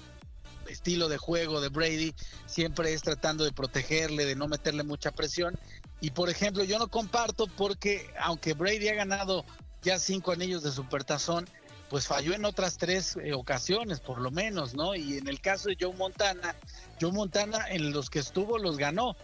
estilo 0.67 1.09
de 1.09 1.17
juego 1.17 1.61
de 1.61 1.69
Brady, 1.69 2.13
siempre 2.45 2.93
es 2.93 3.01
tratando 3.01 3.43
de 3.43 3.51
protegerle, 3.51 4.25
de 4.25 4.35
no 4.35 4.47
meterle 4.47 4.83
mucha 4.83 5.11
presión. 5.11 5.57
Y 6.01 6.11
por 6.11 6.29
ejemplo, 6.29 6.63
yo 6.63 6.79
no 6.79 6.87
comparto 6.89 7.47
porque 7.47 8.09
aunque 8.19 8.53
Brady 8.53 8.89
ha 8.89 8.95
ganado 8.95 9.45
ya 9.81 9.99
cinco 9.99 10.31
anillos 10.31 10.63
de 10.63 10.71
supertazón, 10.71 11.47
pues 11.89 12.07
falló 12.07 12.33
en 12.33 12.45
otras 12.45 12.77
tres 12.77 13.17
eh, 13.17 13.33
ocasiones, 13.33 13.99
por 13.99 14.19
lo 14.19 14.31
menos, 14.31 14.73
¿no? 14.73 14.95
Y 14.95 15.17
en 15.17 15.27
el 15.27 15.39
caso 15.41 15.69
de 15.69 15.77
Joe 15.79 15.93
Montana, 15.93 16.55
Joe 16.99 17.11
Montana 17.11 17.69
en 17.69 17.91
los 17.91 18.09
que 18.09 18.19
estuvo 18.19 18.57
los 18.57 18.77
ganó. 18.77 19.15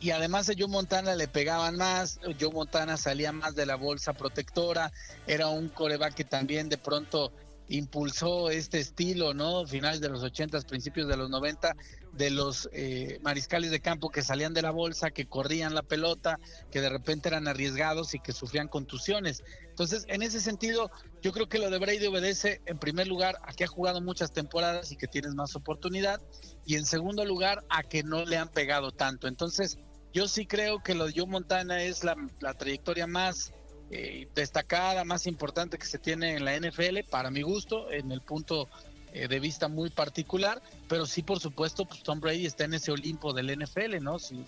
Y 0.00 0.12
además 0.12 0.48
a 0.48 0.54
Joe 0.58 0.66
Montana 0.66 1.14
le 1.14 1.28
pegaban 1.28 1.76
más, 1.76 2.18
Joe 2.40 2.50
Montana 2.50 2.96
salía 2.96 3.32
más 3.32 3.54
de 3.54 3.66
la 3.66 3.76
bolsa 3.76 4.14
protectora, 4.14 4.90
era 5.26 5.48
un 5.48 5.68
coreback 5.68 6.14
que 6.14 6.24
también 6.24 6.70
de 6.70 6.78
pronto 6.78 7.32
impulsó 7.70 8.50
este 8.50 8.80
estilo, 8.80 9.32
¿no? 9.32 9.64
Finales 9.66 10.00
de 10.00 10.08
los 10.08 10.22
80, 10.22 10.60
principios 10.62 11.06
de 11.06 11.16
los 11.16 11.30
90, 11.30 11.76
de 12.12 12.30
los 12.30 12.68
eh, 12.72 13.20
mariscales 13.22 13.70
de 13.70 13.80
campo 13.80 14.10
que 14.10 14.22
salían 14.22 14.52
de 14.52 14.62
la 14.62 14.72
bolsa, 14.72 15.10
que 15.10 15.26
corrían 15.26 15.74
la 15.74 15.82
pelota, 15.82 16.40
que 16.70 16.80
de 16.80 16.88
repente 16.88 17.28
eran 17.28 17.46
arriesgados 17.46 18.14
y 18.14 18.18
que 18.18 18.32
sufrían 18.32 18.66
contusiones. 18.66 19.44
Entonces, 19.68 20.04
en 20.08 20.22
ese 20.22 20.40
sentido, 20.40 20.90
yo 21.22 21.32
creo 21.32 21.48
que 21.48 21.58
lo 21.58 21.70
de 21.70 21.78
Brady 21.78 22.06
obedece, 22.06 22.60
en 22.66 22.78
primer 22.78 23.06
lugar, 23.06 23.38
a 23.42 23.52
que 23.52 23.64
ha 23.64 23.68
jugado 23.68 24.00
muchas 24.00 24.32
temporadas 24.32 24.90
y 24.90 24.96
que 24.96 25.06
tienes 25.06 25.34
más 25.34 25.54
oportunidad, 25.54 26.20
y 26.66 26.74
en 26.74 26.84
segundo 26.84 27.24
lugar, 27.24 27.64
a 27.68 27.84
que 27.84 28.02
no 28.02 28.24
le 28.24 28.36
han 28.36 28.48
pegado 28.48 28.90
tanto. 28.90 29.28
Entonces, 29.28 29.78
yo 30.12 30.28
sí 30.28 30.46
creo 30.46 30.82
que 30.82 30.94
lo 30.94 31.06
de 31.06 31.12
Joe 31.16 31.26
Montana 31.26 31.82
es 31.82 32.04
la, 32.04 32.16
trayectoria 32.58 33.06
más 33.06 33.52
eh, 33.90 34.28
destacada, 34.34 35.04
más 35.04 35.26
importante 35.26 35.78
que 35.78 35.86
se 35.86 35.98
tiene 35.98 36.34
en 36.36 36.44
la 36.44 36.56
NFL, 36.58 37.08
para 37.10 37.30
mi 37.30 37.42
gusto, 37.42 37.90
en 37.90 38.10
el 38.12 38.20
punto 38.20 38.68
eh, 39.12 39.28
de 39.28 39.40
vista 39.40 39.68
muy 39.68 39.90
particular, 39.90 40.62
pero 40.88 41.06
sí, 41.06 41.22
por 41.22 41.40
supuesto, 41.40 41.84
pues 41.84 42.02
Tom 42.02 42.20
Brady 42.20 42.46
está 42.46 42.64
en 42.64 42.74
ese 42.74 42.92
Olimpo 42.92 43.32
del 43.32 43.56
NFL, 43.58 44.00
¿no? 44.00 44.18
Si, 44.18 44.44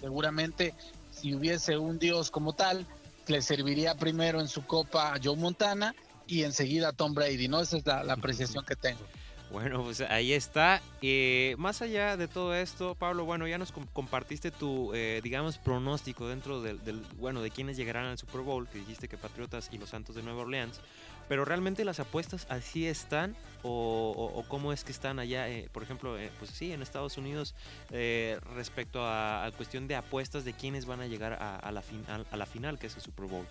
seguramente 0.00 0.74
si 1.10 1.34
hubiese 1.34 1.76
un 1.76 1.98
dios 1.98 2.30
como 2.30 2.54
tal, 2.54 2.86
le 3.26 3.42
serviría 3.42 3.94
primero 3.96 4.40
en 4.40 4.48
su 4.48 4.64
copa 4.66 5.14
a 5.14 5.20
Joe 5.22 5.36
Montana 5.36 5.94
y 6.26 6.42
enseguida 6.42 6.88
a 6.88 6.92
Tom 6.92 7.14
Brady, 7.14 7.48
¿no? 7.48 7.60
Esa 7.60 7.78
es 7.78 7.86
la 7.86 8.12
apreciación 8.12 8.64
que 8.64 8.76
tengo. 8.76 9.00
Bueno, 9.50 9.82
pues 9.84 10.00
ahí 10.00 10.32
está. 10.32 10.82
Eh, 11.02 11.54
más 11.58 11.80
allá 11.80 12.16
de 12.16 12.26
todo 12.26 12.54
esto, 12.54 12.96
Pablo, 12.96 13.24
bueno, 13.24 13.46
ya 13.46 13.58
nos 13.58 13.72
compartiste 13.92 14.50
tu, 14.50 14.92
eh, 14.92 15.20
digamos, 15.22 15.58
pronóstico 15.58 16.26
dentro 16.26 16.60
del, 16.62 17.04
bueno, 17.16 17.40
de 17.42 17.50
quienes 17.50 17.76
llegarán 17.76 18.06
al 18.06 18.18
Super 18.18 18.40
Bowl, 18.40 18.68
que 18.68 18.78
dijiste 18.78 19.08
que 19.08 19.16
Patriotas 19.16 19.68
y 19.72 19.78
los 19.78 19.90
Santos 19.90 20.16
de 20.16 20.22
Nueva 20.22 20.42
Orleans. 20.42 20.80
Pero 21.28 21.44
realmente 21.44 21.84
las 21.84 21.98
apuestas 21.98 22.46
así 22.50 22.86
están 22.86 23.36
o, 23.62 24.44
cómo 24.48 24.72
es 24.72 24.84
que 24.84 24.92
están 24.92 25.18
allá, 25.18 25.48
eh, 25.48 25.68
por 25.72 25.82
ejemplo, 25.82 26.16
pues 26.38 26.52
sí, 26.52 26.72
en 26.72 26.82
Estados 26.82 27.16
Unidos 27.16 27.54
respecto 28.54 29.00
a, 29.04 29.50
cuestión 29.56 29.88
de 29.88 29.96
apuestas 29.96 30.44
de 30.44 30.52
quiénes 30.52 30.86
van 30.86 31.00
a 31.00 31.06
llegar 31.06 31.32
a, 31.32 31.72
la, 31.72 31.82
a 32.30 32.36
la 32.36 32.46
final, 32.46 32.78
que 32.78 32.86
es 32.86 32.94
el 32.96 33.02
Super 33.02 33.26
Bowl. 33.26 33.46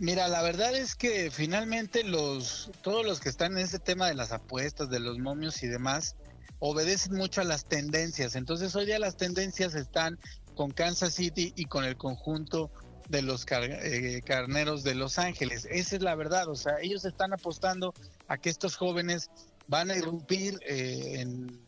Mira, 0.00 0.28
la 0.28 0.40
verdad 0.40 0.74
es 0.74 0.96
que 0.96 1.30
finalmente 1.30 2.04
los 2.04 2.70
todos 2.80 3.04
los 3.04 3.20
que 3.20 3.28
están 3.28 3.52
en 3.52 3.58
ese 3.58 3.78
tema 3.78 4.08
de 4.08 4.14
las 4.14 4.32
apuestas, 4.32 4.88
de 4.88 4.98
los 4.98 5.18
momios 5.18 5.62
y 5.62 5.66
demás, 5.66 6.16
obedecen 6.58 7.16
mucho 7.16 7.42
a 7.42 7.44
las 7.44 7.66
tendencias. 7.66 8.34
Entonces 8.34 8.74
hoy 8.74 8.86
día 8.86 8.98
las 8.98 9.18
tendencias 9.18 9.74
están 9.74 10.18
con 10.54 10.70
Kansas 10.70 11.12
City 11.12 11.52
y 11.54 11.66
con 11.66 11.84
el 11.84 11.98
conjunto 11.98 12.70
de 13.10 13.20
los 13.20 13.44
eh, 13.50 14.22
carneros 14.24 14.84
de 14.84 14.94
Los 14.94 15.18
Ángeles. 15.18 15.68
Esa 15.70 15.96
es 15.96 16.02
la 16.02 16.14
verdad. 16.14 16.48
O 16.48 16.56
sea, 16.56 16.76
ellos 16.80 17.04
están 17.04 17.34
apostando 17.34 17.92
a 18.26 18.38
que 18.38 18.48
estos 18.48 18.76
jóvenes 18.76 19.28
van 19.68 19.90
a 19.90 19.96
irrumpir 19.96 20.58
eh, 20.66 21.20
en 21.20 21.60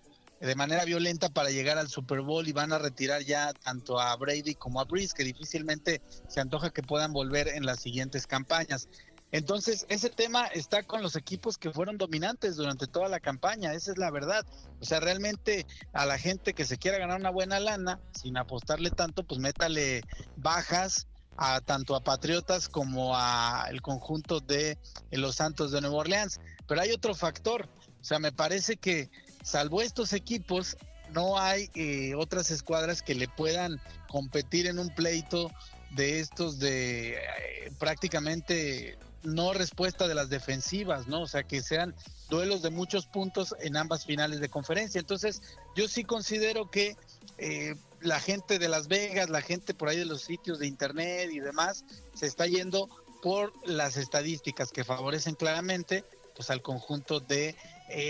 de 0.47 0.55
manera 0.57 0.85
violenta 0.85 1.29
para 1.29 1.51
llegar 1.51 1.79
al 1.79 1.89
Super 1.89 2.21
Bowl 2.21 2.47
y 2.49 2.53
van 2.53 2.73
a 2.73 2.79
retirar 2.79 3.23
ya 3.23 3.53
tanto 3.53 4.01
a 4.01 4.15
Brady 4.17 4.57
como 4.57 4.81
a 4.81 4.85
Breeze, 4.85 5.15
que 5.17 5.23
difícilmente 5.23 6.03
se 6.29 6.41
antoja 6.41 6.71
que 6.71 6.83
puedan 6.83 7.13
volver 7.13 7.47
en 7.47 7.65
las 7.65 7.81
siguientes 7.81 8.27
campañas. 8.27 8.89
Entonces, 9.31 9.87
ese 9.89 10.11
tema 10.11 10.47
está 10.47 10.83
con 10.83 11.01
los 11.01 11.15
equipos 11.15 11.57
que 11.59 11.71
fueron 11.71 11.97
dominantes 11.97 12.57
durante 12.57 12.87
toda 12.89 13.09
la 13.09 13.21
campaña, 13.21 13.73
esa 13.73 13.93
es 13.93 13.99
la 13.99 14.11
verdad. 14.11 14.45
O 14.81 14.85
sea, 14.85 14.99
realmente 14.99 15.65
a 15.93 16.07
la 16.07 16.19
gente 16.19 16.55
que 16.55 16.65
se 16.65 16.77
quiera 16.77 16.99
ganar 16.99 17.21
una 17.21 17.31
buena 17.31 17.61
lana, 17.61 18.01
sin 18.13 18.37
apostarle 18.37 18.91
tanto, 18.91 19.25
pues 19.25 19.41
métale 19.41 20.03
bajas 20.37 21.07
a 21.37 21.61
tanto 21.61 21.95
a 21.95 22.03
Patriotas 22.05 22.69
como 22.69 23.17
a 23.17 23.67
el 23.71 23.81
conjunto 23.81 24.41
de 24.41 24.77
los 25.13 25.37
Santos 25.37 25.71
de 25.71 25.81
Nueva 25.81 25.99
Orleans. 25.99 26.41
Pero 26.67 26.81
hay 26.81 26.91
otro 26.91 27.15
factor, 27.15 27.69
o 28.01 28.05
sea, 28.05 28.19
me 28.19 28.33
parece 28.33 28.77
que 28.77 29.09
salvo 29.43 29.83
estos 29.83 30.13
equipos, 30.13 30.77
no 31.13 31.39
hay 31.39 31.71
eh, 31.75 32.15
otras 32.15 32.51
escuadras 32.51 33.03
que 33.03 33.15
le 33.15 33.29
puedan 33.29 33.81
competir 34.09 34.67
en 34.67 34.79
un 34.79 34.89
pleito 34.95 35.51
de 35.91 36.21
estos 36.21 36.59
de 36.59 37.15
eh, 37.15 37.73
prácticamente 37.79 38.99
no 39.23 39.53
respuesta 39.53 40.09
de 40.09 40.15
las 40.15 40.31
defensivas, 40.31 41.07
¿no? 41.07 41.23
O 41.23 41.29
sea, 41.29 41.45
que 41.45 41.63
sean 41.63 41.95
duelos 42.29 42.63
de 42.63 42.71
muchos 42.71 43.07
puntos 43.07 43.55
en 43.61 43.77
ambas 43.77 44.05
finales 44.05 44.41
de 44.41 44.49
conferencia. 44.49 44.99
Entonces, 44.99 45.43
yo 45.77 45.87
sí 45.87 46.03
considero 46.03 46.71
que 46.71 46.97
eh, 47.39 47.77
la 48.01 48.19
gente 48.19 48.59
de 48.59 48.69
Las 48.69 48.89
Vegas, 48.89 49.31
la 49.31 49.43
gente 49.43 49.75
por 49.75 49.89
ahí 49.89 49.99
de 49.99 50.07
los 50.07 50.23
sitios 50.23 50.59
de 50.59 50.67
internet 50.67 51.31
y 51.31 51.39
demás, 51.39 51.85
se 52.15 52.27
está 52.27 52.47
yendo 52.47 52.89
por 53.23 53.53
las 53.65 53.97
estadísticas 53.97 54.73
que 54.73 54.83
favorecen 54.83 55.35
claramente 55.35 56.05
pues 56.35 56.51
al 56.51 56.63
conjunto 56.63 57.21
de 57.21 57.55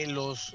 los 0.06 0.54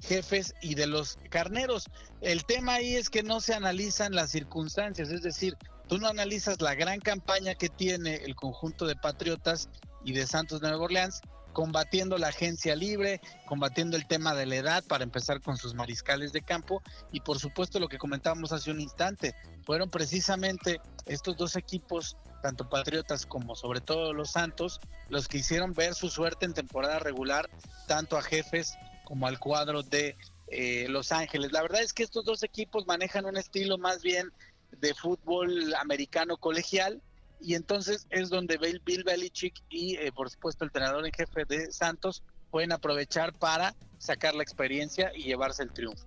jefes 0.00 0.54
y 0.60 0.74
de 0.74 0.86
los 0.86 1.18
carneros. 1.30 1.86
El 2.20 2.44
tema 2.44 2.74
ahí 2.74 2.96
es 2.96 3.10
que 3.10 3.22
no 3.22 3.40
se 3.40 3.54
analizan 3.54 4.14
las 4.14 4.30
circunstancias, 4.30 5.10
es 5.10 5.22
decir, 5.22 5.56
tú 5.88 5.98
no 5.98 6.08
analizas 6.08 6.60
la 6.60 6.74
gran 6.74 7.00
campaña 7.00 7.54
que 7.54 7.68
tiene 7.68 8.16
el 8.16 8.34
conjunto 8.34 8.86
de 8.86 8.96
Patriotas 8.96 9.68
y 10.04 10.12
de 10.12 10.26
Santos 10.26 10.60
de 10.60 10.68
Nueva 10.68 10.84
Orleans 10.84 11.20
combatiendo 11.52 12.16
la 12.18 12.28
agencia 12.28 12.76
libre, 12.76 13.20
combatiendo 13.46 13.96
el 13.96 14.06
tema 14.06 14.34
de 14.34 14.46
la 14.46 14.56
edad 14.56 14.84
para 14.84 15.04
empezar 15.04 15.40
con 15.40 15.56
sus 15.56 15.74
mariscales 15.74 16.32
de 16.32 16.42
campo 16.42 16.82
y 17.12 17.20
por 17.20 17.38
supuesto 17.38 17.80
lo 17.80 17.88
que 17.88 17.98
comentábamos 17.98 18.52
hace 18.52 18.70
un 18.70 18.80
instante, 18.80 19.34
fueron 19.64 19.90
precisamente 19.90 20.80
estos 21.06 21.36
dos 21.36 21.56
equipos, 21.56 22.16
tanto 22.42 22.68
Patriotas 22.68 23.26
como 23.26 23.54
sobre 23.54 23.80
todo 23.80 24.12
los 24.12 24.30
Santos, 24.30 24.80
los 25.08 25.28
que 25.28 25.38
hicieron 25.38 25.74
ver 25.74 25.94
su 25.94 26.08
suerte 26.08 26.46
en 26.46 26.54
temporada 26.54 26.98
regular 26.98 27.50
tanto 27.86 28.16
a 28.16 28.22
jefes 28.22 28.76
como 29.10 29.26
al 29.26 29.40
cuadro 29.40 29.82
de 29.82 30.16
eh, 30.46 30.86
Los 30.88 31.10
Ángeles. 31.10 31.50
La 31.50 31.62
verdad 31.62 31.82
es 31.82 31.92
que 31.92 32.04
estos 32.04 32.24
dos 32.24 32.44
equipos 32.44 32.86
manejan 32.86 33.26
un 33.26 33.36
estilo 33.36 33.76
más 33.76 34.02
bien 34.02 34.30
de 34.70 34.94
fútbol 34.94 35.74
americano 35.74 36.36
colegial 36.36 37.02
y 37.40 37.56
entonces 37.56 38.06
es 38.10 38.30
donde 38.30 38.56
Bill, 38.56 39.02
Belichick 39.02 39.64
y 39.68 39.96
eh, 39.96 40.12
por 40.12 40.30
supuesto 40.30 40.62
el 40.62 40.68
entrenador 40.68 41.04
en 41.04 41.12
jefe 41.12 41.44
de 41.44 41.72
Santos 41.72 42.22
pueden 42.52 42.70
aprovechar 42.70 43.32
para 43.32 43.74
sacar 43.98 44.36
la 44.36 44.44
experiencia 44.44 45.10
y 45.12 45.24
llevarse 45.24 45.64
el 45.64 45.72
triunfo. 45.72 46.06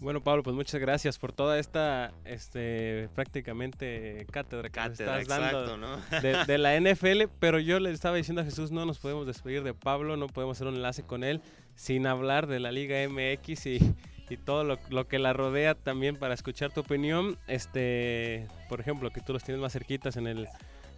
Bueno, 0.00 0.22
Pablo, 0.22 0.44
pues 0.44 0.54
muchas 0.54 0.80
gracias 0.80 1.18
por 1.18 1.32
toda 1.32 1.58
esta, 1.58 2.12
este, 2.24 3.08
prácticamente 3.16 4.26
cátedra 4.30 4.70
que 4.70 4.80
estás 4.80 5.26
dando 5.26 6.00
de, 6.22 6.44
de, 6.44 6.58
la 6.58 6.76
NFL. 6.80 7.22
Pero 7.38 7.60
yo 7.60 7.78
le 7.78 7.92
estaba 7.92 8.16
diciendo 8.16 8.42
a 8.42 8.44
Jesús, 8.44 8.72
no 8.72 8.84
nos 8.84 8.98
podemos 8.98 9.28
despedir 9.28 9.62
de 9.62 9.74
Pablo, 9.74 10.16
no 10.16 10.26
podemos 10.26 10.56
hacer 10.56 10.66
un 10.66 10.74
enlace 10.74 11.04
con 11.04 11.22
él 11.22 11.40
sin 11.74 12.06
hablar 12.06 12.46
de 12.46 12.60
la 12.60 12.72
Liga 12.72 12.96
MX 13.08 13.66
y, 13.66 13.94
y 14.28 14.36
todo 14.36 14.64
lo, 14.64 14.78
lo, 14.90 15.08
que 15.08 15.18
la 15.18 15.32
rodea 15.32 15.74
también 15.74 16.16
para 16.16 16.34
escuchar 16.34 16.72
tu 16.72 16.80
opinión. 16.80 17.38
Este, 17.46 18.46
por 18.68 18.80
ejemplo, 18.80 19.10
que 19.10 19.20
tú 19.20 19.32
los 19.32 19.44
tienes 19.44 19.60
más 19.60 19.72
cerquitas 19.72 20.16
en 20.16 20.26
el 20.26 20.48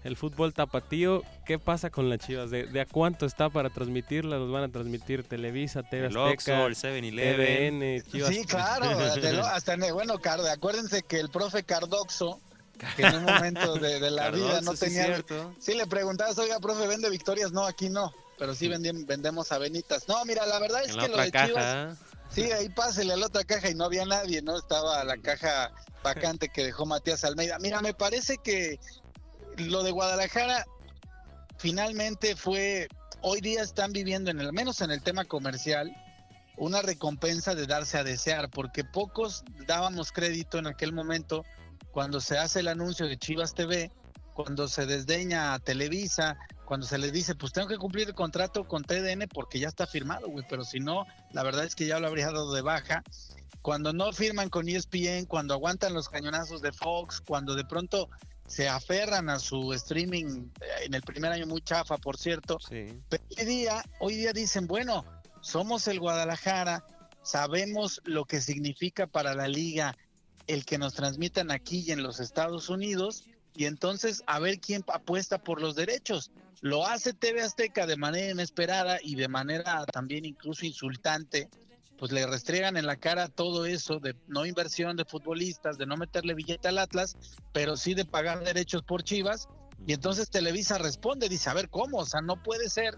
el 0.04 0.16
fútbol 0.16 0.52
tapatío, 0.52 1.22
¿qué 1.46 1.58
pasa 1.58 1.88
con 1.88 2.10
las 2.10 2.18
Chivas? 2.18 2.50
¿De, 2.50 2.80
a 2.80 2.84
cuánto 2.84 3.24
está 3.24 3.48
para 3.48 3.70
transmitirla? 3.70 4.36
¿Los 4.36 4.52
van 4.52 4.64
a 4.64 4.68
transmitir 4.68 5.24
Televisa, 5.24 5.82
TV 5.82 6.08
el 6.08 6.16
Azteca, 6.16 6.66
el 6.66 6.76
7-Eleven, 6.76 8.02
Chivas? 8.10 8.28
Sí, 8.28 8.44
claro, 8.44 8.86
hasta, 9.46 9.76
bueno, 9.94 10.20
acuérdense 10.52 11.02
que 11.02 11.18
el 11.18 11.30
profe 11.30 11.64
Cardoxo, 11.64 12.38
que 12.96 13.02
en 13.02 13.14
un 13.16 13.24
momento 13.24 13.74
de, 13.76 14.10
la 14.10 14.30
vida 14.30 14.60
no 14.60 14.74
tenía... 14.74 15.22
Sí, 15.60 15.74
le 15.74 15.86
preguntabas, 15.86 16.38
oiga, 16.38 16.58
profe, 16.60 16.86
¿vende 16.86 17.10
victorias? 17.10 17.52
No, 17.52 17.64
aquí 17.64 17.88
no, 17.88 18.12
pero 18.38 18.54
sí 18.54 18.68
vendemos 18.68 19.52
a 19.52 19.58
Benitas. 19.58 20.08
No, 20.08 20.24
mira, 20.24 20.46
la 20.46 20.58
verdad 20.58 20.82
es 20.84 20.96
que 20.96 21.08
lo 21.08 21.16
de 21.16 21.30
Chivas... 21.30 21.98
Sí, 22.30 22.50
ahí 22.50 22.68
pásele 22.68 23.12
a 23.12 23.16
la 23.16 23.26
otra 23.26 23.44
caja 23.44 23.70
y 23.70 23.74
no 23.76 23.84
había 23.84 24.04
nadie, 24.04 24.42
¿no? 24.42 24.58
Estaba 24.58 25.04
la 25.04 25.16
caja 25.18 25.72
vacante 26.02 26.48
que 26.48 26.64
dejó 26.64 26.84
Matías 26.84 27.22
Almeida. 27.24 27.58
Mira, 27.60 27.80
me 27.80 27.94
parece 27.94 28.38
que 28.38 28.80
lo 29.56 29.84
de 29.84 29.92
Guadalajara 29.92 30.66
finalmente 31.58 32.34
fue, 32.34 32.88
hoy 33.20 33.40
día 33.40 33.62
están 33.62 33.92
viviendo, 33.92 34.32
en 34.32 34.40
el 34.40 34.52
menos 34.52 34.80
en 34.80 34.90
el 34.90 35.00
tema 35.00 35.24
comercial, 35.24 35.94
una 36.56 36.82
recompensa 36.82 37.54
de 37.54 37.66
darse 37.66 37.98
a 37.98 38.04
desear, 38.04 38.50
porque 38.50 38.82
pocos 38.84 39.44
dábamos 39.66 40.10
crédito 40.10 40.58
en 40.58 40.66
aquel 40.66 40.92
momento 40.92 41.44
cuando 41.90 42.20
se 42.20 42.38
hace 42.38 42.60
el 42.60 42.68
anuncio 42.68 43.06
de 43.06 43.16
Chivas 43.18 43.54
TV, 43.54 43.90
cuando 44.34 44.66
se 44.68 44.86
desdeña 44.86 45.54
a 45.54 45.58
Televisa, 45.58 46.36
cuando 46.64 46.86
se 46.86 46.98
les 46.98 47.12
dice, 47.12 47.34
pues 47.34 47.52
tengo 47.52 47.68
que 47.68 47.76
cumplir 47.78 48.08
el 48.08 48.14
contrato 48.14 48.66
con 48.66 48.82
TDN 48.82 49.28
porque 49.32 49.58
ya 49.60 49.68
está 49.68 49.86
firmado, 49.86 50.28
güey, 50.28 50.44
pero 50.48 50.64
si 50.64 50.80
no, 50.80 51.06
la 51.32 51.42
verdad 51.42 51.64
es 51.64 51.74
que 51.74 51.86
ya 51.86 52.00
lo 52.00 52.08
habría 52.08 52.26
dado 52.26 52.52
de 52.52 52.62
baja. 52.62 53.02
Cuando 53.62 53.92
no 53.92 54.12
firman 54.12 54.50
con 54.50 54.68
ESPN, 54.68 55.26
cuando 55.26 55.54
aguantan 55.54 55.94
los 55.94 56.08
cañonazos 56.08 56.60
de 56.62 56.72
Fox, 56.72 57.20
cuando 57.20 57.54
de 57.54 57.64
pronto 57.64 58.08
se 58.46 58.68
aferran 58.68 59.30
a 59.30 59.38
su 59.38 59.72
streaming 59.72 60.48
eh, 60.60 60.66
en 60.84 60.94
el 60.94 61.02
primer 61.02 61.32
año 61.32 61.46
muy 61.46 61.62
chafa, 61.62 61.96
por 61.96 62.18
cierto, 62.18 62.58
Sí. 62.60 63.00
pero 63.08 63.24
hoy 63.38 63.44
día, 63.46 63.82
hoy 64.00 64.16
día 64.16 64.32
dicen, 64.32 64.66
bueno, 64.66 65.04
somos 65.40 65.88
el 65.88 66.00
Guadalajara, 66.00 66.84
sabemos 67.22 68.02
lo 68.04 68.26
que 68.26 68.40
significa 68.40 69.06
para 69.06 69.34
la 69.34 69.48
liga 69.48 69.96
el 70.46 70.64
que 70.64 70.78
nos 70.78 70.94
transmitan 70.94 71.50
aquí 71.50 71.84
y 71.86 71.92
en 71.92 72.02
los 72.02 72.20
Estados 72.20 72.68
Unidos, 72.68 73.24
y 73.56 73.66
entonces 73.66 74.22
a 74.26 74.38
ver 74.38 74.60
quién 74.60 74.84
apuesta 74.92 75.42
por 75.42 75.60
los 75.60 75.74
derechos. 75.74 76.30
Lo 76.60 76.86
hace 76.86 77.12
TV 77.12 77.42
Azteca 77.42 77.86
de 77.86 77.96
manera 77.96 78.32
inesperada 78.32 78.98
y 79.02 79.16
de 79.16 79.28
manera 79.28 79.84
también 79.86 80.24
incluso 80.24 80.66
insultante, 80.66 81.48
pues 81.98 82.10
le 82.10 82.26
restregan 82.26 82.76
en 82.76 82.86
la 82.86 82.96
cara 82.96 83.28
todo 83.28 83.66
eso 83.66 84.00
de 84.00 84.16
no 84.26 84.46
inversión 84.46 84.96
de 84.96 85.04
futbolistas, 85.04 85.78
de 85.78 85.86
no 85.86 85.96
meterle 85.96 86.34
billete 86.34 86.68
al 86.68 86.78
Atlas, 86.78 87.16
pero 87.52 87.76
sí 87.76 87.94
de 87.94 88.04
pagar 88.04 88.42
derechos 88.42 88.82
por 88.82 89.04
Chivas. 89.04 89.48
Y 89.86 89.92
entonces 89.92 90.30
Televisa 90.30 90.78
responde, 90.78 91.28
dice, 91.28 91.50
a 91.50 91.54
ver, 91.54 91.68
¿cómo? 91.68 91.98
O 91.98 92.06
sea, 92.06 92.20
no 92.20 92.42
puede 92.42 92.68
ser 92.68 92.96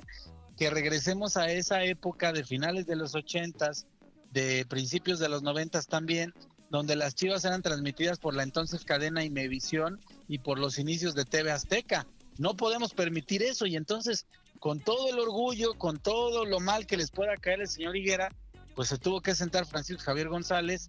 que 0.57 0.71
regresemos 0.71 1.37
a 1.37 1.51
esa 1.51 1.85
época 1.85 2.33
de 2.33 2.45
finales 2.45 2.87
de 2.87 2.97
los 2.97 3.15
ochentas, 3.15 3.87
de 4.31 4.65
principios 4.67 5.19
de 5.19 5.29
los 5.29 5.43
noventas 5.43 5.87
también, 5.87 6.33
donde 6.71 6.97
las 6.97 7.15
Chivas 7.15 7.45
eran 7.45 7.63
transmitidas 7.63 8.19
por 8.19 8.35
la 8.35 8.43
entonces 8.43 8.85
cadena 8.85 9.25
Imevisión 9.25 10.01
y 10.29 10.39
por 10.39 10.59
los 10.59 10.79
inicios 10.79 11.15
de 11.15 11.25
TV 11.25 11.51
Azteca. 11.51 12.07
No 12.39 12.57
podemos 12.57 12.93
permitir 12.93 13.43
eso 13.43 13.67
y 13.67 13.77
entonces 13.77 14.27
con 14.59 14.81
todo 14.81 15.09
el 15.09 15.19
orgullo, 15.19 15.75
con 15.75 15.99
todo 15.99 16.45
lo 16.45 16.61
mal 16.61 16.87
que 16.87 16.97
les 16.97 17.11
pueda 17.11 17.37
caer 17.37 17.61
el 17.61 17.69
señor 17.69 17.97
Higuera, 17.97 18.29
pues 18.75 18.89
se 18.89 18.99
tuvo 18.99 19.21
que 19.21 19.35
sentar 19.35 19.67
Francisco 19.67 20.03
Javier 20.03 20.29
González, 20.29 20.89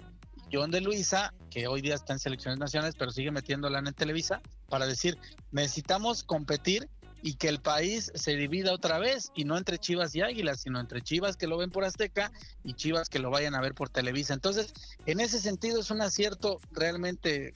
John 0.52 0.72
de 0.72 0.82
Luisa, 0.82 1.34
que 1.50 1.68
hoy 1.68 1.82
día 1.82 1.96
está 1.96 2.14
en 2.14 2.20
selecciones 2.20 2.60
nacionales, 2.60 2.96
pero 2.98 3.12
sigue 3.12 3.32
metiendo 3.32 3.70
lana 3.70 3.90
en 3.90 3.96
Televisa, 3.96 4.42
para 4.70 4.86
decir, 4.86 5.18
necesitamos 5.52 6.24
competir 6.24 6.90
y 7.22 7.36
que 7.36 7.50
el 7.50 7.60
país 7.60 8.12
se 8.14 8.36
divida 8.36 8.74
otra 8.74 9.00
vez, 9.00 9.32
y 9.36 9.44
no 9.44 9.58
entre 9.58 9.78
Chivas 9.78 10.16
y 10.16 10.22
Águilas, 10.22 10.62
sino 10.62 10.80
entre 10.80 11.02
Chivas 11.02 11.36
que 11.36 11.48
lo 11.48 11.58
ven 11.58 11.72
por 11.72 11.84
Azteca 11.84 12.32
y 12.64 12.74
Chivas 12.74 13.10
que 13.10 13.20
lo 13.20 13.32
vayan 13.32 13.56
a 13.56 13.62
ver 13.62 13.74
por 13.74 13.90
Televisa. 13.90 14.34
Entonces, 14.34 14.74
en 15.06 15.20
ese 15.20 15.40
sentido 15.40 15.80
es 15.80 15.92
un 15.92 16.02
acierto 16.02 16.60
realmente 16.72 17.54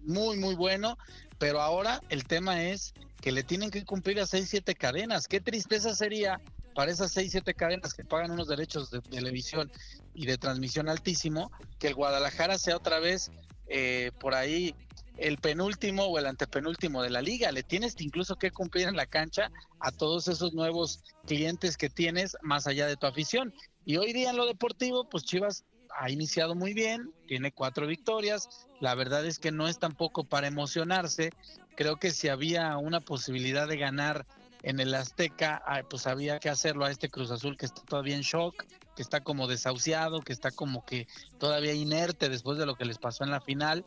muy, 0.00 0.36
muy 0.36 0.54
bueno, 0.54 0.98
pero 1.38 1.60
ahora 1.60 2.00
el 2.08 2.24
tema 2.24 2.62
es 2.62 2.94
que 3.20 3.32
le 3.32 3.42
tienen 3.42 3.70
que 3.70 3.84
cumplir 3.84 4.20
a 4.20 4.26
seis, 4.26 4.48
siete 4.50 4.74
cadenas. 4.74 5.28
Qué 5.28 5.40
tristeza 5.40 5.94
sería 5.94 6.40
para 6.74 6.90
esas 6.90 7.12
seis, 7.12 7.32
siete 7.32 7.54
cadenas 7.54 7.94
que 7.94 8.04
pagan 8.04 8.30
unos 8.30 8.48
derechos 8.48 8.90
de 8.90 9.00
televisión 9.00 9.70
y 10.12 10.26
de 10.26 10.38
transmisión 10.38 10.88
altísimo, 10.88 11.50
que 11.78 11.88
el 11.88 11.94
Guadalajara 11.94 12.58
sea 12.58 12.76
otra 12.76 12.98
vez 12.98 13.30
eh, 13.66 14.10
por 14.20 14.34
ahí 14.34 14.74
el 15.16 15.38
penúltimo 15.38 16.04
o 16.04 16.18
el 16.18 16.26
antepenúltimo 16.26 17.02
de 17.02 17.10
la 17.10 17.22
liga. 17.22 17.52
Le 17.52 17.62
tienes 17.62 17.94
incluso 18.00 18.36
que 18.36 18.50
cumplir 18.50 18.88
en 18.88 18.96
la 18.96 19.06
cancha 19.06 19.50
a 19.80 19.92
todos 19.92 20.28
esos 20.28 20.54
nuevos 20.54 21.02
clientes 21.26 21.76
que 21.76 21.90
tienes 21.90 22.36
más 22.42 22.66
allá 22.66 22.86
de 22.86 22.96
tu 22.96 23.06
afición. 23.06 23.54
Y 23.84 23.96
hoy 23.96 24.12
día 24.12 24.30
en 24.30 24.36
lo 24.36 24.46
deportivo, 24.46 25.08
pues 25.08 25.24
Chivas 25.24 25.64
ha 25.96 26.10
iniciado 26.10 26.54
muy 26.54 26.74
bien, 26.74 27.12
tiene 27.28 27.52
cuatro 27.52 27.86
victorias. 27.86 28.48
La 28.80 28.94
verdad 28.94 29.24
es 29.24 29.38
que 29.38 29.52
no 29.52 29.68
es 29.68 29.78
tampoco 29.78 30.24
para 30.24 30.48
emocionarse. 30.48 31.30
Creo 31.76 31.96
que 31.96 32.10
si 32.10 32.28
había 32.28 32.76
una 32.76 33.00
posibilidad 33.00 33.68
de 33.68 33.76
ganar 33.76 34.26
en 34.62 34.80
el 34.80 34.94
Azteca, 34.94 35.62
pues 35.90 36.06
había 36.06 36.38
que 36.38 36.48
hacerlo 36.48 36.86
a 36.86 36.90
este 36.90 37.10
Cruz 37.10 37.30
Azul 37.30 37.56
que 37.56 37.66
está 37.66 37.82
todavía 37.82 38.16
en 38.16 38.22
shock, 38.22 38.64
que 38.96 39.02
está 39.02 39.22
como 39.22 39.46
desahuciado, 39.46 40.22
que 40.22 40.32
está 40.32 40.50
como 40.50 40.84
que 40.86 41.06
todavía 41.38 41.74
inerte 41.74 42.28
después 42.28 42.58
de 42.58 42.66
lo 42.66 42.74
que 42.74 42.86
les 42.86 42.98
pasó 42.98 43.24
en 43.24 43.30
la 43.30 43.40
final. 43.40 43.84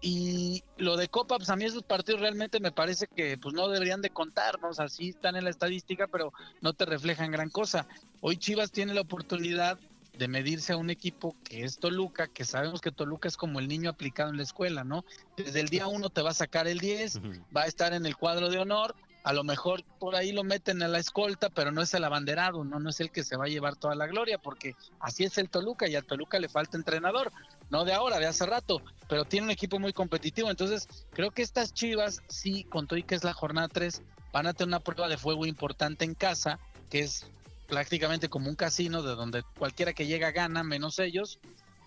Y 0.00 0.62
lo 0.76 0.96
de 0.96 1.08
Copa, 1.08 1.36
pues 1.36 1.48
a 1.48 1.56
mí 1.56 1.64
esos 1.64 1.82
partidos 1.82 2.20
realmente 2.20 2.60
me 2.60 2.72
parece 2.72 3.06
que 3.06 3.38
pues 3.38 3.54
no 3.54 3.68
deberían 3.68 4.02
de 4.02 4.10
contar, 4.10 4.60
¿no? 4.60 4.68
O 4.68 4.74
sea, 4.74 4.88
sí 4.88 5.10
están 5.10 5.36
en 5.36 5.44
la 5.44 5.50
estadística, 5.50 6.06
pero 6.06 6.32
no 6.60 6.74
te 6.74 6.84
reflejan 6.84 7.30
gran 7.30 7.50
cosa. 7.50 7.86
Hoy 8.20 8.36
Chivas 8.36 8.70
tiene 8.70 8.94
la 8.94 9.00
oportunidad 9.00 9.78
de 10.16 10.28
medirse 10.28 10.72
a 10.72 10.76
un 10.76 10.90
equipo 10.90 11.34
que 11.44 11.64
es 11.64 11.78
Toluca, 11.78 12.26
que 12.26 12.44
sabemos 12.44 12.80
que 12.80 12.90
Toluca 12.90 13.28
es 13.28 13.36
como 13.36 13.58
el 13.58 13.68
niño 13.68 13.90
aplicado 13.90 14.30
en 14.30 14.36
la 14.36 14.42
escuela, 14.42 14.84
¿no? 14.84 15.04
Desde 15.36 15.60
el 15.60 15.68
día 15.68 15.88
uno 15.88 16.10
te 16.10 16.22
va 16.22 16.30
a 16.30 16.34
sacar 16.34 16.66
el 16.68 16.78
10, 16.78 17.16
Ujú. 17.16 17.32
va 17.54 17.62
a 17.62 17.66
estar 17.66 17.92
en 17.92 18.06
el 18.06 18.16
cuadro 18.16 18.48
de 18.48 18.58
honor, 18.58 18.94
a 19.24 19.32
lo 19.32 19.42
mejor 19.42 19.82
por 19.98 20.14
ahí 20.14 20.30
lo 20.30 20.44
meten 20.44 20.82
a 20.82 20.88
la 20.88 21.00
escolta, 21.00 21.50
pero 21.50 21.72
no 21.72 21.82
es 21.82 21.92
el 21.94 22.04
abanderado, 22.04 22.64
no, 22.64 22.78
no 22.78 22.90
es 22.90 23.00
el 23.00 23.10
que 23.10 23.24
se 23.24 23.36
va 23.36 23.46
a 23.46 23.48
llevar 23.48 23.76
toda 23.76 23.96
la 23.96 24.06
gloria, 24.06 24.38
porque 24.38 24.76
así 25.00 25.24
es 25.24 25.36
el 25.36 25.50
Toluca 25.50 25.88
y 25.88 25.96
al 25.96 26.04
Toluca 26.04 26.38
le 26.38 26.48
falta 26.48 26.76
entrenador, 26.76 27.32
no 27.70 27.84
de 27.84 27.92
ahora, 27.92 28.18
de 28.18 28.26
hace 28.26 28.46
rato, 28.46 28.82
pero 29.08 29.24
tiene 29.24 29.46
un 29.46 29.50
equipo 29.50 29.78
muy 29.78 29.92
competitivo, 29.92 30.50
entonces 30.50 30.88
creo 31.10 31.30
que 31.30 31.42
estas 31.42 31.72
Chivas, 31.72 32.20
sí, 32.28 32.64
con 32.64 32.86
todo 32.86 32.98
y 32.98 33.02
que 33.02 33.14
es 33.14 33.24
la 33.24 33.32
jornada 33.32 33.68
3, 33.68 34.02
van 34.32 34.46
a 34.46 34.54
tener 34.54 34.68
una 34.68 34.80
prueba 34.80 35.08
de 35.08 35.16
fuego 35.16 35.46
importante 35.46 36.04
en 36.04 36.14
casa, 36.14 36.58
que 36.90 37.00
es 37.00 37.26
prácticamente 37.66 38.28
como 38.28 38.48
un 38.48 38.56
casino 38.56 39.02
de 39.02 39.14
donde 39.14 39.42
cualquiera 39.58 39.92
que 39.92 40.06
llega 40.06 40.30
gana, 40.30 40.62
menos 40.62 40.98
ellos, 40.98 41.38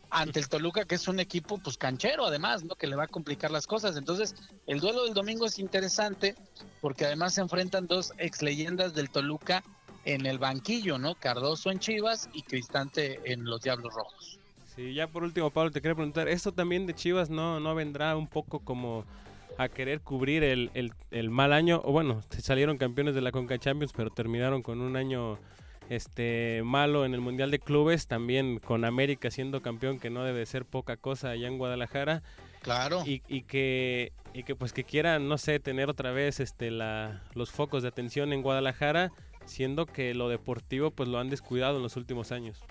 ante 0.09 0.39
el 0.39 0.49
Toluca, 0.49 0.85
que 0.85 0.95
es 0.95 1.07
un 1.07 1.19
equipo 1.19 1.57
pues 1.59 1.77
canchero 1.77 2.25
además, 2.25 2.63
¿no? 2.63 2.75
Que 2.75 2.87
le 2.87 2.95
va 2.95 3.03
a 3.03 3.07
complicar 3.07 3.51
las 3.51 3.67
cosas. 3.67 3.95
Entonces, 3.95 4.35
el 4.65 4.79
duelo 4.79 5.05
del 5.05 5.13
domingo 5.13 5.45
es 5.45 5.59
interesante 5.59 6.35
porque 6.81 7.05
además 7.05 7.35
se 7.35 7.41
enfrentan 7.41 7.87
dos 7.87 8.13
ex 8.17 8.41
leyendas 8.41 8.93
del 8.93 9.09
Toluca 9.09 9.63
en 10.05 10.25
el 10.25 10.39
banquillo, 10.39 10.97
¿no? 10.97 11.15
Cardoso 11.15 11.69
en 11.69 11.79
Chivas 11.79 12.29
y 12.33 12.41
Cristante 12.41 13.19
en 13.31 13.45
los 13.45 13.61
Diablos 13.61 13.93
Rojos. 13.93 14.38
Sí, 14.79 14.93
ya 14.93 15.07
por 15.07 15.23
último, 15.25 15.49
Pablo, 15.49 15.71
te 15.71 15.81
quería 15.81 15.93
preguntar, 15.95 16.29
¿esto 16.29 16.53
también 16.53 16.85
de 16.87 16.93
Chivas 16.93 17.29
no, 17.29 17.59
no 17.59 17.75
vendrá 17.75 18.15
un 18.15 18.27
poco 18.29 18.59
como 18.59 19.03
a 19.57 19.67
querer 19.67 19.99
cubrir 19.99 20.41
el, 20.41 20.71
el- 20.73 20.93
el 21.11 21.29
mal 21.29 21.51
año? 21.51 21.81
O 21.83 21.91
bueno, 21.91 22.23
salieron 22.29 22.77
campeones 22.77 23.13
de 23.13 23.19
la 23.19 23.33
Conca 23.33 23.57
Champions, 23.57 23.91
pero 23.93 24.09
terminaron 24.09 24.61
con 24.63 24.79
un 24.79 24.95
año 24.95 25.37
este 25.89 26.61
malo 26.63 27.03
en 27.03 27.13
el 27.13 27.19
Mundial 27.19 27.51
de 27.51 27.59
Clubes, 27.59 28.07
también 28.07 28.59
con 28.59 28.85
América 28.85 29.29
siendo 29.31 29.61
campeón, 29.61 29.99
que 29.99 30.09
no 30.09 30.23
debe 30.23 30.45
ser 30.45 30.63
poca 30.63 30.95
cosa 30.95 31.31
allá 31.31 31.49
en 31.49 31.57
Guadalajara, 31.57 32.23
Claro. 32.61 33.03
y, 33.05 33.21
y 33.27 33.41
que 33.41 34.13
y 34.33 34.43
que 34.43 34.55
pues 34.55 34.71
que 34.71 34.85
quieran, 34.85 35.27
no 35.27 35.37
sé, 35.37 35.59
tener 35.59 35.89
otra 35.89 36.11
vez 36.11 36.39
este 36.39 36.71
la, 36.71 37.23
los 37.33 37.51
focos 37.51 37.81
de 37.83 37.89
atención 37.89 38.31
en 38.31 38.43
Guadalajara, 38.43 39.11
siendo 39.43 39.85
que 39.87 40.13
lo 40.13 40.29
deportivo 40.29 40.91
pues 40.91 41.09
lo 41.09 41.19
han 41.19 41.29
descuidado 41.29 41.75
en 41.75 41.83
los 41.83 41.97
últimos 41.97 42.31
años. 42.31 42.61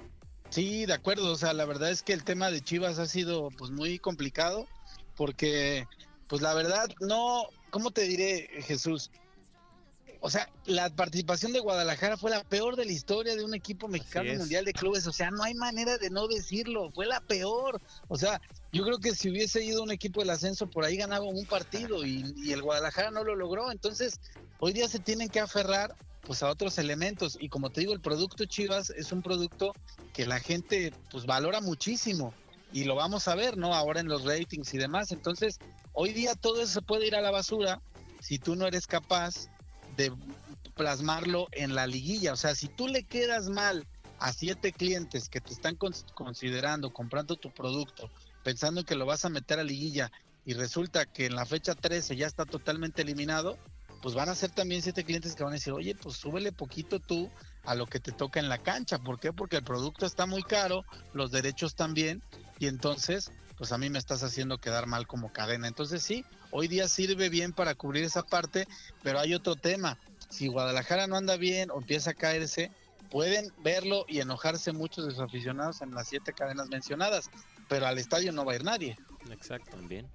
Sí, 0.50 0.86
de 0.86 0.94
acuerdo. 0.94 1.32
O 1.32 1.36
sea, 1.36 1.52
la 1.52 1.64
verdad 1.64 1.90
es 1.90 2.02
que 2.02 2.12
el 2.12 2.24
tema 2.24 2.50
de 2.50 2.62
Chivas 2.62 2.98
ha 2.98 3.06
sido 3.06 3.50
pues 3.50 3.70
muy 3.70 3.98
complicado 3.98 4.66
porque, 5.16 5.86
pues 6.28 6.42
la 6.42 6.54
verdad, 6.54 6.88
no, 7.00 7.48
¿cómo 7.70 7.90
te 7.90 8.02
diré, 8.02 8.48
Jesús? 8.62 9.10
O 10.20 10.30
sea, 10.30 10.50
la 10.64 10.90
participación 10.90 11.52
de 11.52 11.60
Guadalajara 11.60 12.16
fue 12.16 12.30
la 12.30 12.42
peor 12.42 12.74
de 12.74 12.84
la 12.84 12.90
historia 12.90 13.36
de 13.36 13.44
un 13.44 13.54
equipo 13.54 13.86
mexicano 13.86 14.34
mundial 14.34 14.64
de 14.64 14.72
clubes. 14.72 15.06
O 15.06 15.12
sea, 15.12 15.30
no 15.30 15.44
hay 15.44 15.54
manera 15.54 15.96
de 15.96 16.10
no 16.10 16.26
decirlo. 16.26 16.90
Fue 16.90 17.06
la 17.06 17.20
peor. 17.20 17.80
O 18.08 18.16
sea, 18.16 18.40
yo 18.72 18.84
creo 18.84 18.98
que 18.98 19.14
si 19.14 19.30
hubiese 19.30 19.62
ido 19.62 19.82
un 19.82 19.92
equipo 19.92 20.20
del 20.20 20.30
ascenso 20.30 20.66
por 20.66 20.84
ahí 20.84 20.96
ganaba 20.96 21.24
un 21.24 21.46
partido 21.46 22.04
y, 22.04 22.34
y 22.36 22.52
el 22.52 22.62
Guadalajara 22.62 23.12
no 23.12 23.22
lo 23.22 23.36
logró. 23.36 23.70
Entonces, 23.70 24.18
hoy 24.58 24.72
día 24.72 24.88
se 24.88 24.98
tienen 24.98 25.28
que 25.28 25.38
aferrar 25.38 25.94
pues 26.24 26.42
a 26.42 26.50
otros 26.50 26.78
elementos. 26.78 27.36
Y 27.40 27.48
como 27.48 27.70
te 27.70 27.80
digo 27.80 27.92
el 27.92 28.00
producto 28.00 28.44
Chivas 28.44 28.90
es 28.90 29.12
un 29.12 29.22
producto 29.22 29.72
que 30.12 30.26
la 30.26 30.40
gente 30.40 30.92
pues 31.10 31.26
valora 31.26 31.60
muchísimo. 31.60 32.34
Y 32.72 32.84
lo 32.84 32.94
vamos 32.94 33.28
a 33.28 33.34
ver 33.34 33.56
no 33.56 33.74
ahora 33.74 34.00
en 34.00 34.08
los 34.08 34.24
ratings 34.24 34.74
y 34.74 34.78
demás. 34.78 35.10
Entonces 35.12 35.58
hoy 35.92 36.12
día 36.12 36.34
todo 36.34 36.60
eso 36.62 36.72
se 36.74 36.82
puede 36.82 37.06
ir 37.06 37.14
a 37.16 37.20
la 37.22 37.30
basura 37.30 37.80
si 38.20 38.38
tú 38.38 38.56
no 38.56 38.66
eres 38.66 38.86
capaz 38.86 39.48
de 39.96 40.12
plasmarlo 40.74 41.48
en 41.52 41.74
la 41.74 41.86
liguilla. 41.86 42.32
O 42.32 42.36
sea 42.36 42.54
si 42.54 42.68
tú 42.68 42.88
le 42.88 43.04
quedas 43.04 43.48
mal 43.48 43.86
a 44.18 44.32
siete 44.32 44.72
clientes 44.72 45.28
que 45.28 45.40
te 45.40 45.52
están 45.52 45.76
cons- 45.78 46.04
considerando 46.14 46.92
comprando 46.92 47.36
tu 47.36 47.50
producto 47.52 48.10
pensando 48.42 48.84
que 48.84 48.96
lo 48.96 49.06
vas 49.06 49.24
a 49.24 49.28
meter 49.28 49.58
a 49.60 49.64
liguilla 49.64 50.10
y 50.44 50.54
resulta 50.54 51.06
que 51.06 51.26
en 51.26 51.34
la 51.36 51.46
fecha 51.46 51.74
13 51.74 52.16
ya 52.16 52.26
está 52.26 52.44
totalmente 52.44 53.02
eliminado 53.02 53.58
pues 54.02 54.14
van 54.14 54.28
a 54.28 54.34
ser 54.34 54.50
también 54.50 54.82
siete 54.82 55.04
clientes 55.04 55.34
que 55.34 55.42
van 55.42 55.52
a 55.52 55.56
decir, 55.56 55.72
oye, 55.72 55.94
pues 55.94 56.16
súbele 56.16 56.52
poquito 56.52 57.00
tú 57.00 57.30
a 57.64 57.74
lo 57.74 57.86
que 57.86 58.00
te 58.00 58.12
toca 58.12 58.40
en 58.40 58.48
la 58.48 58.58
cancha. 58.58 58.98
¿Por 58.98 59.18
qué? 59.18 59.32
Porque 59.32 59.56
el 59.56 59.64
producto 59.64 60.06
está 60.06 60.26
muy 60.26 60.42
caro, 60.42 60.84
los 61.12 61.30
derechos 61.30 61.74
también, 61.74 62.22
y 62.58 62.66
entonces, 62.66 63.30
pues 63.56 63.72
a 63.72 63.78
mí 63.78 63.90
me 63.90 63.98
estás 63.98 64.22
haciendo 64.22 64.58
quedar 64.58 64.86
mal 64.86 65.06
como 65.06 65.32
cadena. 65.32 65.68
Entonces 65.68 66.02
sí, 66.02 66.24
hoy 66.50 66.68
día 66.68 66.88
sirve 66.88 67.28
bien 67.28 67.52
para 67.52 67.74
cubrir 67.74 68.04
esa 68.04 68.22
parte, 68.22 68.66
pero 69.02 69.18
hay 69.18 69.34
otro 69.34 69.56
tema. 69.56 69.98
Si 70.28 70.46
Guadalajara 70.46 71.06
no 71.06 71.16
anda 71.16 71.36
bien 71.36 71.70
o 71.70 71.78
empieza 71.78 72.10
a 72.10 72.14
caerse, 72.14 72.70
pueden 73.10 73.52
verlo 73.62 74.04
y 74.08 74.20
enojarse 74.20 74.72
muchos 74.72 75.06
de 75.06 75.12
sus 75.12 75.20
aficionados 75.20 75.80
en 75.80 75.94
las 75.94 76.08
siete 76.08 76.32
cadenas 76.32 76.68
mencionadas, 76.68 77.30
pero 77.68 77.86
al 77.86 77.98
estadio 77.98 78.32
no 78.32 78.44
va 78.44 78.52
a 78.52 78.56
ir 78.56 78.64
nadie. 78.64 78.98
Exacto. 79.30 79.76
También. 79.76 80.08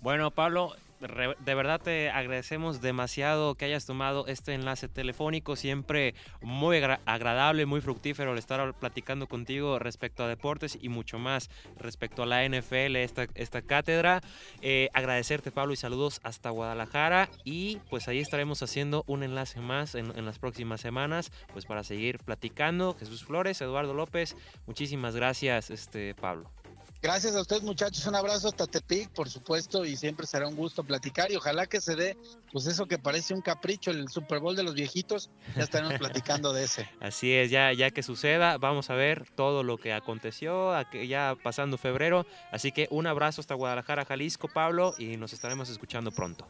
Bueno, 0.00 0.30
Pablo, 0.30 0.74
de 1.00 1.54
verdad 1.54 1.80
te 1.80 2.10
agradecemos 2.10 2.82
demasiado 2.82 3.54
que 3.54 3.64
hayas 3.64 3.86
tomado 3.86 4.26
este 4.26 4.52
enlace 4.52 4.88
telefónico, 4.88 5.56
siempre 5.56 6.14
muy 6.42 6.76
agra- 6.76 7.00
agradable, 7.06 7.64
muy 7.64 7.80
fructífero 7.80 8.32
el 8.32 8.38
estar 8.38 8.74
platicando 8.74 9.26
contigo 9.26 9.78
respecto 9.78 10.22
a 10.24 10.28
deportes 10.28 10.78
y 10.80 10.90
mucho 10.90 11.18
más 11.18 11.48
respecto 11.78 12.22
a 12.22 12.26
la 12.26 12.44
NFL, 12.44 12.96
esta, 12.96 13.26
esta 13.34 13.62
cátedra. 13.62 14.20
Eh, 14.60 14.90
agradecerte, 14.92 15.50
Pablo, 15.50 15.72
y 15.72 15.76
saludos 15.76 16.20
hasta 16.22 16.50
Guadalajara. 16.50 17.30
Y 17.44 17.78
pues 17.88 18.06
ahí 18.08 18.18
estaremos 18.18 18.62
haciendo 18.62 19.04
un 19.06 19.22
enlace 19.22 19.60
más 19.60 19.94
en, 19.94 20.16
en 20.18 20.26
las 20.26 20.38
próximas 20.38 20.80
semanas, 20.82 21.32
pues 21.52 21.64
para 21.64 21.82
seguir 21.82 22.18
platicando. 22.18 22.94
Jesús 22.98 23.24
Flores, 23.24 23.60
Eduardo 23.62 23.94
López, 23.94 24.36
muchísimas 24.66 25.16
gracias, 25.16 25.70
este 25.70 26.14
Pablo. 26.14 26.50
Gracias 27.02 27.34
a 27.34 27.40
ustedes 27.40 27.62
muchachos, 27.62 28.06
un 28.06 28.14
abrazo 28.14 28.48
hasta 28.48 28.66
Tepic, 28.66 29.08
por 29.10 29.30
supuesto, 29.30 29.86
y 29.86 29.96
siempre 29.96 30.26
será 30.26 30.46
un 30.46 30.54
gusto 30.54 30.84
platicar 30.84 31.32
y 31.32 31.36
ojalá 31.36 31.66
que 31.66 31.80
se 31.80 31.96
dé, 31.96 32.18
pues 32.52 32.66
eso 32.66 32.84
que 32.84 32.98
parece 32.98 33.32
un 33.32 33.40
capricho, 33.40 33.90
el 33.90 34.10
Super 34.10 34.38
Bowl 34.38 34.54
de 34.54 34.62
los 34.62 34.74
viejitos, 34.74 35.30
ya 35.56 35.62
estaremos 35.62 35.94
platicando 35.94 36.52
de 36.52 36.64
ese. 36.64 36.90
Así 37.00 37.32
es, 37.32 37.50
ya, 37.50 37.72
ya 37.72 37.90
que 37.90 38.02
suceda, 38.02 38.58
vamos 38.58 38.90
a 38.90 38.94
ver 38.94 39.24
todo 39.34 39.62
lo 39.62 39.78
que 39.78 39.94
aconteció 39.94 40.72
ya 40.92 41.36
pasando 41.42 41.78
febrero. 41.78 42.26
Así 42.52 42.70
que 42.70 42.86
un 42.90 43.06
abrazo 43.06 43.40
hasta 43.40 43.54
Guadalajara, 43.54 44.04
Jalisco, 44.04 44.48
Pablo, 44.48 44.92
y 44.98 45.16
nos 45.16 45.32
estaremos 45.32 45.70
escuchando 45.70 46.10
pronto. 46.10 46.46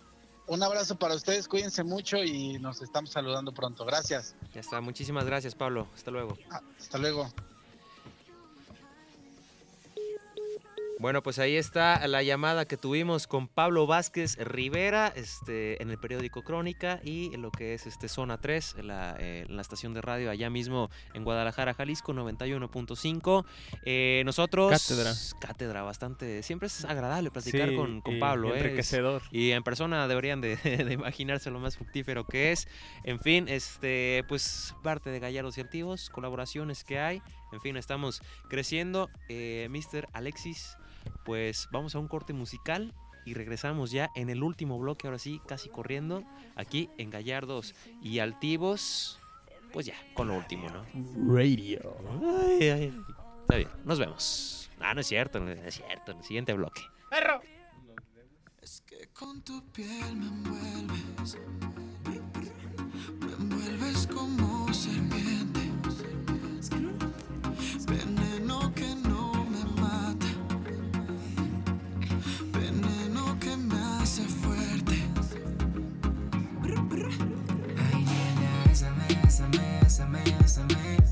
Un 0.48 0.64
abrazo 0.64 0.98
para 0.98 1.14
ustedes, 1.14 1.46
cuídense 1.46 1.84
mucho 1.84 2.24
y 2.24 2.59
nos 2.59 2.82
estamos 2.82 3.11
saludando 3.11 3.55
pronto. 3.55 3.84
Gracias. 3.84 4.34
Ya 4.53 4.61
está, 4.61 4.80
muchísimas 4.80 5.24
gracias, 5.24 5.55
Pablo. 5.55 5.86
Hasta 5.94 6.11
luego. 6.11 6.36
Ah, 6.51 6.61
Hasta 6.76 6.98
luego. 6.98 7.30
Bueno, 11.01 11.22
pues 11.22 11.38
ahí 11.38 11.57
está 11.57 12.07
la 12.09 12.22
llamada 12.22 12.66
que 12.66 12.76
tuvimos 12.76 13.26
con 13.26 13.48
Pablo 13.48 13.86
Vázquez 13.86 14.36
Rivera 14.36 15.11
este, 15.16 15.82
en 15.82 15.88
el 15.88 15.96
periódico 15.96 16.42
Crónica 16.42 17.01
y 17.03 17.32
en 17.32 17.40
lo 17.40 17.51
que 17.51 17.72
es 17.72 17.86
este 17.86 18.07
Zona 18.07 18.38
3, 18.38 18.74
en 18.80 18.88
la, 18.88 19.16
eh, 19.18 19.46
la 19.48 19.62
estación 19.62 19.94
de 19.94 20.03
radio 20.03 20.30
allá 20.30 20.51
mismo 20.51 20.90
en 21.14 21.24
Guadalajara, 21.24 21.72
Jalisco, 21.72 22.12
91.5. 22.12 23.46
Eh, 23.86 24.20
nosotros... 24.26 24.70
Cátedra. 24.70 25.14
Cátedra, 25.40 25.82
bastante... 25.84 26.42
Siempre 26.42 26.66
es 26.66 26.84
agradable 26.84 27.30
platicar 27.30 27.70
Sí, 27.70 27.76
con, 27.76 28.03
con 28.03 28.16
y 28.16 28.20
Pablo. 28.20 28.55
¿eh? 28.55 28.59
Enriquecedor. 28.59 29.22
Y 29.30 29.53
en 29.53 29.62
persona 29.62 30.07
deberían 30.07 30.42
de, 30.42 30.57
de 30.84 30.92
imaginarse 30.92 31.51
lo 31.51 31.61
más 31.61 31.78
fructífero 31.78 32.26
que 32.26 32.53
es. 32.53 32.68
En 33.05 33.20
fin, 33.20 33.48
este, 33.48 34.22
pues 34.28 34.74
parte 34.82 35.09
de 35.09 35.18
Gallardos 35.18 35.57
y 35.57 35.62
Altivos, 35.62 36.11
colaboraciones 36.11 36.84
que 36.84 36.98
hay. 36.98 37.22
En 37.53 37.61
fin, 37.62 37.78
estamos 37.78 38.22
creciendo. 38.51 39.09
Eh, 39.28 39.68
Mr. 39.70 40.07
Alexis, 40.12 40.76
pues 41.24 41.68
vamos 41.70 41.94
a 41.94 41.98
un 41.98 42.09
corte 42.09 42.32
musical 42.32 42.94
y 43.24 43.34
regresamos 43.34 43.90
ya 43.90 44.11
en 44.14 44.30
el 44.30 44.42
último 44.42 44.78
bloque, 44.78 45.07
ahora 45.07 45.18
sí, 45.18 45.40
casi 45.46 45.68
corriendo, 45.68 46.24
aquí 46.57 46.90
en 46.98 47.11
Gallardos 47.11 47.74
y 48.03 48.18
Altivos. 48.18 49.18
Pues 49.72 49.86
ya, 49.86 49.94
con 50.14 50.28
lo 50.28 50.34
último, 50.34 50.68
¿no? 50.68 50.84
Radio. 51.32 51.96
Ay, 52.20 52.68
ay, 52.68 52.70
ay. 52.70 53.01
Está 53.42 53.57
bien, 53.57 53.68
nos 53.84 53.98
vemos. 53.98 54.70
Ah, 54.80 54.94
no 54.94 55.01
es 55.01 55.07
cierto, 55.07 55.38
no 55.38 55.51
es 55.51 55.74
cierto. 55.74 56.12
En 56.12 56.18
el 56.18 56.24
siguiente 56.24 56.53
bloque. 56.55 56.82
Es 58.62 58.82
que 58.82 59.09
con 59.12 59.42
tu 59.42 59.62
piel 59.72 60.16
me 60.16 60.26
envuelves, 60.26 61.38
me 63.20 63.32
envuelves 63.32 64.07
como 64.07 64.72
serpiente, 64.72 65.29
gasoline 80.68 81.09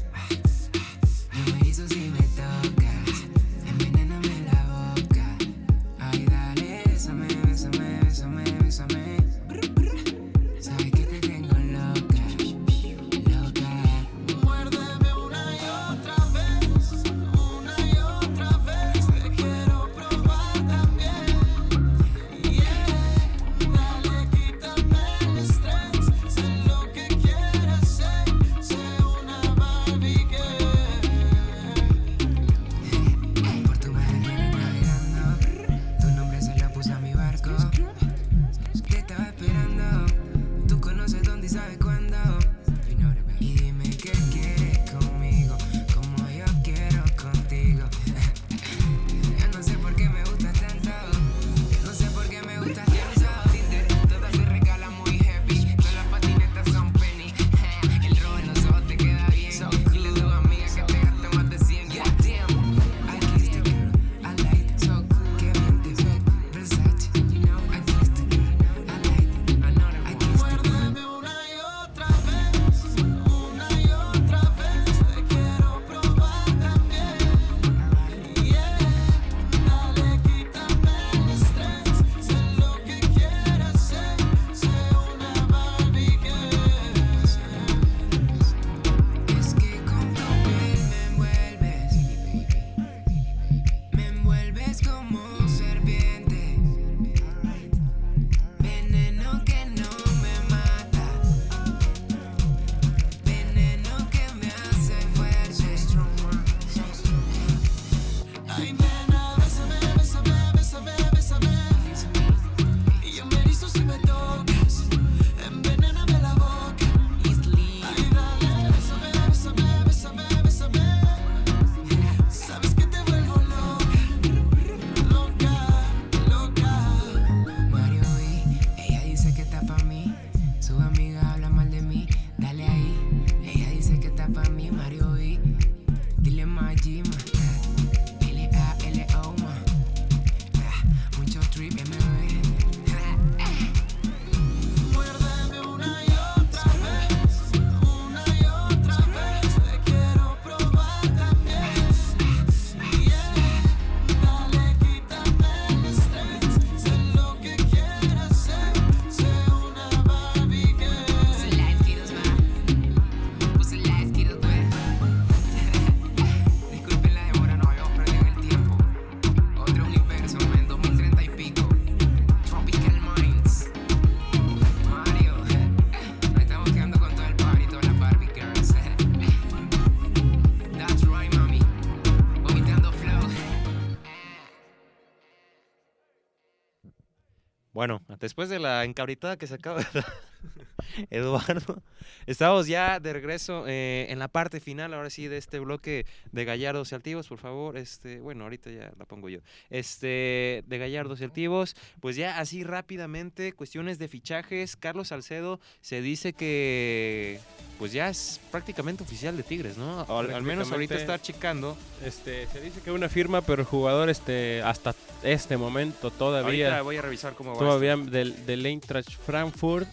después 188.20 188.48
de 188.48 188.58
la 188.58 188.84
encabritada 188.84 189.36
que 189.36 189.46
se 189.46 189.54
acaba 189.54 189.82
Eduardo, 191.10 191.82
estamos 192.26 192.66
ya 192.66 193.00
de 193.00 193.12
regreso 193.12 193.64
eh, 193.66 194.06
en 194.10 194.18
la 194.18 194.28
parte 194.28 194.60
final, 194.60 194.94
ahora 194.94 195.10
sí, 195.10 195.28
de 195.28 195.36
este 195.36 195.58
bloque 195.58 196.06
de 196.32 196.44
Gallardos 196.44 196.92
y 196.92 196.94
Altivos, 196.94 197.28
por 197.28 197.38
favor. 197.38 197.76
Este, 197.76 198.20
bueno, 198.20 198.44
ahorita 198.44 198.70
ya 198.70 198.92
la 198.98 199.04
pongo 199.04 199.28
yo. 199.28 199.40
Este, 199.70 200.64
de 200.66 200.78
Gallardos 200.78 201.20
y 201.20 201.24
Altivos, 201.24 201.76
pues 202.00 202.16
ya 202.16 202.38
así 202.38 202.64
rápidamente, 202.64 203.52
cuestiones 203.52 203.98
de 203.98 204.08
fichajes. 204.08 204.76
Carlos 204.76 205.08
Salcedo 205.08 205.60
se 205.80 206.00
dice 206.00 206.32
que 206.32 207.40
pues 207.78 207.92
ya 207.92 208.08
es 208.08 208.40
prácticamente 208.50 209.04
oficial 209.04 209.36
de 209.36 209.42
Tigres, 209.42 209.76
¿no? 209.76 210.00
Al, 210.08 210.32
al 210.32 210.42
menos 210.42 210.72
ahorita 210.72 210.96
está 210.96 211.20
checando. 211.20 211.76
Este, 212.04 212.46
se 212.48 212.60
dice 212.60 212.80
que 212.80 212.90
una 212.90 213.08
firma, 213.08 213.42
pero 213.42 213.62
el 213.62 213.68
jugador 213.68 214.10
este, 214.10 214.62
hasta 214.62 214.94
este 215.22 215.56
momento 215.56 216.08
Ahorita 216.08 216.18
todavía, 216.18 216.82
voy 216.82 216.96
a 216.96 217.02
revisar 217.02 217.34
cómo 217.34 217.52
va. 217.52 217.58
todavía 217.58 217.96
del, 218.08 218.46
del 218.46 218.64
Eintracht 218.66 219.10
Frankfurt. 219.26 219.88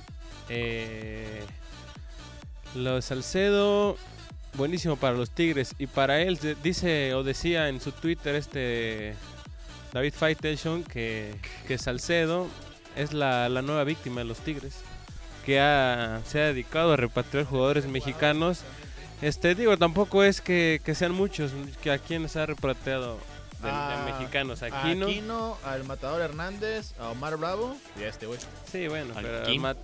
Eh, 0.49 1.41
lo 2.75 2.95
de 2.95 3.01
Salcedo, 3.01 3.97
buenísimo 4.53 4.95
para 4.97 5.15
los 5.15 5.29
Tigres. 5.31 5.73
Y 5.79 5.87
para 5.87 6.21
él, 6.21 6.37
dice 6.63 7.13
o 7.13 7.23
decía 7.23 7.69
en 7.69 7.79
su 7.81 7.91
Twitter 7.91 8.35
este 8.35 9.15
David 9.93 10.13
Faitelson 10.13 10.83
que, 10.83 11.33
que 11.67 11.77
Salcedo 11.77 12.47
es 12.95 13.13
la, 13.13 13.47
la 13.49 13.61
nueva 13.61 13.83
víctima 13.83 14.21
de 14.21 14.25
los 14.25 14.39
Tigres. 14.39 14.75
Que 15.45 15.59
ha- 15.59 16.21
se 16.25 16.41
ha 16.41 16.45
dedicado 16.47 16.93
a 16.93 16.97
repatriar 16.97 17.45
jugadores 17.45 17.85
mexicanos. 17.85 18.61
Este, 19.21 19.55
digo, 19.55 19.77
tampoco 19.77 20.23
es 20.23 20.41
que, 20.41 20.81
que 20.83 20.95
sean 20.95 21.13
muchos, 21.13 21.51
que 21.81 21.91
a 21.91 21.97
quienes 21.99 22.35
ha 22.35 22.45
repatriado 22.45 23.17
de, 23.65 23.71
de 23.71 23.77
Ah, 23.77 24.11
mexicanos. 24.19 24.63
A 24.63 24.65
Aquino. 24.67 25.05
Aquino, 25.07 25.57
al 25.63 25.83
Matador 25.83 26.21
Hernández, 26.21 26.93
a 26.99 27.09
Omar 27.09 27.37
Bravo 27.37 27.75
y 27.99 28.03
a 28.03 28.09
este 28.09 28.25
güey. 28.27 28.39
Sí, 28.71 28.87
bueno, 28.87 29.13
Al 29.15 29.23
pero 29.25 29.45
al, 29.45 29.59
mat- 29.59 29.77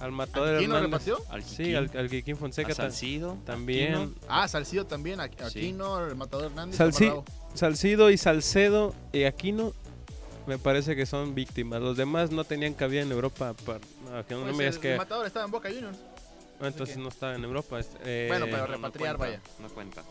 al 0.00 0.12
matador 0.12 0.56
¿Aquino 0.56 0.76
Hernández. 0.76 1.06
repatrió? 1.06 1.32
Al 1.32 1.42
Sí, 1.44 1.56
Kikín, 1.56 1.76
al, 1.76 1.90
al 1.96 2.10
Kikín 2.10 2.36
Fonseca 2.36 2.72
a 2.72 2.74
Salcido, 2.74 3.38
también. 3.44 3.94
Aquino. 3.94 4.12
Ah, 4.28 4.48
Salcido 4.48 4.86
también, 4.86 5.20
a- 5.20 5.26
Sí. 5.28 5.34
Aquino, 5.44 6.04
el 6.06 6.14
Matador 6.16 6.46
Hernández. 6.46 6.78
Salci- 6.78 7.10
Omar 7.10 7.24
Bravo. 7.24 7.24
Salcido 7.54 8.10
y 8.10 8.16
Salcedo 8.18 8.94
y 9.12 9.24
Aquino 9.24 9.72
me 10.46 10.58
parece 10.58 10.94
que 10.96 11.06
son 11.06 11.34
víctimas. 11.34 11.80
Los 11.80 11.96
demás 11.96 12.30
no 12.30 12.44
tenían 12.44 12.74
cabida 12.74 13.00
en 13.02 13.10
Europa. 13.12 13.54
Para, 13.64 13.78
no, 14.04 14.26
que 14.26 14.34
no 14.34 14.42
Pues 14.42 14.56
me 14.56 14.64
digas 14.64 14.74
el, 14.76 14.80
que 14.80 14.92
el 14.92 14.98
Matador 14.98 15.26
estaba 15.26 15.44
en 15.46 15.50
Boca 15.52 15.68
Juniors. 15.70 15.96
entonces 16.60 16.96
que- 16.96 17.02
no 17.02 17.08
estaba 17.08 17.34
en 17.34 17.44
Europa. 17.44 17.78
es- 17.80 17.88
eh, 18.04 18.26
Bueno, 18.28 18.46
pero 18.46 18.58
No, 18.58 18.66
no 18.66 18.72
repatriar, 18.74 19.16
cuenta, 19.16 19.38
vaya. 19.38 19.58
No 19.60 19.68
cuenta. 19.74 20.02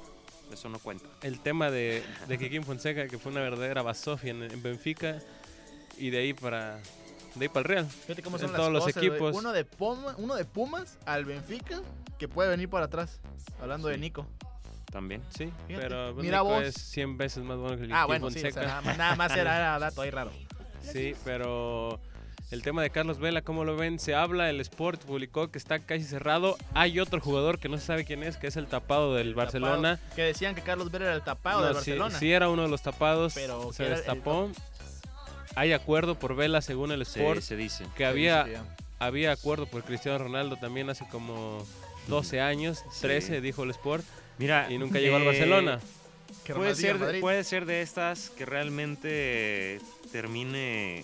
Eso 0.52 0.70
no 0.70 0.80
cuenta. 0.80 1.06
el 1.22 1.39
tema 1.39 1.72
de, 1.72 2.04
de 2.28 2.38
Kikín 2.38 2.64
Fonseca, 2.64 3.08
que 3.08 3.18
fue 3.18 3.32
una 3.32 3.41
verdadera 3.41 3.82
basofia 3.82 4.32
en, 4.32 4.44
en 4.44 4.62
Benfica, 4.62 5.20
y 5.98 6.10
de 6.10 6.18
ahí 6.20 6.34
para 6.34 6.78
de 7.36 7.46
ahí 7.46 7.50
para 7.50 7.60
el 7.62 7.66
Real. 7.66 7.86
Fíjate 7.89 8.22
cómo 8.22 8.36
En 8.38 8.41
son 8.41 8.52
las 8.52 8.60
todos 8.60 8.72
los 8.72 8.84
cosas, 8.86 8.98
equipos. 9.04 9.36
Uno 9.36 9.52
de, 9.52 9.66
Puma- 9.66 10.14
uno 10.18 10.36
de 10.36 10.46
Pumas 10.46 11.00
al 11.06 11.26
Benfica 11.26 11.82
que 12.20 12.28
puede 12.28 12.50
venir 12.50 12.70
para 12.70 12.86
atrás. 12.86 13.20
Hablando 13.60 13.88
de 13.88 13.96
Sí. 13.96 14.02
Nico. 14.02 14.28
También. 14.91 15.24
Sí, 15.30 15.52
Fíjate, 15.68 15.88
pero 15.88 16.14
mira 16.14 16.38
Nico 16.44 16.54
vos. 16.54 16.64
es 16.64 16.76
100 16.76 17.18
veces 17.18 17.44
más 17.44 17.58
bueno 17.58 17.78
que 17.78 17.86
el 17.86 17.91
Ah, 17.94 18.06
bueno, 18.06 18.30
sí, 18.30 18.38
o 18.38 18.41
sea, 18.41 18.52
Fonseca. 18.52 18.68
nada, 18.68 18.82
más- 18.82 18.98
nada 19.00 19.16
más 19.16 19.32
era, 19.36 19.56
era 19.58 19.80
dato 19.80 20.02
ahí 20.04 20.12
raro. 20.12 20.32
Sí, 20.84 21.16
pero 21.26 22.00
el 22.54 22.62
tema 22.62 22.84
de 22.84 22.91
Carlos 22.91 23.18
Vela, 23.20 23.41
¿cómo 23.41 23.66
lo 23.66 23.76
ven? 23.76 23.97
Se 23.99 24.14
habla, 24.14 24.49
el 24.49 24.60
Sport 24.62 25.01
publicó 25.06 25.49
que 25.49 25.58
está 25.58 25.80
casi 25.80 26.04
cerrado. 26.04 26.56
Hay 26.76 26.99
otro 26.99 27.20
jugador 27.20 27.58
que 27.58 27.68
no 27.68 27.78
se 27.80 27.86
sabe 27.86 28.06
quién 28.06 28.22
es, 28.24 28.38
que 28.38 28.45
es 28.47 28.56
el 28.58 28.68
tapado 28.68 29.16
del 29.16 29.30
El 29.30 29.36
Barcelona. 29.36 29.97
tapado, 29.97 30.16
que 30.16 30.22
decían 30.22 30.54
que 30.54 30.62
Carlos 30.62 30.91
Vela 30.91 31.06
era 31.06 31.16
el 31.16 31.24
tapado 31.24 31.62
No, 31.62 31.66
de 31.68 31.72
sí, 31.74 31.76
Barcelona. 31.91 32.20
sí 32.20 32.32
era 32.32 32.49
uno 32.49 32.62
de 32.62 32.68
los 32.70 32.82
tapados, 32.84 33.34
Pero 33.34 33.74
se 33.74 33.86
el- 33.86 33.89
destapó. 33.95 34.51
Hay 35.56 35.74
acuerdo 35.74 36.16
por 36.16 36.36
Vela 36.36 36.62
según 36.62 36.91
el 36.91 37.01
Sport, 37.01 37.41
se 37.41 37.56
dice. 37.56 37.86
que 37.95 38.06
había, 38.06 38.45
había 38.99 39.32
acuerdo 39.32 39.66
por 39.66 39.84
Cristiano 39.84 40.20
Ronaldo 40.20 40.56
también 40.58 40.89
hace 40.91 41.06
como 41.10 41.66
12 42.08 42.39
años, 42.39 42.84
Sí. 42.91 43.01
13 43.01 43.41
dijo 43.41 43.64
el 43.64 43.72
Sport, 43.72 44.04
Mira, 44.38 44.68
y 44.72 44.78
nunca 44.78 44.99
llegó 44.99 45.16
al 45.16 45.24
eh, 45.24 45.26
Barcelona. 45.26 45.80
Que 46.43 46.54
Puede 46.54 46.76
ser, 46.76 47.20
puede 47.22 47.43
ser 47.43 47.66
de 47.66 47.82
estas 47.82 48.30
que 48.32 48.45
realmente 48.45 49.80
termine 50.12 51.04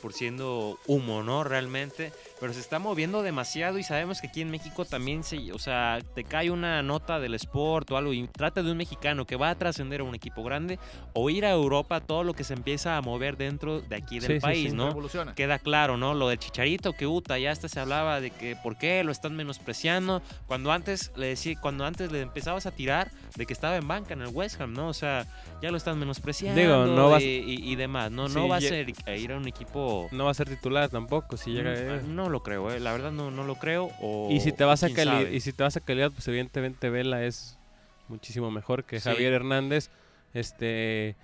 por 0.00 0.12
siendo 0.12 0.78
humo, 0.86 1.22
¿no? 1.22 1.44
Realmente. 1.44 2.12
Pero 2.40 2.54
se 2.54 2.60
está 2.60 2.78
moviendo 2.78 3.22
demasiado 3.22 3.78
y 3.78 3.82
sabemos 3.82 4.20
que 4.22 4.28
aquí 4.28 4.40
en 4.40 4.50
México 4.50 4.86
también 4.86 5.22
se, 5.24 5.52
o 5.52 5.58
sea, 5.58 5.98
te 6.14 6.24
cae 6.24 6.50
una 6.50 6.82
nota 6.82 7.20
del 7.20 7.34
sport 7.34 7.90
o 7.90 7.98
algo 7.98 8.14
y 8.14 8.26
trata 8.28 8.62
de 8.62 8.70
un 8.72 8.78
mexicano 8.78 9.26
que 9.26 9.36
va 9.36 9.50
a 9.50 9.54
trascender 9.56 10.00
a 10.00 10.04
un 10.04 10.14
equipo 10.14 10.42
grande 10.42 10.78
o 11.12 11.28
ir 11.28 11.44
a 11.44 11.50
Europa, 11.50 12.00
todo 12.00 12.24
lo 12.24 12.32
que 12.32 12.42
se 12.44 12.54
empieza 12.54 12.96
a 12.96 13.02
mover 13.02 13.36
dentro 13.36 13.82
de 13.82 13.94
aquí 13.96 14.20
del 14.20 14.26
Sí, 14.28 14.34
sí, 14.36 14.40
país, 14.40 14.70
sí. 14.70 14.76
¿no? 14.76 14.88
Queda 15.34 15.58
claro, 15.58 15.98
¿no? 15.98 16.14
Lo 16.14 16.28
del 16.30 16.38
Chicharito 16.38 16.94
que 16.94 17.06
Uta 17.06 17.38
ya 17.38 17.50
hasta 17.50 17.68
se 17.68 17.78
hablaba 17.78 18.20
de 18.22 18.30
que 18.30 18.56
por 18.56 18.78
qué 18.78 19.04
lo 19.04 19.12
están 19.12 19.36
menospreciando 19.36 20.22
cuando 20.46 20.72
antes 20.72 21.12
le 21.16 21.26
decía, 21.26 21.56
cuando 21.60 21.84
antes 21.84 22.10
le 22.10 22.22
empezabas 22.22 22.64
a 22.64 22.70
tirar 22.70 23.10
de 23.36 23.44
que 23.44 23.52
estaba 23.52 23.76
en 23.76 23.86
banca 23.86 24.14
en 24.14 24.22
el 24.22 24.28
West 24.28 24.58
Ham, 24.60 24.72
¿no? 24.72 24.88
O 24.88 24.94
sea, 24.94 25.26
ya 25.60 25.70
lo 25.70 25.76
están 25.76 25.98
menospreciando 25.98 26.58
Digo, 26.58 26.86
no 26.86 27.10
vas- 27.10 27.22
y, 27.22 27.26
y- 27.26 27.70
y 27.72 27.76
demás, 27.76 28.10
¿no? 28.10 28.28
No 28.28 28.48
va 28.48 28.56
a 28.56 28.60
ser 28.62 28.86
a 29.06 29.14
ir 29.16 29.32
a 29.32 29.36
un 29.36 29.46
equipo 29.46 30.08
No 30.10 30.24
va 30.24 30.30
a 30.30 30.34
ser 30.34 30.48
titular 30.48 30.88
tampoco 30.88 31.36
si 31.36 31.50
llega 31.50 31.72
a- 31.72 32.00
Mm, 32.00 32.14
no 32.14 32.29
lo 32.30 32.42
creo, 32.42 32.70
eh, 32.72 32.80
la 32.80 32.92
verdad 32.92 33.12
no, 33.12 33.30
no 33.30 33.44
lo 33.44 33.56
creo 33.56 33.90
o 34.00 34.28
Y 34.30 34.40
si 34.40 34.52
te 34.52 34.64
vas 34.64 34.82
a 34.82 34.86
quién 34.86 34.96
cali- 34.96 35.10
sabe. 35.24 35.34
y 35.34 35.40
si 35.40 35.52
te 35.52 35.62
vas 35.62 35.76
a 35.76 35.80
calidad, 35.80 36.10
pues 36.12 36.26
evidentemente 36.28 36.88
Vela 36.90 37.24
es 37.24 37.58
muchísimo 38.08 38.50
mejor 38.50 38.84
que 38.84 38.98
Sí. 39.00 39.08
Javier 39.08 39.32
Hernández. 39.34 39.90
Este 40.32 41.16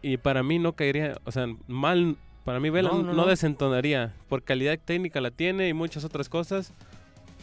y 0.00 0.16
para 0.16 0.42
mí 0.42 0.58
no 0.60 0.74
caería, 0.74 1.16
o 1.24 1.32
sea, 1.32 1.46
mal 1.66 2.16
para 2.44 2.60
mí 2.60 2.70
Vela 2.70 2.90
No, 2.90 2.98
no, 2.98 3.02
no, 3.04 3.12
no. 3.14 3.26
desentonaría, 3.26 4.14
por 4.28 4.42
calidad 4.44 4.78
técnica 4.82 5.20
la 5.20 5.30
tiene 5.32 5.68
y 5.68 5.74
muchas 5.74 6.04
otras 6.04 6.28
cosas, 6.28 6.72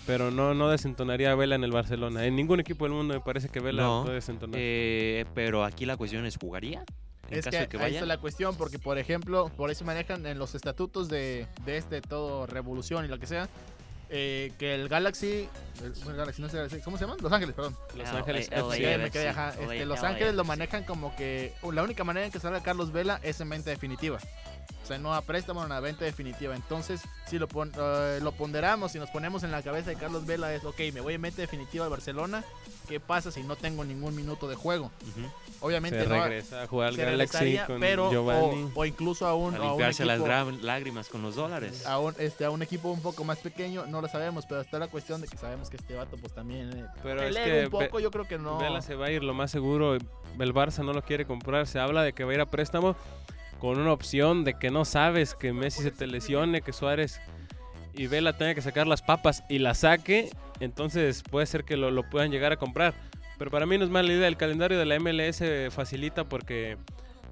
pero 0.07 0.31
no 0.31 0.53
no 0.53 0.69
desentonaría 0.69 1.31
a 1.31 1.35
Vela 1.35 1.55
en 1.55 1.63
el 1.63 1.71
Barcelona. 1.71 2.25
En 2.25 2.35
ningún 2.35 2.59
equipo 2.61 2.85
del 2.85 2.93
mundo 2.93 3.13
me 3.13 3.19
parece 3.19 3.49
que 3.49 3.59
Vela 3.59 3.83
No, 3.83 4.01
puede 4.03 4.15
desentonar. 4.15 4.57
Eh, 4.59 5.25
pero 5.35 5.63
aquí 5.65 5.85
la 5.85 5.97
cuestión 5.97 6.25
es 6.25 6.37
¿jugaría? 6.37 6.83
En 7.29 7.39
Es 7.39 7.45
caso 7.45 7.57
que, 7.57 7.63
de 7.63 7.67
que 7.67 7.77
ahí 7.77 7.93
está 7.95 8.05
la 8.05 8.17
cuestión, 8.17 8.55
porque 8.55 8.79
por 8.79 8.97
ejemplo, 8.97 9.51
por 9.55 9.71
eso 9.71 9.83
manejan 9.85 10.25
en 10.25 10.37
los 10.37 10.55
estatutos 10.55 11.09
de, 11.09 11.47
de 11.65 11.77
este 11.77 12.01
todo 12.01 12.45
revolución 12.45 13.05
y 13.05 13.07
lo 13.07 13.19
que 13.19 13.27
sea, 13.27 13.49
eh, 14.09 14.51
que 14.59 14.75
el 14.75 14.87
Galaxy, 14.87 15.49
el, 15.83 15.91
bueno, 15.91 16.11
el 16.11 16.17
Galaxy 16.17 16.41
no 16.41 16.47
es 16.47 16.53
el 16.53 16.59
Galaxy, 16.59 16.81
¿cómo 16.81 16.97
se 16.97 17.05
llaman? 17.05 17.17
Los 17.21 17.31
Ángeles, 17.31 17.55
perdón. 17.55 17.75
Los 17.95 18.07
LA, 18.07 18.19
Ángeles. 18.19 18.45
Sí, 18.45 18.53
ahí 18.53 18.81
me 18.81 18.97
LAFC, 18.97 19.13
quedé, 19.13 19.29
ajá. 19.29 19.49
Este, 19.59 19.79
LA, 19.79 19.85
los. 19.85 20.03
Ángeles 20.03 20.35
lo 20.35 20.43
manejan 20.43 20.83
como 20.83 21.15
que 21.15 21.53
la 21.73 21.81
única 21.81 22.03
manera 22.03 22.27
en 22.27 22.31
que 22.31 22.39
salga 22.39 22.61
Carlos 22.61 22.91
Vela 22.91 23.19
es 23.23 23.41
en 23.41 23.49
venta 23.49 23.71
definitiva. 23.71 24.19
O 24.83 24.87
sea, 24.87 24.99
no 24.99 25.15
a 25.15 25.21
préstamo, 25.21 25.61
en 25.61 25.65
una 25.65 25.79
venta 25.79 26.05
definitiva. 26.05 26.55
Entonces, 26.55 27.01
si 27.27 27.39
lo, 27.39 27.47
pon- 27.47 27.71
eh, 27.75 28.19
lo 28.21 28.31
ponderamos 28.33 28.93
y 28.95 28.99
nos 28.99 29.09
ponemos 29.09 29.41
en 29.43 29.49
la 29.51 29.63
cabeza 29.63 29.89
de 29.89 29.95
Carlos 29.95 30.27
Vela, 30.27 30.53
es, 30.53 30.63
ok, 30.63 30.77
me 30.93 31.01
voy 31.01 31.15
en 31.15 31.23
venta 31.23 31.41
definitiva 31.41 31.85
al 31.85 31.89
Barcelona. 31.91 32.43
¿Qué 32.87 32.99
pasa 32.99 33.31
si 33.31 33.41
no 33.41 33.55
tengo 33.55 33.83
ningún 33.83 34.15
minuto 34.15 34.47
de 34.47 34.53
juego? 34.55 34.91
Ujú. 35.01 35.27
Obviamente 35.61 36.03
Se 36.03 36.07
no, 36.07 36.21
regresa 36.23 36.61
a 36.61 36.67
jugar 36.67 36.89
al 36.89 36.97
Galaxy 36.97 37.57
con 37.65 37.79
pero 37.79 38.11
Giovanni. 38.11 38.69
o, 38.75 38.79
o 38.79 38.85
incluso 38.85 39.25
a 39.25 39.33
un, 39.33 39.55
A 39.55 39.57
a 39.57 39.73
un 39.73 39.81
las 39.81 39.99
equipo- 39.99 40.23
gra- 40.27 40.61
lágrimas 40.61 41.09
con 41.09 41.23
los 41.23 41.33
dólares. 41.35 41.83
a 41.87 41.97
un, 41.97 42.13
este, 42.19 42.45
a 42.45 42.51
un 42.51 42.61
equipo 42.61 42.91
un 42.91 43.01
poco 43.01 43.23
más 43.23 43.39
pequeño, 43.39 43.87
no 43.87 44.01
lo 44.01 44.07
sabemos, 44.07 44.45
pero 44.47 44.61
está 44.61 44.77
la 44.77 44.87
cuestión 44.87 45.19
de 45.19 45.27
que 45.27 45.37
sabemos 45.37 45.71
que 45.71 45.77
este 45.77 45.95
vato 45.95 46.15
pues 46.17 46.33
también 46.35 46.69
eh, 46.77 46.85
Pero 47.01 47.21
es 47.23 47.27
pelea 47.35 47.43
que 47.45 47.63
un 47.65 47.71
poco, 47.71 47.99
yo 47.99 48.11
creo 48.11 48.27
que 48.27 48.37
no. 48.37 48.59
Vela 48.59 48.83
se 48.83 48.93
va 48.93 49.07
a 49.07 49.11
ir 49.11 49.23
lo 49.23 49.33
más 49.33 49.49
seguro. 49.49 49.95
El 49.95 50.53
Barça 50.53 50.85
no 50.85 50.93
lo 50.93 51.01
quiere 51.01 51.25
comprar. 51.25 51.65
Se 51.65 51.79
habla 51.79 52.03
de 52.03 52.13
que 52.13 52.23
va 52.23 52.31
a 52.31 52.35
ir 52.35 52.41
a 52.41 52.45
préstamo 52.45 52.95
con 53.59 53.79
una 53.79 53.91
opción 53.91 54.43
de 54.43 54.55
que 54.55 54.69
no 54.69 54.85
sabes 54.85 55.35
que 55.35 55.53
Messi 55.53 55.83
se 55.83 55.91
te 55.91 56.07
lesione, 56.07 56.61
que 56.61 56.73
Suárez 56.73 57.19
y 57.93 58.07
Vela 58.07 58.33
tenga 58.33 58.53
que 58.53 58.61
sacar 58.61 58.87
las 58.87 59.01
papas 59.01 59.43
y 59.49 59.59
la 59.59 59.73
saque. 59.73 60.29
Entonces 60.59 61.23
puede 61.23 61.45
ser 61.45 61.63
que 61.63 61.77
lo, 61.77 61.91
lo 61.91 62.09
puedan 62.09 62.31
llegar 62.31 62.51
a 62.51 62.57
comprar. 62.57 62.93
Pero 63.37 63.51
para 63.51 63.65
mí 63.65 63.77
no 63.77 63.85
es 63.85 63.89
mala 63.89 64.11
idea. 64.11 64.27
El 64.27 64.37
calendario 64.37 64.77
de 64.77 64.85
la 64.85 64.99
MLS 64.99 65.41
facilita 65.73 66.25
porque 66.25 66.77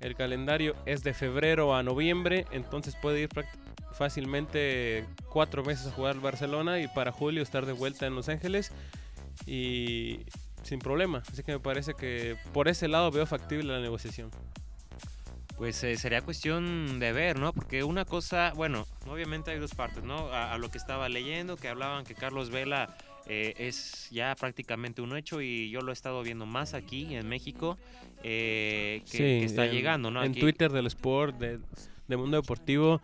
el 0.01 0.15
calendario 0.15 0.75
es 0.85 1.03
de 1.03 1.13
febrero 1.13 1.75
a 1.75 1.83
noviembre. 1.83 2.45
Entonces 2.51 2.95
puede 3.01 3.21
ir 3.21 3.29
fácilmente 3.93 5.05
cuatro 5.29 5.63
meses 5.63 5.87
a 5.87 5.91
jugar 5.91 6.15
al 6.15 6.19
Barcelona 6.19 6.79
y 6.79 6.87
para 6.87 7.11
julio 7.11 7.43
estar 7.43 7.65
de 7.65 7.73
vuelta 7.73 8.05
en 8.05 8.15
Los 8.15 8.29
Ángeles. 8.29 8.71
Y 9.45 10.21
sin 10.63 10.79
problema. 10.79 11.23
Así 11.31 11.43
que 11.43 11.53
me 11.53 11.59
parece 11.59 11.93
que 11.93 12.37
por 12.53 12.67
ese 12.67 12.87
lado 12.87 13.11
veo 13.11 13.25
factible 13.25 13.73
la 13.73 13.79
negociación. 13.79 14.31
Pues 15.57 15.83
eh, 15.83 15.95
sería 15.97 16.21
cuestión 16.21 16.99
de 16.99 17.13
ver, 17.13 17.39
¿no? 17.39 17.53
Porque 17.53 17.83
una 17.83 18.05
cosa, 18.05 18.53
bueno, 18.55 18.85
obviamente 19.07 19.51
hay 19.51 19.59
dos 19.59 19.75
partes, 19.75 20.03
¿no? 20.03 20.27
A, 20.29 20.53
a 20.53 20.57
lo 20.57 20.69
que 20.71 20.77
estaba 20.77 21.07
leyendo, 21.09 21.57
que 21.57 21.67
hablaban 21.67 22.03
que 22.05 22.15
Carlos 22.15 22.49
Vela 22.49 22.97
eh, 23.27 23.53
es 23.57 24.09
ya 24.11 24.35
prácticamente 24.35 25.01
un 25.01 25.15
hecho 25.15 25.41
y 25.41 25.69
yo 25.69 25.81
lo 25.81 25.91
he 25.91 25.93
estado 25.93 26.21
viendo 26.23 26.45
más 26.45 26.73
aquí 26.73 27.15
en 27.15 27.29
México, 27.29 27.77
eh, 28.23 29.03
que, 29.09 29.17
que 29.17 29.43
está 29.45 29.65
en- 29.65 29.71
llegando, 29.71 30.09
¿no? 30.11 30.23
En 30.23 30.31
Aquí- 30.31 30.39
Twitter 30.41 30.71
del 30.71 30.87
Sport, 30.87 31.37
de, 31.37 31.59
de 32.07 32.17
Mundo 32.17 32.35
Deportivo, 32.41 32.99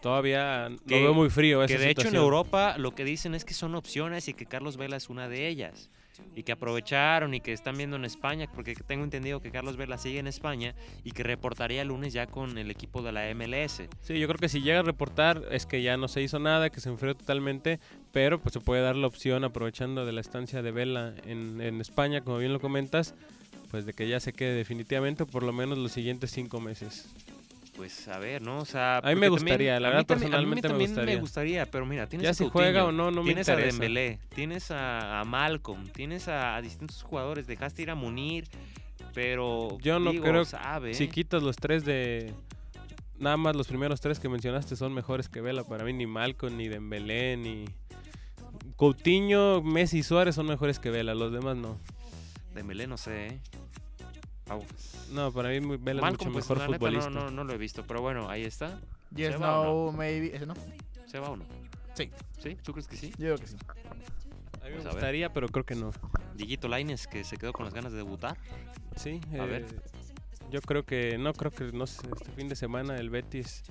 todavía 0.00 0.68
Que- 0.86 0.96
lo 0.96 1.02
veo 1.02 1.14
muy 1.14 1.30
frío. 1.30 1.58
Que 1.66 1.74
esa 1.74 1.82
de 1.82 1.90
hecho 1.90 2.08
en. 2.08 2.14
Europa 2.14 2.76
lo 2.78 2.94
que 2.94 3.04
dicen 3.04 3.34
es 3.34 3.44
que 3.44 3.54
son 3.54 3.74
opciones 3.74 4.28
y 4.28 4.34
que 4.34 4.46
Carlos 4.46 4.76
Vela 4.76 4.96
es 4.96 5.10
una 5.10 5.28
de 5.28 5.48
ellas. 5.48 5.90
Y 6.34 6.42
que 6.42 6.52
aprovecharon 6.52 7.34
y 7.34 7.40
que 7.40 7.52
están 7.52 7.76
viendo 7.76 7.96
en 7.96 8.04
España, 8.04 8.48
porque 8.54 8.74
tengo 8.74 9.04
entendido 9.04 9.40
que 9.40 9.50
Carlos 9.50 9.76
Vela 9.76 9.98
sigue 9.98 10.18
en 10.18 10.26
España 10.26 10.74
y 11.04 11.12
que 11.12 11.22
reportaría 11.22 11.82
el 11.82 11.88
lunes 11.88 12.12
ya 12.12 12.26
con 12.26 12.58
el 12.58 12.70
equipo 12.70 13.02
de 13.02 13.12
la 13.12 13.34
MLS. 13.34 13.82
Sí, 14.02 14.18
yo 14.18 14.28
creo 14.28 14.38
que 14.38 14.48
si 14.48 14.60
llega 14.60 14.80
a 14.80 14.82
reportar 14.82 15.42
es 15.50 15.66
que 15.66 15.82
ya 15.82 15.96
no 15.96 16.08
se 16.08 16.22
hizo 16.22 16.38
nada, 16.38 16.70
que 16.70 16.80
se 16.80 16.88
enfrió 16.88 17.14
totalmente, 17.14 17.80
pero 18.12 18.40
pues 18.40 18.52
se 18.52 18.60
puede 18.60 18.82
dar 18.82 18.96
la 18.96 19.06
opción 19.06 19.44
aprovechando 19.44 20.06
de 20.06 20.12
la 20.12 20.20
estancia 20.20 20.62
de 20.62 20.70
Vela 20.70 21.14
en, 21.24 21.60
en 21.60 21.80
España, 21.80 22.20
como 22.20 22.38
bien 22.38 22.52
lo 22.52 22.60
comentas, 22.60 23.14
pues 23.70 23.84
de 23.86 23.92
que 23.92 24.08
ya 24.08 24.20
se 24.20 24.32
quede 24.32 24.54
definitivamente 24.54 25.26
por 25.26 25.42
lo 25.42 25.52
menos 25.52 25.78
los 25.78 25.92
siguientes 25.92 26.30
cinco 26.30 26.60
meses. 26.60 27.08
Pues 27.78 28.06
a 28.08 28.18
ver, 28.18 28.42
¿no? 28.42 28.58
O 28.58 28.64
sea, 28.66 28.98
A 28.98 29.02
mí 29.02 29.06
me 29.06 29.12
también- 29.14 29.30
gustaría, 29.30 29.80
la 29.80 29.88
verdad, 29.88 30.04
también- 30.04 30.34
a 30.34 30.38
mí 30.38 30.44
personalmente 30.50 30.68
me 30.68 30.68
también 30.72 30.90
gustaría. 30.90 31.14
me 31.14 31.20
gustaría, 31.20 31.66
pero 31.70 31.86
mira, 31.86 32.06
tienes 32.08 32.24
Ya 32.24 32.30
a 32.32 32.34
si 32.34 32.42
Coutinho, 32.44 32.64
juega 32.64 32.84
o 32.84 32.92
no, 32.92 33.10
no 33.10 33.22
me 33.22 33.28
tienes 33.28 33.48
interesa. 33.48 33.68
a 33.68 33.70
Dembélé, 33.70 34.18
tienes 34.34 34.70
a, 34.72 35.20
a 35.20 35.24
Malcolm, 35.24 35.88
tienes 35.88 36.26
a, 36.28 36.56
a 36.56 36.60
distintos 36.60 37.02
jugadores, 37.04 37.46
dejaste 37.46 37.82
ir 37.82 37.90
a 37.90 37.94
Munir, 37.94 38.48
pero 39.14 39.78
Yo 39.80 39.98
no 40.00 40.10
digo, 40.10 40.24
creo- 40.24 40.44
sabe, 40.44 40.92
Si 40.94 41.08
quitas 41.08 41.42
los 41.42 41.56
tres 41.56 41.84
de... 41.84 42.34
Nada 43.16 43.36
más 43.36 43.56
los 43.56 43.66
primeros 43.66 44.00
tres 44.00 44.18
que 44.20 44.28
mencionaste 44.28 44.76
son 44.76 44.92
mejores 44.94 45.28
que 45.28 45.40
Vela. 45.40 45.64
Para 45.64 45.84
mí 45.84 45.92
ni 45.92 46.06
Malcolm, 46.06 46.56
ni 46.56 46.68
Dembélé, 46.68 47.36
ni... 47.36 47.64
Coutinho, 48.76 49.62
Messi 49.62 49.98
y 49.98 50.02
Suárez 50.02 50.34
son 50.34 50.46
mejores 50.46 50.78
que 50.78 50.90
Vela, 50.90 51.14
los 51.14 51.32
demás 51.32 51.56
no. 51.56 51.78
Dembélé 52.54 52.86
no 52.86 52.96
sé, 52.96 53.26
¿eh? 53.26 53.40
No, 55.12 55.32
para 55.32 55.48
mí 55.50 55.60
Vela 55.78 56.00
es 56.08 56.16
pues 56.16 56.28
mucho 56.28 56.30
mejor 56.30 56.66
futbolista. 56.66 57.10
no, 57.10 57.24
no, 57.24 57.30
no 57.30 57.44
lo 57.44 57.52
he 57.52 57.58
visto, 57.58 57.84
pero 57.86 58.00
bueno, 58.00 58.28
ahí 58.28 58.44
está. 58.44 58.80
Yes, 59.14 59.32
¿Se 59.32 59.36
va 59.38 59.60
o 59.60 59.90
no, 59.90 59.96
maybe. 59.96 60.34
¿Ese 60.34 60.46
no? 60.46 60.54
¿Se 61.06 61.18
va 61.18 61.30
o 61.30 61.36
no? 61.36 61.44
Sí. 61.94 62.10
¿Sí? 62.38 62.56
¿Tú 62.62 62.72
crees 62.72 62.86
que 62.86 62.96
sí? 62.96 63.10
Yo 63.18 63.34
creo 63.34 63.38
que 63.38 63.46
sí. 63.46 63.56
A 63.68 63.74
mí 63.74 64.70
me 64.70 64.70
Pues 64.76 64.86
a 64.86 64.90
gustaría, 64.90 65.32
pero 65.32 65.48
creo 65.48 65.64
que 65.64 65.74
no. 65.74 65.90
Diguito 66.34 66.68
Laines 66.68 67.06
que 67.06 67.24
se 67.24 67.36
quedó 67.36 67.52
con 67.52 67.64
las 67.64 67.74
ganas 67.74 67.92
de 67.92 67.98
debutar. 67.98 68.36
Sí, 68.96 69.20
A 69.32 69.36
eh, 69.36 69.46
ver. 69.46 69.66
Yo 70.50 70.60
creo 70.62 70.84
que, 70.84 71.18
no 71.18 71.32
creo 71.34 71.50
que, 71.50 71.64
no 71.72 71.86
sé, 71.86 72.08
este 72.16 72.30
fin 72.32 72.48
de 72.48 72.56
semana 72.56 72.96
el 72.96 73.10
Betis 73.10 73.62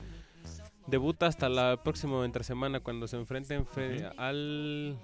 debuta 0.85 1.25
hasta 1.27 1.49
la 1.49 1.81
próxima 1.83 2.23
entre 2.25 2.43
semana 2.43 2.79
cuando 2.79 3.07
se 3.07 3.17
enfrenten 3.17 3.65
fe- 3.65 4.09
al... 4.17 4.97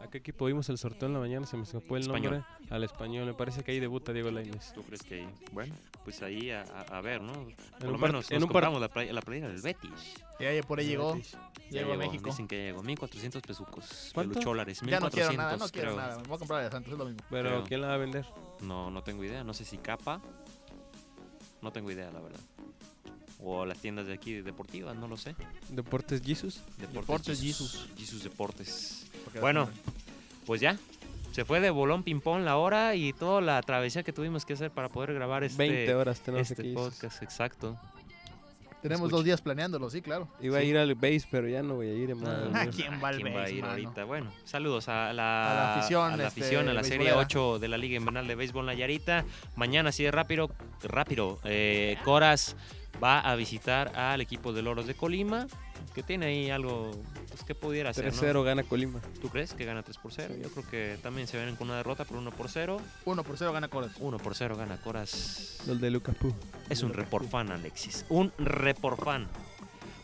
¿A 0.00 0.08
qué 0.08 0.18
equipo 0.18 0.46
vimos 0.46 0.68
el 0.68 0.78
sorteo 0.78 1.08
en 1.08 1.14
la 1.14 1.18
mañana? 1.20 1.44
Se 1.46 1.56
me 1.56 1.64
escapó 1.64 1.96
el 1.96 2.02
Español. 2.02 2.32
nombre. 2.44 2.48
Al 2.70 2.84
español. 2.84 3.26
Me 3.26 3.34
parece 3.34 3.62
que 3.64 3.72
ahí 3.72 3.80
debuta 3.80 4.12
Diego 4.12 4.30
Lainez. 4.30 4.72
¿Tú 4.72 4.82
crees 4.84 5.02
que 5.02 5.16
ahí? 5.16 5.28
Bueno, 5.52 5.74
pues 6.04 6.22
ahí 6.22 6.50
a, 6.50 6.62
a- 6.62 7.00
ver, 7.00 7.20
¿no? 7.20 7.32
Por 7.32 7.86
un 7.86 7.92
lo 7.92 7.98
menos 7.98 8.30
en 8.30 8.36
nos 8.36 8.44
un 8.44 8.48
compramos 8.52 8.80
la, 8.80 8.90
la 9.12 9.20
playera 9.22 9.48
del 9.48 9.60
Betis. 9.60 10.14
Ya, 10.38 10.52
ya 10.52 10.62
por 10.62 10.78
ahí 10.78 10.86
llegó. 10.86 11.16
Ya 11.70 11.80
Llegó 11.80 11.94
a 11.94 11.96
México. 11.96 12.30
Dicen 12.30 12.46
que 12.46 12.56
llegó. 12.66 12.82
1400 12.82 13.42
pesucos. 13.42 14.10
¿Cuánto? 14.14 14.34
Pelucholares. 14.34 14.80
Ya 14.82 15.00
no 15.00 15.10
quiero 15.10 15.30
1400, 15.30 15.36
nada, 15.36 15.56
no 15.56 15.68
quiero 15.68 15.88
creo. 15.88 15.96
nada. 16.00 16.16
Me 16.22 16.28
voy 16.28 16.36
a 16.36 16.38
comprar 16.38 16.64
a 16.64 16.70
Santos, 16.70 16.92
es 16.92 16.98
lo 16.98 17.04
mismo. 17.04 17.20
Pero 17.28 17.48
Creo. 17.50 17.64
¿quién 17.64 17.80
la 17.80 17.88
va 17.88 17.94
a 17.94 17.98
vender? 17.98 18.24
No, 18.60 18.90
no 18.90 19.02
tengo 19.02 19.24
idea. 19.24 19.42
No 19.44 19.52
sé 19.52 19.64
si 19.64 19.78
capa. 19.78 20.22
No 21.60 21.72
tengo 21.72 21.90
idea, 21.90 22.10
la 22.12 22.20
verdad. 22.20 22.40
O 23.40 23.64
las 23.64 23.78
tiendas 23.78 24.06
de 24.06 24.14
aquí 24.14 24.34
deportivas, 24.34 24.96
no 24.96 25.06
lo 25.08 25.16
sé. 25.16 25.34
Deportes 25.70 26.22
Jesus. 26.22 26.56
Deportes, 26.78 26.92
Deportes 26.94 27.40
Jesus. 27.40 27.88
Jesus 27.96 28.22
Deportes. 28.24 29.06
Porque 29.24 29.40
Bueno. 29.40 29.68
Pues 30.46 30.60
ya. 30.60 30.76
Se 31.32 31.44
fue 31.44 31.60
de 31.60 31.70
bolón 31.70 32.02
ping-pong 32.02 32.42
la 32.42 32.56
hora 32.56 32.94
y 32.96 33.12
toda 33.12 33.40
la 33.40 33.62
travesía 33.62 34.02
que 34.02 34.12
tuvimos 34.12 34.44
que 34.44 34.54
hacer 34.54 34.70
para 34.72 34.88
poder 34.88 35.14
grabar 35.14 35.44
este, 35.44 35.58
20 35.68 35.94
horas 35.94 36.20
tenemos 36.20 36.50
este 36.50 36.62
aquí. 36.62 36.72
podcast. 36.72 37.22
Exacto. 37.22 37.78
Tenemos 38.82 39.02
escucha. 39.06 39.16
dos 39.16 39.24
días 39.24 39.40
planeándolo, 39.42 39.90
sí, 39.90 40.00
claro. 40.02 40.28
Iba 40.40 40.58
a 40.58 40.62
ir 40.62 40.78
al 40.78 40.94
base, 40.94 41.24
pero 41.30 41.48
ya 41.48 41.62
no 41.62 41.74
voy 41.74 41.88
a 41.88 41.92
ir. 41.94 42.14
madre 42.14 42.50
Ah, 42.54 42.62
mía. 42.64 42.70
¿Quién 42.74 43.00
va 43.02 43.08
al 43.08 43.16
¿Quién 43.16 43.34
va 43.34 43.38
a 43.38 43.42
base, 43.42 43.52
ir 43.54 43.60
mano? 43.62 43.72
ahorita? 43.72 44.04
Bueno, 44.04 44.32
saludos 44.44 44.88
a 44.88 45.12
la, 45.12 45.50
A 45.50 45.54
la 45.54 45.74
afición, 45.76 46.12
a 46.12 46.16
la, 46.16 46.26
este, 46.28 46.40
afición, 46.40 46.68
a 46.68 46.72
la 46.74 46.82
Serie 46.84 46.98
beisbolera. 47.06 47.26
8 47.26 47.58
de 47.58 47.68
la 47.68 47.76
Liga 47.76 47.96
Invernal 47.96 48.26
de 48.28 48.34
Béisbol 48.36 48.66
Nayarita. 48.66 49.24
Mañana, 49.56 49.88
así 49.90 50.04
de 50.04 50.12
rápido, 50.12 50.50
rápido, 50.82 51.40
eh, 51.44 51.98
Coras 52.04 52.56
va 53.02 53.20
a 53.20 53.34
visitar 53.36 53.96
al 53.96 54.20
equipo 54.20 54.52
de 54.52 54.62
Loros 54.62 54.86
de 54.86 54.94
Colima, 54.94 55.46
que 55.94 56.02
tiene 56.02 56.26
ahí 56.26 56.50
algo 56.50 56.90
pues, 57.28 57.44
que 57.44 57.54
pudiera 57.54 57.90
hacer. 57.90 58.06
¿no? 58.06 58.20
3-0 58.20 58.44
gana 58.44 58.62
Colima. 58.62 59.00
¿Tú 59.20 59.28
crees 59.28 59.54
que 59.54 59.64
gana 59.64 59.82
3 59.82 59.98
por 59.98 60.12
0? 60.12 60.34
Yo 60.42 60.50
creo 60.50 60.68
que 60.68 60.98
también 61.02 61.26
se 61.26 61.36
ven 61.36 61.56
con 61.56 61.68
una 61.68 61.78
derrota 61.78 62.04
por 62.04 62.18
1 62.18 62.30
por 62.32 62.48
0. 62.48 62.80
Uno 63.04 63.24
por 63.24 63.38
cero 63.38 63.52
gana 63.52 63.68
Coras. 63.68 63.92
1 63.98 64.18
por 64.18 64.34
0 64.34 64.56
gana 64.56 64.80
Coras. 64.80 65.60
Los 65.66 65.80
de 65.80 65.90
Lucas 65.90 66.16
Pu. 66.16 66.34
Es 66.68 66.82
un 66.82 66.92
report 66.92 67.28
fan, 67.28 67.50
Alexis. 67.50 68.04
Un 68.08 68.32
report 68.38 69.02
fan. 69.02 69.28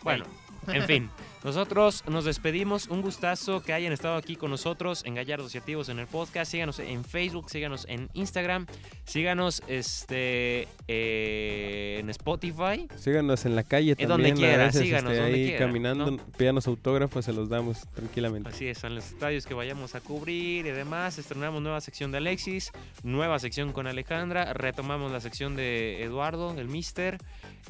Bueno, 0.03 0.25
en 0.69 0.83
fin. 0.85 1.11
Nosotros 1.43 2.05
nos 2.09 2.25
despedimos. 2.25 2.89
Un 2.89 3.03
gustazo 3.03 3.63
que 3.63 3.75
hayan 3.75 3.93
estado 3.93 4.17
aquí 4.17 4.35
con 4.37 4.51
nosotros 4.51 5.03
en 5.05 5.15
Gallardos 5.15 5.55
y 5.55 5.59
Activos 5.59 5.91
en 5.91 5.99
el 5.99 6.07
podcast. 6.07 6.51
Síganos 6.51 6.79
en 6.79 7.05
Facebook, 7.05 7.51
síganos 7.51 7.85
en 7.89 8.09
Instagram, 8.15 8.67
síganos 9.05 9.63
este 9.69 10.67
eh, 10.89 11.99
en 12.01 12.09
Spotify. 12.11 12.89
Síganos 12.97 13.45
en 13.45 13.57
la 13.57 13.63
calle 13.63 13.93
Eh, 13.93 14.07
también. 14.07 14.31
donde 14.31 14.33
quiera, 14.33 14.65
veces, 14.65 14.81
síganos 14.81 15.13
este, 15.13 15.23
donde 15.23 15.37
ahí 15.39 15.47
quiera, 15.49 15.67
caminando, 15.67 16.11
¿no? 16.13 16.17
pídanos 16.39 16.67
autógrafos, 16.67 17.25
se 17.27 17.33
los 17.35 17.49
damos 17.51 17.87
tranquilamente. 17.95 18.49
Así 18.49 18.67
es, 18.67 18.83
en 18.85 18.95
los 18.95 19.05
estadios 19.05 19.45
que 19.45 19.53
vayamos 19.53 19.95
a 19.95 20.01
cubrir 20.01 20.67
y 20.67 20.71
demás. 20.71 21.19
Estrenamos 21.19 21.61
nueva 21.61 21.83
sección 21.83 22.11
de 22.11 22.19
Alexis, 22.19 22.73
nueva 23.03 23.39
sección 23.39 23.73
con 23.73 23.87
Alejandra. 23.87 24.55
Retomamos 24.55 25.13
la 25.13 25.21
sección 25.21 25.57
de 25.57 26.03
Eduardo, 26.03 26.55
el 26.59 26.69
Mister. 26.69 27.19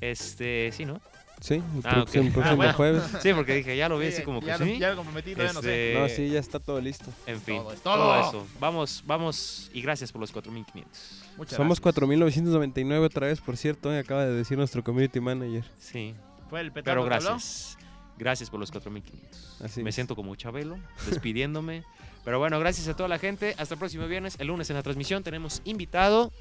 Este, 0.00 0.70
sí, 0.72 0.84
¿no? 0.84 1.00
Sí, 1.44 1.54
el 1.56 1.62
Ah, 1.84 1.90
próximo, 2.06 2.30
Ah, 2.42 2.54
bueno. 2.54 2.72
jueves. 2.72 3.02
Sí, 3.22 3.34
porque 3.34 3.56
dije, 3.56 3.76
ya 3.76 3.86
lo 3.90 3.98
vi 3.98 4.06
Sí, 4.08 4.14
así 4.14 4.22
como 4.22 4.40
que 4.40 4.46
ya, 4.46 4.56
lo- 4.56 4.64
sí. 4.64 4.78
ya 4.78 4.88
lo 4.90 4.96
comprometí, 4.96 5.32
todavía 5.32 5.52
no 5.52 5.60
sé. 5.60 5.88
Este, 5.92 6.00
No, 6.00 6.08
sí, 6.08 6.32
ya 6.32 6.40
está 6.40 6.58
todo 6.58 6.80
listo. 6.80 7.04
En 7.26 7.38
fin, 7.38 7.58
Todo 7.58 7.72
es 7.74 7.80
todo. 7.82 7.96
todo. 7.96 8.28
eso. 8.28 8.46
Vamos, 8.58 9.02
vamos 9.06 9.70
y 9.74 9.82
gracias 9.82 10.10
por 10.10 10.22
los 10.22 10.32
4500. 10.32 11.22
Muchas 11.36 11.56
Somos 11.58 11.80
gracias. 11.82 12.02
4.999 12.02 13.04
otra 13.04 13.26
vez, 13.26 13.42
por 13.42 13.58
cierto, 13.58 13.92
eh, 13.92 13.98
acaba 13.98 14.24
de 14.24 14.32
decir 14.32 14.56
nuestro 14.56 14.82
community 14.82 15.20
manager. 15.20 15.64
Sí, 15.78 16.14
Fue 16.48 16.60
el 16.62 16.72
petardo 16.72 17.02
pero 17.02 17.04
gracias. 17.04 17.76
Gracias 18.16 18.48
por 18.48 18.58
los 18.60 18.70
4500. 18.70 19.60
Así 19.62 19.82
Me 19.82 19.90
es. 19.90 19.94
siento 19.96 20.16
como 20.16 20.34
Chabelo, 20.36 20.78
despidiéndome. 21.10 21.82
Pero 22.24 22.38
bueno, 22.38 22.58
gracias 22.58 22.88
a 22.88 22.96
toda 22.96 23.08
la 23.08 23.18
gente. 23.18 23.54
Hasta 23.58 23.74
el 23.74 23.78
próximo 23.78 24.06
viernes. 24.06 24.36
El 24.38 24.46
lunes 24.46 24.70
en 24.70 24.76
la 24.76 24.82
transmisión 24.82 25.22
tenemos 25.22 25.60
invitado 25.66 26.32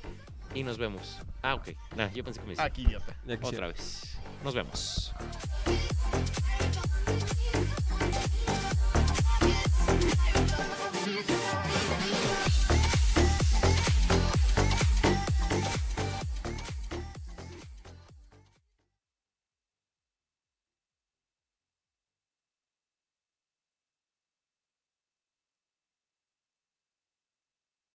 y 0.55 0.63
nos 0.63 0.77
vemos. 0.77 1.17
Ah, 1.41 1.55
ok. 1.55 1.69
Nah, 1.97 2.09
yo 2.11 2.23
pensé 2.23 2.39
que 2.39 2.45
me 2.45 2.51
decía. 2.51 2.63
Aquí, 2.63 2.83
idiota. 2.83 3.17
Ya 3.27 3.35
quisiera. 3.37 3.67
Otra 3.67 3.67
vez. 3.67 4.17
Nos 4.43 4.53
vemos. 4.53 5.13